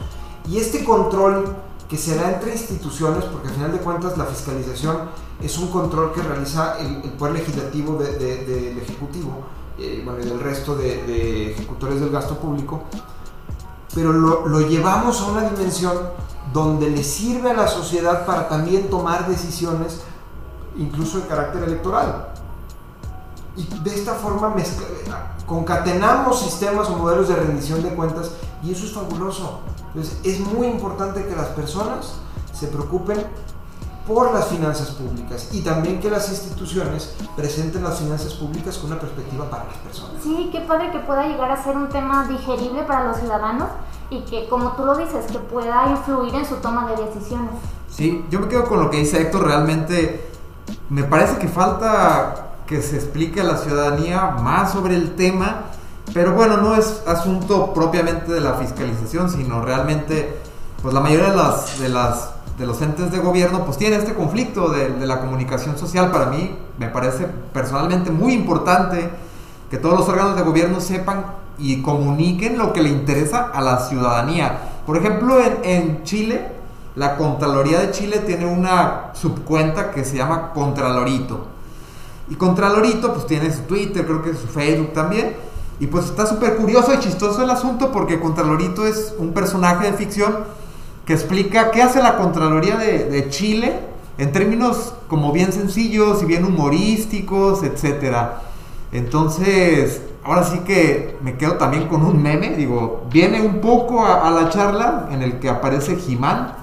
Y 0.47 0.57
este 0.57 0.83
control 0.83 1.55
que 1.89 1.97
se 1.97 2.15
da 2.15 2.31
entre 2.31 2.53
instituciones, 2.53 3.25
porque 3.25 3.49
al 3.49 3.53
final 3.53 3.71
de 3.71 3.79
cuentas 3.79 4.17
la 4.17 4.25
fiscalización 4.25 4.97
es 5.41 5.57
un 5.57 5.67
control 5.67 6.13
que 6.13 6.21
realiza 6.21 6.79
el, 6.79 7.11
Poder 7.11 7.35
Legislativo 7.35 7.95
del 7.95 8.77
Ejecutivo, 8.79 9.43
eh, 9.77 10.01
bueno, 10.03 10.19
y 10.21 10.25
del 10.25 10.39
resto 10.39 10.75
de, 10.75 11.51
ejecutores 11.51 11.99
del 11.99 12.09
gasto 12.09 12.37
público, 12.37 12.83
pero 13.93 14.11
lo, 14.11 14.47
lo 14.47 14.61
llevamos 14.61 15.21
a 15.21 15.25
una 15.25 15.49
dimensión 15.49 15.93
donde 16.53 16.89
le 16.89 17.03
sirve 17.03 17.51
a 17.51 17.53
la 17.53 17.67
sociedad 17.67 18.25
para 18.25 18.47
también 18.47 18.89
tomar 18.89 19.27
decisiones, 19.27 20.01
incluso 20.77 21.19
de 21.19 21.27
carácter 21.27 21.63
electoral. 21.63 22.34
Y 23.55 23.63
de 23.83 23.95
esta 23.95 24.13
forma 24.13 24.53
concatenamos 25.45 26.39
sistemas 26.39 26.89
o 26.89 26.97
modelos 26.97 27.27
de 27.27 27.35
rendición 27.35 27.81
de 27.83 27.89
cuentas 27.89 28.31
y 28.63 28.71
eso 28.71 28.85
es 28.85 28.93
fabuloso. 28.93 29.59
Entonces 29.87 30.19
es 30.23 30.39
muy 30.39 30.67
importante 30.67 31.25
que 31.25 31.35
las 31.35 31.47
personas 31.47 32.15
se 32.53 32.67
preocupen 32.67 33.25
por 34.07 34.31
las 34.33 34.47
finanzas 34.47 34.91
públicas 34.91 35.49
y 35.51 35.61
también 35.61 35.99
que 35.99 36.09
las 36.09 36.29
instituciones 36.29 37.15
presenten 37.35 37.83
las 37.83 37.99
finanzas 37.99 38.33
públicas 38.35 38.77
con 38.77 38.91
una 38.91 38.99
perspectiva 38.99 39.49
para 39.49 39.65
las 39.65 39.77
personas. 39.77 40.21
Sí, 40.21 40.49
qué 40.51 40.61
padre 40.61 40.91
que 40.91 40.99
pueda 40.99 41.27
llegar 41.27 41.51
a 41.51 41.63
ser 41.63 41.75
un 41.75 41.89
tema 41.89 42.27
digerible 42.27 42.83
para 42.83 43.07
los 43.07 43.17
ciudadanos 43.17 43.69
y 44.09 44.21
que, 44.21 44.47
como 44.47 44.73
tú 44.73 44.85
lo 44.85 44.95
dices, 44.95 45.25
que 45.31 45.39
pueda 45.39 45.89
influir 45.89 46.35
en 46.35 46.45
su 46.45 46.55
toma 46.57 46.91
de 46.91 47.03
decisiones. 47.03 47.51
Sí, 47.89 48.23
yo 48.29 48.39
me 48.39 48.47
quedo 48.47 48.65
con 48.65 48.83
lo 48.83 48.91
que 48.91 48.97
dice 48.97 49.21
Héctor, 49.21 49.45
realmente 49.45 50.29
me 50.89 51.03
parece 51.03 51.39
que 51.39 51.47
falta 51.47 52.44
que 52.67 52.81
se 52.81 52.95
explique 52.95 53.41
a 53.41 53.43
la 53.43 53.57
ciudadanía 53.57 54.31
más 54.41 54.71
sobre 54.71 54.95
el 54.95 55.15
tema, 55.15 55.65
pero 56.13 56.33
bueno, 56.33 56.57
no 56.57 56.75
es 56.75 57.03
asunto 57.07 57.73
propiamente 57.73 58.31
de 58.31 58.41
la 58.41 58.53
fiscalización, 58.53 59.29
sino 59.29 59.61
realmente, 59.61 60.37
pues 60.81 60.93
la 60.93 60.99
mayoría 60.99 61.29
de 61.29 61.35
las, 61.35 61.79
de 61.79 61.89
las 61.89 62.29
de 62.57 62.65
los 62.65 62.81
entes 62.81 63.11
de 63.11 63.19
gobierno, 63.19 63.65
pues 63.65 63.77
tiene 63.77 63.97
este 63.97 64.13
conflicto 64.13 64.69
de, 64.69 64.89
de 64.89 65.05
la 65.05 65.19
comunicación 65.19 65.77
social. 65.77 66.09
Para 66.09 66.27
mí 66.27 66.55
me 66.77 66.87
parece 66.87 67.27
personalmente 67.51 68.11
muy 68.11 68.33
importante 68.33 69.09
que 69.69 69.77
todos 69.77 69.99
los 69.99 70.07
órganos 70.07 70.37
de 70.37 70.41
gobierno 70.43 70.79
sepan 70.79 71.25
y 71.57 71.81
comuniquen 71.81 72.57
lo 72.57 72.71
que 72.71 72.81
le 72.81 72.89
interesa 72.89 73.51
a 73.53 73.61
la 73.61 73.79
ciudadanía. 73.79 74.57
Por 74.85 74.95
ejemplo, 74.95 75.37
en, 75.41 75.57
en 75.63 76.03
Chile, 76.03 76.47
la 76.95 77.17
Contraloría 77.17 77.79
de 77.79 77.91
Chile 77.91 78.19
tiene 78.19 78.45
una 78.45 79.11
subcuenta 79.13 79.91
que 79.91 80.05
se 80.05 80.15
llama 80.15 80.51
Contralorito. 80.53 81.54
Y 82.29 82.35
Contralorito 82.35 83.13
pues 83.13 83.27
tiene 83.27 83.53
su 83.53 83.61
Twitter, 83.61 84.05
creo 84.05 84.23
que 84.23 84.33
su 84.33 84.47
Facebook 84.47 84.93
también. 84.93 85.35
Y 85.79 85.87
pues 85.87 86.05
está 86.05 86.25
súper 86.25 86.55
curioso 86.55 86.93
y 86.93 86.99
chistoso 86.99 87.43
el 87.43 87.49
asunto 87.49 87.91
porque 87.91 88.19
Contralorito 88.19 88.85
es 88.85 89.13
un 89.17 89.33
personaje 89.33 89.91
de 89.91 89.97
ficción 89.97 90.35
que 91.05 91.13
explica 91.13 91.71
qué 91.71 91.81
hace 91.81 92.01
la 92.01 92.17
Contraloría 92.17 92.77
de, 92.77 93.29
Chile 93.29 93.79
en 94.17 94.31
términos 94.31 94.93
como 95.07 95.31
bien 95.31 95.51
sencillos 95.51 96.23
y 96.23 96.25
bien 96.25 96.45
humorísticos, 96.45 97.61
etc. 97.63 98.15
Entonces, 98.91 100.01
ahora 100.23 100.43
sí 100.43 100.59
que 100.59 101.17
me 101.21 101.35
quedo 101.35 101.55
también 101.55 101.87
con 101.87 102.03
un 102.03 102.23
meme, 102.23 102.55
digo, 102.55 103.05
viene 103.11 103.41
un 103.41 103.59
poco 103.59 104.05
a, 104.05 104.27
a 104.27 104.31
la 104.31 104.49
charla 104.49 105.09
en 105.11 105.21
el 105.21 105.39
que 105.39 105.49
aparece 105.49 105.97
Jimán, 105.97 106.53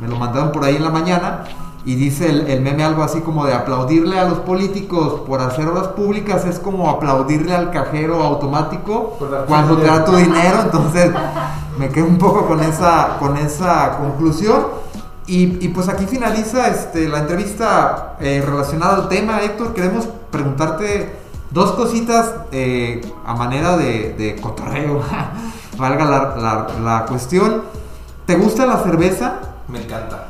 me 0.00 0.08
lo 0.08 0.16
mandaron 0.16 0.52
por 0.52 0.64
ahí 0.64 0.76
en 0.76 0.84
la 0.84 0.90
mañana, 0.90 1.44
y 1.84 1.94
dice 1.94 2.28
el, 2.28 2.60
meme 2.60 2.84
algo 2.84 3.02
así 3.02 3.20
como 3.20 3.46
de 3.46 3.54
aplaudirle 3.54 4.18
a 4.18 4.28
los 4.28 4.40
políticos 4.40 5.22
por 5.26 5.40
hacer 5.40 5.66
obras 5.66 5.88
públicas 5.88 6.44
es 6.44 6.58
como 6.58 6.90
aplaudirle 6.90 7.54
al 7.54 7.70
cajero 7.70 8.22
automático 8.22 9.16
cuando 9.48 9.78
te 9.78 9.86
da 9.86 10.04
tu 10.04 10.14
dinero. 10.14 10.60
Entonces 10.62 11.10
me 11.78 11.88
quedo 11.88 12.06
un 12.06 12.18
poco 12.18 12.46
con 12.46 12.60
esa, 12.60 13.16
con 13.18 13.36
esa 13.36 13.96
conclusión. 13.98 14.90
Y, 15.26 15.68
pues 15.68 15.88
aquí 15.88 16.06
finaliza 16.06 16.66
este, 16.66 17.08
la 17.08 17.20
entrevista 17.20 18.16
eh, 18.18 18.42
relacionada 18.44 18.96
al 18.96 19.08
tema, 19.08 19.40
Héctor. 19.40 19.74
Queremos 19.74 20.08
preguntarte 20.32 21.14
dos 21.52 21.70
cositas 21.72 22.34
eh, 22.50 23.00
a 23.24 23.34
manera 23.36 23.76
de, 23.76 24.14
de 24.14 24.40
cotorreo, 24.40 25.00
valga 25.78 26.04
la, 26.04 26.66
la 26.82 27.06
cuestión. 27.06 27.62
¿Te 28.26 28.34
gusta 28.34 28.66
la 28.66 28.78
cerveza? 28.78 29.34
Me 29.68 29.84
encanta. 29.84 30.26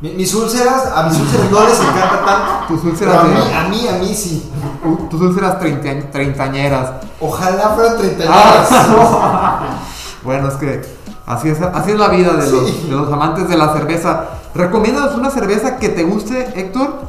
Mis 0.00 0.34
úlceras, 0.34 0.92
a 0.94 1.04
mis 1.04 1.18
úlceras 1.18 1.50
no 1.50 1.60
les 1.64 1.80
encanta 1.80 2.24
tanto. 2.24 2.66
Tus 2.68 2.84
úlceras 2.84 3.16
a, 3.16 3.24
mí, 3.24 3.40
a 3.54 3.68
mí, 3.68 3.88
a 3.88 3.92
mí 3.98 4.14
sí. 4.14 4.50
Tus 5.10 5.20
úlceras 5.20 5.58
treintañeras. 5.58 6.90
Ojalá 7.18 7.70
fueran 7.70 7.96
treintañeras. 7.96 8.68
Ah, 8.70 9.60
bueno, 10.22 10.48
es 10.48 10.54
que 10.54 10.82
así 11.26 11.48
es, 11.48 11.62
así 11.62 11.92
es 11.92 11.98
la 11.98 12.08
vida 12.08 12.34
de, 12.34 12.50
los, 12.50 12.88
de 12.88 12.94
los 12.94 13.10
amantes 13.10 13.48
de 13.48 13.56
la 13.56 13.72
cerveza. 13.72 14.24
¿Recomiendas 14.54 15.14
una 15.14 15.30
cerveza 15.30 15.78
que 15.78 15.88
te 15.88 16.04
guste, 16.04 16.52
Héctor? 16.60 17.00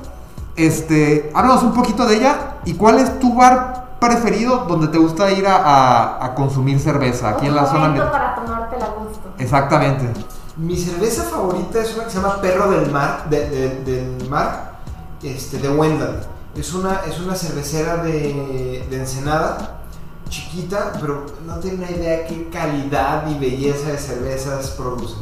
Este, 0.56 1.30
háblanos 1.36 1.64
un 1.64 1.74
poquito 1.74 2.06
de 2.06 2.16
ella. 2.18 2.56
¿Y 2.64 2.76
cuál 2.76 3.00
es 3.00 3.20
tu 3.20 3.36
bar 3.36 3.98
preferido 4.00 4.66
donde 4.68 4.88
te 4.88 4.98
gusta 4.98 5.30
ir 5.32 5.46
a, 5.46 6.24
a, 6.24 6.36
consumir 6.36 6.80
cerveza? 6.80 7.30
Aquí 7.30 7.48
en 7.48 7.56
la 7.56 7.66
zona. 7.66 8.12
para 8.12 8.36
tomarte 8.36 8.80
la 8.80 8.88
gusto. 8.88 9.30
Exactamente. 9.38 10.14
Mi 10.58 10.76
cerveza 10.76 11.24
favorita 11.24 11.82
es 11.82 11.93
una 11.93 12.05
que 12.05 12.10
se 12.10 12.18
llama 12.18 12.41
Perro 12.41 12.72
del 12.72 12.91
Mar, 12.91 13.30
del 13.30 14.28
Mar, 14.28 14.80
este, 15.22 15.60
de 15.60 15.70
Wendell. 15.70 16.20
Es 16.55 16.74
una, 16.74 17.01
es 17.08 17.20
una 17.20 17.36
cervecera 17.36 17.97
de, 17.97 18.84
de 18.89 18.97
Ensenada, 18.97 19.82
chiquita, 20.30 20.93
pero 20.99 21.28
no 21.45 21.60
tiene 21.60 21.78
una 21.78 21.91
idea 21.91 22.26
qué 22.26 22.49
calidad 22.49 23.30
y 23.30 23.38
belleza 23.38 23.91
de 23.91 23.99
cervezas 23.99 24.72
producen. 24.72 25.20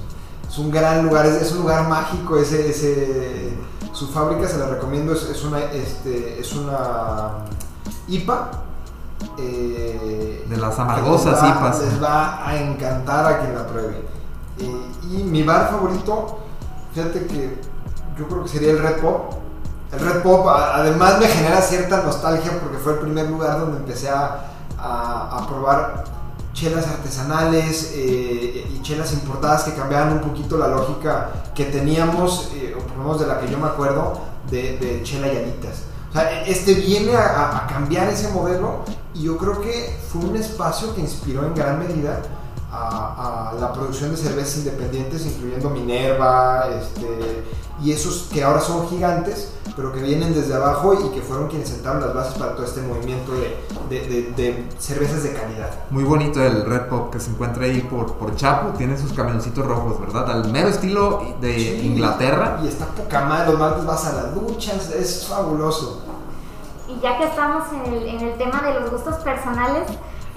Es 0.49 0.57
un 0.57 0.71
gran 0.71 1.03
lugar, 1.03 1.25
es, 1.25 1.51
un 1.51 1.59
lugar 1.59 1.89
mágico, 1.89 2.37
ese, 2.37 2.69
ese, 2.69 3.57
su 3.91 4.07
fábrica 4.07 4.47
se 4.47 4.57
la 4.57 4.67
recomiendo, 4.67 5.11
es, 5.11 5.43
una, 5.43 5.59
este, 5.59 6.39
es 6.39 6.53
una 6.53 7.45
IPA. 8.07 8.51
Eh, 9.37 10.45
de 10.49 10.57
las 10.57 10.79
amargosas 10.79 11.39
IPAs. 11.43 11.81
Les 11.81 12.01
va 12.01 12.47
a 12.47 12.55
encantar 12.57 13.25
a 13.25 13.39
quien 13.39 13.53
la 13.53 13.67
pruebe. 13.67 14.14
Y, 14.57 15.23
mi 15.23 15.43
bar 15.43 15.69
favorito, 15.69 16.39
fíjate 16.93 17.25
que 17.27 17.59
yo 18.17 18.27
creo 18.27 18.43
que 18.43 18.49
sería 18.49 18.71
el 18.71 18.79
Red 18.79 19.01
Pop. 19.01 19.33
El 19.91 19.99
Red 19.99 20.21
Pop 20.21 20.47
además 20.47 21.19
me 21.19 21.27
genera 21.27 21.61
cierta 21.61 22.01
nostalgia 22.01 22.59
porque 22.59 22.77
fue 22.77 22.93
el 22.93 22.99
primer 22.99 23.29
lugar 23.29 23.59
donde 23.59 23.77
empecé 23.77 24.09
a, 24.09 24.51
a, 24.77 25.45
probar 25.47 26.03
chelas 26.53 26.87
artesanales 26.87 27.91
eh, 27.95 28.67
y 28.73 28.81
chelas 28.81 29.11
importadas 29.13 29.63
que 29.63 29.73
cambiaban 29.73 30.13
un 30.13 30.19
poquito 30.19 30.57
la 30.57 30.67
lógica 30.69 31.31
que 31.53 31.65
teníamos, 31.65 32.51
eh, 32.53 32.75
o 32.77 32.81
por 32.81 32.97
lo 32.97 33.03
menos 33.03 33.19
de 33.19 33.27
la 33.27 33.39
que 33.39 33.49
yo 33.49 33.57
me 33.57 33.67
acuerdo, 33.67 34.19
de, 34.49 34.77
de 34.77 35.03
chela 35.03 35.27
llanitas. 35.27 35.83
O 36.09 36.13
sea, 36.13 36.43
este 36.43 36.75
viene 36.75 37.15
a, 37.15 37.57
a 37.57 37.67
cambiar 37.67 38.07
ese 38.07 38.29
modelo 38.29 38.83
y 39.13 39.23
yo 39.23 39.37
creo 39.37 39.61
que 39.61 39.97
fue 40.09 40.21
un 40.21 40.35
espacio 40.35 40.95
que 40.95 41.01
inspiró 41.01 41.45
en 41.45 41.53
gran 41.53 41.79
medida 41.79 42.21
a, 42.75 43.49
a 43.51 43.53
la 43.53 43.73
producción 43.73 44.11
de 44.11 44.17
cervezas 44.17 44.57
independientes, 44.57 45.25
incluyendo 45.25 45.69
Minerva, 45.69 46.67
este, 46.69 47.43
y 47.81 47.91
esos 47.91 48.29
que 48.31 48.43
ahora 48.43 48.61
son 48.61 48.87
gigantes, 48.89 49.51
pero 49.75 49.91
que 49.91 50.01
vienen 50.01 50.33
desde 50.33 50.53
abajo 50.55 50.93
y 50.93 51.09
que 51.13 51.21
fueron 51.21 51.49
quienes 51.49 51.67
sentaron 51.67 52.01
las 52.01 52.13
bases 52.13 52.35
para 52.35 52.55
todo 52.55 52.65
este 52.65 52.81
movimiento 52.81 53.33
de, 53.33 53.57
de, 53.89 54.07
de, 54.07 54.31
de 54.31 54.69
cervezas 54.79 55.23
de 55.23 55.33
calidad. 55.33 55.69
Muy 55.89 56.05
bonito 56.05 56.41
el 56.41 56.65
Red 56.65 56.87
Pop 56.87 57.11
que 57.11 57.19
se 57.19 57.31
encuentra 57.31 57.65
ahí 57.65 57.81
por, 57.81 58.13
por 58.13 58.35
Chapo, 58.35 58.77
tiene 58.77 58.97
sus 58.97 59.11
camioncitos 59.11 59.65
rojos, 59.65 59.99
¿verdad? 59.99 60.31
Al 60.31 60.51
mero 60.51 60.69
estilo 60.69 61.35
de 61.41 61.53
Sí, 61.53 61.81
Inglaterra. 61.87 62.61
Y 62.63 62.67
está 62.67 62.85
poca 62.85 63.25
madre, 63.25 63.51
los 63.51 63.59
martes 63.59 63.85
vas 63.85 64.05
a 64.05 64.13
las 64.13 64.35
duchas, 64.35 64.91
es 64.91 65.25
fabuloso. 65.27 66.01
Y 66.87 66.99
ya 67.01 67.17
que 67.17 67.25
estamos 67.25 67.63
en 67.73 67.93
el, 67.93 68.07
en 68.07 68.19
el 68.21 68.37
tema 68.37 68.61
de 68.61 68.79
los 68.79 68.91
gustos 68.91 69.15
personales, 69.15 69.87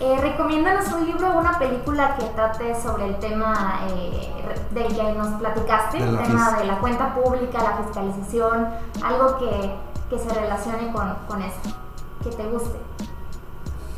eh, 0.01 0.16
recomiéndanos 0.20 0.86
un 0.92 1.07
libro 1.07 1.28
o 1.34 1.38
una 1.40 1.59
película 1.59 2.14
que 2.16 2.24
trate 2.26 2.80
sobre 2.80 3.07
el 3.07 3.18
tema 3.18 3.80
eh, 3.88 4.32
del 4.70 4.86
que 4.94 5.12
nos 5.12 5.28
platicaste, 5.40 5.99
el 5.99 6.18
tema 6.22 6.53
de 6.59 6.64
la 6.66 6.78
cuenta 6.78 7.14
pública, 7.14 7.59
la 7.62 7.84
fiscalización, 7.84 8.68
algo 9.05 9.38
que, 9.38 9.74
que 10.11 10.18
se 10.18 10.32
relacione 10.32 10.92
con, 10.92 11.14
con 11.26 11.42
esto, 11.42 11.70
que 12.22 12.30
te 12.30 12.44
guste. 12.49 12.78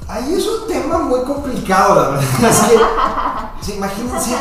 Ahí 0.09 0.35
es 0.35 0.47
un 0.47 0.67
tema 0.67 0.99
muy 0.99 1.23
complicado, 1.23 1.95
la 1.95 2.09
verdad. 2.09 2.25
Es 3.61 3.67
que, 3.69 3.77
imagínense, 3.77 4.37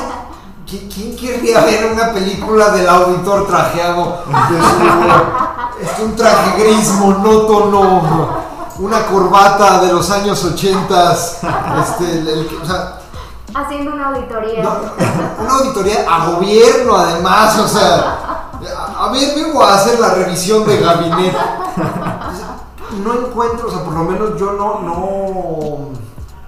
¿qui- 0.66 0.90
¿quién 0.94 1.16
querría 1.18 1.60
ver 1.66 1.92
una 1.92 2.14
película 2.14 2.70
del 2.70 2.88
auditor 2.88 3.46
trajeado? 3.48 4.24
de 4.50 4.62
su- 4.62 5.84
este, 5.84 6.04
un 6.06 6.16
traje 6.16 6.58
gris, 6.64 6.90
monótono, 6.94 8.49
una 8.80 9.06
corbata 9.08 9.82
de 9.82 9.92
los 9.94 10.10
años 10.12 10.44
80, 10.44 11.14
este, 11.14 12.12
el- 12.20 12.28
el 12.28 12.48
que- 12.48 12.58
o 12.58 12.66
sea, 12.66 12.96
Haciendo 13.54 13.94
una 13.94 14.10
auditoría. 14.10 14.64
no, 14.64 14.74
una 15.44 15.54
auditoría 15.60 16.06
a 16.08 16.32
gobierno 16.32 16.96
además, 16.96 17.58
o 17.60 17.68
sea, 17.68 18.52
a, 18.78 19.06
a 19.08 19.12
ver, 19.12 19.36
vengo 19.36 19.64
a 19.64 19.76
hacer 19.76 20.00
la 20.00 20.14
revisión 20.14 20.66
de 20.68 20.80
gabinete. 20.80 21.36
No 23.04 23.14
encuentro, 23.14 23.68
o 23.68 23.72
sea, 23.72 23.84
por 23.84 23.94
lo 23.94 24.04
menos 24.04 24.40
yo 24.40 24.54
no, 24.54 24.80
no, 24.82 25.90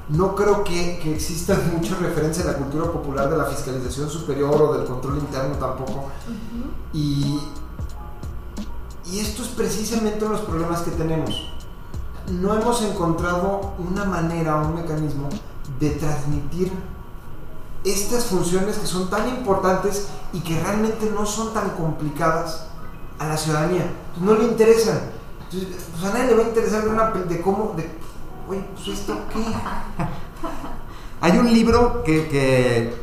no 0.09 0.36
creo 0.36 0.63
que, 0.63 0.99
que 0.99 1.13
exista 1.15 1.55
mucha 1.71 1.95
referencia 1.95 2.41
en 2.41 2.47
la 2.51 2.57
cultura 2.57 2.86
popular 2.91 3.29
de 3.29 3.38
la 3.38 3.45
fiscalización 3.45 4.09
superior 4.09 4.61
o 4.61 4.73
del 4.73 4.86
control 4.86 5.17
interno 5.19 5.55
tampoco. 5.55 6.05
Y, 6.93 7.39
y 9.05 9.19
esto 9.19 9.41
es 9.43 9.49
precisamente 9.49 10.23
uno 10.25 10.36
de 10.36 10.39
los 10.41 10.49
problemas 10.49 10.82
que 10.82 10.91
tenemos. 10.91 11.51
No 12.32 12.53
hemos 12.53 12.82
encontrado 12.82 13.73
una 13.77 14.05
manera, 14.05 14.55
un 14.55 14.75
mecanismo 14.75 15.27
de 15.79 15.89
transmitir 15.91 16.71
estas 17.84 18.25
funciones 18.25 18.77
que 18.77 18.88
son 18.88 19.09
tan 19.09 19.27
importantes 19.27 20.07
y 20.32 20.39
que 20.39 20.57
realmente 20.61 21.11
no 21.13 21.25
son 21.25 21.53
tan 21.53 21.71
complicadas 21.71 22.67
a 23.19 23.27
la 23.27 23.36
ciudadanía. 23.36 23.91
Pues 24.13 24.25
no 24.25 24.36
le 24.36 24.45
interesan. 24.45 24.99
Pues 25.49 26.03
a 26.05 26.13
nadie 26.13 26.27
le 26.27 26.36
va 26.36 26.43
a 26.43 26.47
interesar 26.47 26.88
una 26.88 27.11
de 27.11 27.41
cómo, 27.41 27.75
oye, 28.47 28.65
pues 28.75 28.88
esto 28.88 29.17
qué. 29.34 29.43
Hay 31.21 31.38
un 31.38 31.51
libro 31.51 32.01
que, 32.03 32.29
que 32.29 32.95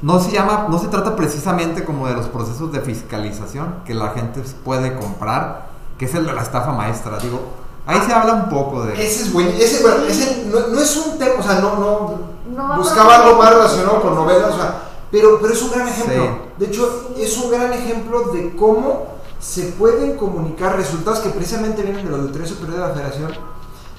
no 0.00 0.20
se 0.20 0.30
llama, 0.30 0.68
no 0.70 0.78
se 0.78 0.88
trata 0.88 1.14
precisamente 1.14 1.84
como 1.84 2.06
de 2.06 2.14
los 2.14 2.28
procesos 2.28 2.72
de 2.72 2.80
fiscalización 2.80 3.82
que 3.84 3.92
la 3.92 4.10
gente 4.10 4.40
puede 4.64 4.98
comprar, 4.98 5.68
que 5.98 6.06
es 6.06 6.14
el 6.14 6.24
de 6.24 6.32
la 6.32 6.42
estafa 6.42 6.72
maestra. 6.72 7.18
Digo, 7.18 7.63
ahí 7.86 8.00
se 8.04 8.12
habla 8.12 8.34
un 8.34 8.48
poco 8.48 8.84
de. 8.84 8.92
Ese 8.94 9.22
es 9.22 9.32
bueno, 9.32 9.50
ese, 9.50 9.82
bueno, 9.82 10.04
ese 10.06 10.46
no, 10.46 10.68
no 10.68 10.80
es 10.80 10.96
un 10.96 11.18
tema, 11.18 11.34
o 11.38 11.42
sea, 11.42 11.60
no, 11.60 11.76
no, 11.76 12.76
buscaba 12.76 13.16
algo 13.16 13.38
más 13.38 13.50
relacionado 13.50 14.00
con 14.00 14.14
novelas, 14.14 14.54
o 14.54 14.56
sea, 14.56 14.82
pero, 15.10 15.38
pero 15.40 15.52
es 15.52 15.62
un 15.62 15.70
gran 15.70 15.88
ejemplo. 15.88 16.24
Sí. 16.24 16.30
De 16.58 16.66
hecho, 16.66 17.10
es 17.16 17.36
un 17.38 17.50
gran 17.50 17.72
ejemplo 17.72 18.32
de 18.32 18.54
cómo 18.56 19.14
se 19.38 19.64
pueden 19.72 20.16
comunicar 20.16 20.76
resultados 20.76 21.20
que 21.20 21.28
precisamente 21.30 21.82
vienen 21.82 22.04
de 22.04 22.10
la 22.10 22.16
Auditoría 22.18 22.46
Superior 22.46 22.80
de 22.80 22.88
la 22.88 22.94
Federación 22.94 23.32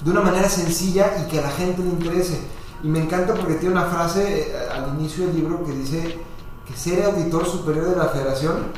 de 0.04 0.10
una 0.10 0.20
manera 0.20 0.48
sencilla 0.48 1.16
y 1.22 1.30
que 1.30 1.38
a 1.38 1.42
la 1.42 1.50
gente 1.50 1.82
le 1.82 1.90
interese. 1.90 2.40
Y 2.82 2.88
me 2.88 3.00
encanta 3.00 3.34
porque 3.34 3.54
tiene 3.54 3.74
una 3.74 3.86
frase 3.86 4.50
eh, 4.50 4.68
al 4.70 4.98
inicio 4.98 5.26
del 5.26 5.36
libro 5.36 5.64
que 5.64 5.72
dice 5.72 6.18
que 6.66 6.76
ser 6.76 7.04
auditor 7.04 7.46
superior 7.46 7.90
de 7.90 7.96
la 7.96 8.08
Federación 8.08 8.72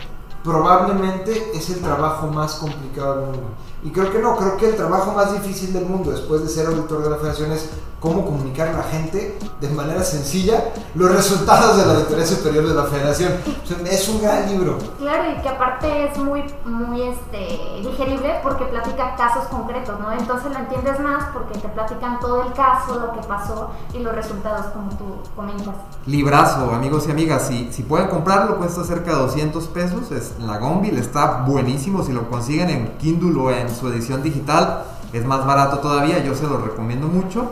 probablemente 0.45 1.51
es 1.55 1.71
el 1.71 1.81
trabajo 1.81 2.29
más 2.29 2.55
complicado 2.55 3.17
del 3.17 3.25
mundo. 3.31 3.49
Y 3.85 3.91
creo 3.91 4.11
que 4.11 4.19
no, 4.19 4.37
creo 4.37 4.57
que 4.57 4.71
el 4.71 4.77
trabajo 4.77 5.13
más 5.13 5.33
difícil 5.33 5.73
del 5.73 5.87
mundo 5.87 6.11
después 6.11 6.43
de 6.43 6.49
ser 6.49 6.67
auditor 6.67 7.03
de 7.03 7.11
la 7.11 7.17
Federación 7.17 7.53
es 7.53 7.71
cómo 8.01 8.25
comunicar 8.25 8.69
a 8.69 8.73
la 8.73 8.83
gente 8.85 9.39
de 9.61 9.69
manera 9.71 10.05
sencilla 10.05 10.73
los 10.95 11.11
resultados 11.11 11.77
de 11.77 11.87
la 11.87 11.95
Auditoría 11.95 12.27
Superior 12.27 12.69
de 12.69 12.75
la 12.75 12.85
Federación. 12.85 13.33
O 13.63 13.67
sea, 13.67 13.77
es 13.91 14.09
un 14.09 14.23
gran 14.23 14.49
libro. 14.49 14.79
Claro, 14.99 15.33
y 15.33 15.43
que 15.43 15.49
aparte 15.49 16.07
es 16.07 16.19
muy, 16.19 16.45
muy 16.65 17.03
este, 17.03 17.83
digerible 17.83 18.39
porque 18.43 18.65
platica 18.67 19.17
casos 19.17 19.45
concretos, 19.49 19.99
¿no? 19.99 20.13
Entonces 20.13 20.53
lo 20.53 20.59
entiendes 20.59 21.01
más 21.01 21.25
porque 21.33 21.59
te 21.59 21.69
platican 21.69 22.21
todo 22.21 22.43
el 22.43 22.53
caso, 22.53 22.99
lo 22.99 23.13
que 23.13 23.27
pasó 23.27 23.71
y 23.93 23.99
los 23.99 24.15
resultados, 24.15 24.67
como 24.67 24.91
tú 24.91 25.17
comentas. 25.35 25.75
Librazo, 26.07 26.73
amigos 26.73 27.07
y 27.09 27.11
amigas. 27.11 27.49
Si, 27.49 27.73
si 27.73 27.83
pueden 27.83 28.09
comprarlo, 28.09 28.59
cuesta 28.59 28.85
cerca 28.85 29.13
de 29.13 29.19
200 29.19 29.67
pesos. 29.69 30.11
Es 30.13 30.35
en 30.39 30.47
la 30.47 30.59
Gonville, 30.59 31.01
está 31.01 31.43
buenísimo. 31.43 32.03
Si 32.03 32.13
lo 32.13 32.29
consiguen 32.31 32.71
en 32.71 32.99
Kindle 32.99 33.41
o 33.41 33.51
en 33.51 33.75
su 33.75 33.89
edición 33.89 34.23
digital, 34.23 34.85
es 35.13 35.25
más 35.25 35.45
barato 35.45 35.79
todavía. 35.79 36.23
Yo 36.25 36.35
se 36.35 36.45
lo 36.45 36.59
recomiendo 36.59 37.09
mucho. 37.09 37.51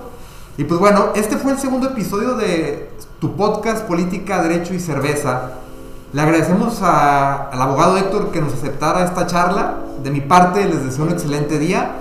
Y 0.59 0.65
pues 0.65 0.81
bueno, 0.81 1.09
este 1.15 1.37
fue 1.37 1.53
el 1.53 1.59
segundo 1.59 1.91
episodio 1.91 2.35
de 2.35 2.91
tu 3.21 3.37
podcast 3.37 3.85
Política, 3.87 4.43
Derecho 4.43 4.73
y 4.73 4.81
Cerveza. 4.81 5.51
Le 6.15 6.23
agradecemos 6.23 6.81
al 6.81 7.61
abogado 7.61 7.99
Héctor 7.99 8.31
que 8.31 8.41
nos 8.41 8.55
aceptara 8.55 9.05
esta 9.05 9.27
charla. 9.27 9.75
De 10.03 10.11
mi 10.11 10.23
parte, 10.23 10.65
les 10.65 10.83
deseo 10.83 11.05
un 11.05 11.13
excelente 11.13 11.59
día. 11.59 11.97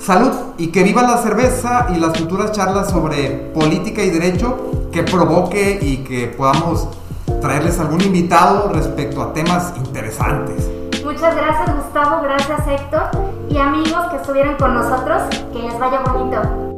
Salud 0.00 0.32
y 0.58 0.68
que 0.68 0.82
viva 0.82 1.02
la 1.02 1.18
cerveza 1.18 1.86
y 1.94 2.00
las 2.00 2.18
futuras 2.18 2.50
charlas 2.50 2.90
sobre 2.90 3.52
política 3.54 4.02
y 4.02 4.10
derecho 4.10 4.88
que 4.90 5.04
provoque 5.04 5.78
y 5.80 5.98
que 5.98 6.26
podamos 6.26 6.88
traerles 7.40 7.78
algún 7.78 8.00
invitado 8.00 8.72
respecto 8.72 9.22
a 9.22 9.32
temas 9.32 9.72
interesantes. 9.76 10.68
Muchas 11.04 11.36
gracias 11.36 11.76
Gustavo, 11.76 12.22
gracias 12.22 12.60
Héctor 12.66 13.10
y 13.48 13.58
amigos 13.58 14.06
que 14.10 14.16
estuvieron 14.16 14.56
con 14.56 14.74
nosotros, 14.74 15.22
que 15.52 15.62
les 15.62 15.78
vaya 15.78 16.00
bonito. 16.00 16.69